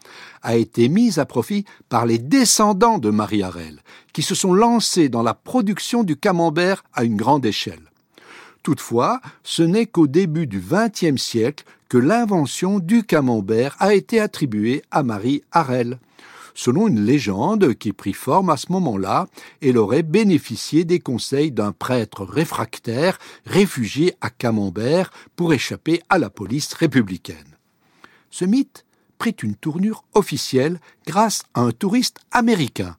a 0.42 0.56
été 0.56 0.88
mise 0.88 1.18
à 1.18 1.26
profit 1.26 1.64
par 1.88 2.06
les 2.06 2.18
descendants 2.18 2.98
de 2.98 3.10
Marie 3.10 3.42
Harel, 3.42 3.82
qui 4.12 4.22
se 4.22 4.34
sont 4.34 4.52
lancés 4.52 5.08
dans 5.08 5.22
la 5.22 5.34
production 5.34 6.04
du 6.04 6.16
camembert 6.16 6.84
à 6.94 7.04
une 7.04 7.16
grande 7.16 7.46
échelle. 7.46 7.82
Toutefois, 8.62 9.20
ce 9.44 9.62
n'est 9.62 9.86
qu'au 9.86 10.06
début 10.06 10.46
du 10.46 10.60
XXe 10.60 11.20
siècle 11.20 11.64
que 11.88 11.98
l'invention 11.98 12.78
du 12.78 13.02
camembert 13.02 13.76
a 13.78 13.94
été 13.94 14.20
attribuée 14.20 14.82
à 14.90 15.02
Marie 15.02 15.42
Harel. 15.52 15.98
Selon 16.58 16.88
une 16.88 17.04
légende 17.04 17.74
qui 17.74 17.92
prit 17.92 18.12
forme 18.12 18.50
à 18.50 18.56
ce 18.56 18.72
moment-là, 18.72 19.28
elle 19.62 19.78
aurait 19.78 20.02
bénéficié 20.02 20.84
des 20.84 20.98
conseils 20.98 21.52
d'un 21.52 21.70
prêtre 21.70 22.24
réfractaire 22.24 23.20
réfugié 23.46 24.16
à 24.20 24.28
Camembert 24.28 25.12
pour 25.36 25.52
échapper 25.52 26.02
à 26.08 26.18
la 26.18 26.30
police 26.30 26.74
républicaine. 26.74 27.56
Ce 28.30 28.44
mythe 28.44 28.84
prit 29.18 29.36
une 29.40 29.54
tournure 29.54 30.02
officielle 30.14 30.80
grâce 31.06 31.44
à 31.54 31.60
un 31.60 31.70
touriste 31.70 32.18
américain. 32.32 32.96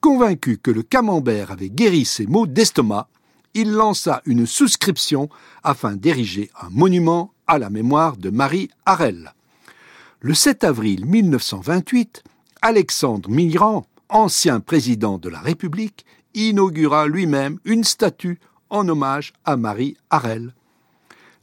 Convaincu 0.00 0.56
que 0.56 0.70
le 0.70 0.82
camembert 0.82 1.50
avait 1.50 1.68
guéri 1.68 2.06
ses 2.06 2.26
maux 2.26 2.46
d'estomac, 2.46 3.10
il 3.52 3.70
lança 3.70 4.22
une 4.24 4.46
souscription 4.46 5.28
afin 5.62 5.94
d'ériger 5.94 6.50
un 6.58 6.70
monument 6.70 7.34
à 7.46 7.58
la 7.58 7.68
mémoire 7.68 8.16
de 8.16 8.30
Marie 8.30 8.70
Harel. 8.86 9.34
Le 10.20 10.32
7 10.32 10.64
avril 10.64 11.04
1928, 11.04 12.24
Alexandre 12.60 13.30
Mitterrand, 13.30 13.86
ancien 14.08 14.58
président 14.58 15.18
de 15.18 15.28
la 15.28 15.38
République, 15.38 16.04
inaugura 16.34 17.06
lui-même 17.06 17.58
une 17.64 17.84
statue 17.84 18.40
en 18.68 18.88
hommage 18.88 19.32
à 19.44 19.56
Marie 19.56 19.96
Harel. 20.10 20.54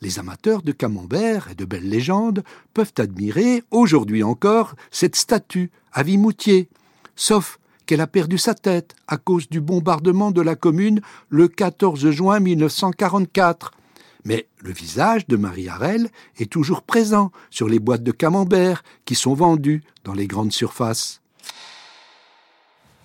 Les 0.01 0.19
amateurs 0.19 0.61
de 0.61 0.73
camembert 0.73 1.49
et 1.49 1.55
de 1.55 1.63
belles 1.63 1.87
légendes 1.87 2.43
peuvent 2.73 2.93
admirer 2.97 3.63
aujourd'hui 3.71 4.23
encore 4.23 4.75
cette 4.91 5.15
statue 5.15 5.71
à 5.93 6.03
Vimoutier, 6.03 6.67
sauf 7.15 7.59
qu'elle 7.85 8.01
a 8.01 8.07
perdu 8.07 8.37
sa 8.37 8.53
tête 8.53 8.93
à 9.07 9.15
cause 9.17 9.47
du 9.49 9.61
bombardement 9.61 10.31
de 10.31 10.41
la 10.41 10.55
commune 10.55 10.99
le 11.29 11.47
14 11.47 12.09
juin 12.09 12.41
1944. 12.41 13.71
Mais 14.25 14.47
le 14.59 14.73
visage 14.73 15.27
de 15.27 15.37
Marie 15.37 15.69
Harel 15.69 16.09
est 16.37 16.51
toujours 16.51 16.81
présent 16.81 17.31
sur 17.49 17.69
les 17.69 17.79
boîtes 17.79 18.03
de 18.03 18.11
camembert 18.11 18.83
qui 19.05 19.15
sont 19.15 19.35
vendues 19.35 19.83
dans 20.03 20.13
les 20.13 20.27
grandes 20.27 20.51
surfaces. 20.51 21.21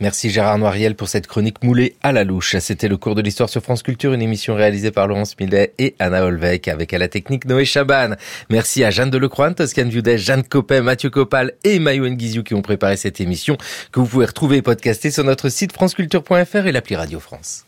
Merci 0.00 0.30
Gérard 0.30 0.56
Noiriel 0.56 0.96
pour 0.96 1.10
cette 1.10 1.26
chronique 1.26 1.62
moulée 1.62 1.94
à 2.02 2.10
la 2.12 2.24
louche. 2.24 2.56
C'était 2.58 2.88
le 2.88 2.96
cours 2.96 3.14
de 3.14 3.20
l'histoire 3.20 3.50
sur 3.50 3.62
France 3.62 3.82
Culture, 3.82 4.14
une 4.14 4.22
émission 4.22 4.54
réalisée 4.54 4.90
par 4.90 5.06
Laurence 5.06 5.38
Millet 5.38 5.74
et 5.78 5.94
Anna 5.98 6.24
Olvec 6.24 6.68
avec 6.68 6.94
à 6.94 6.98
la 6.98 7.08
technique 7.08 7.44
Noé 7.44 7.66
Chaban. 7.66 8.16
Merci 8.48 8.82
à 8.82 8.90
Jeanne 8.90 9.10
Delecroix, 9.10 9.52
Toscane 9.52 9.90
Viudet, 9.90 10.16
Jeanne 10.16 10.42
Copet, 10.42 10.80
Mathieu 10.80 11.10
Copal 11.10 11.52
et 11.64 11.78
Mayo 11.78 12.08
Nguizou 12.08 12.42
qui 12.42 12.54
ont 12.54 12.62
préparé 12.62 12.96
cette 12.96 13.20
émission 13.20 13.58
que 13.92 14.00
vous 14.00 14.06
pouvez 14.06 14.24
retrouver 14.24 14.56
et 14.56 14.62
podcaster 14.62 15.10
sur 15.10 15.24
notre 15.24 15.50
site 15.50 15.74
franceculture.fr 15.74 16.66
et 16.66 16.72
l'appli 16.72 16.96
Radio 16.96 17.20
France. 17.20 17.66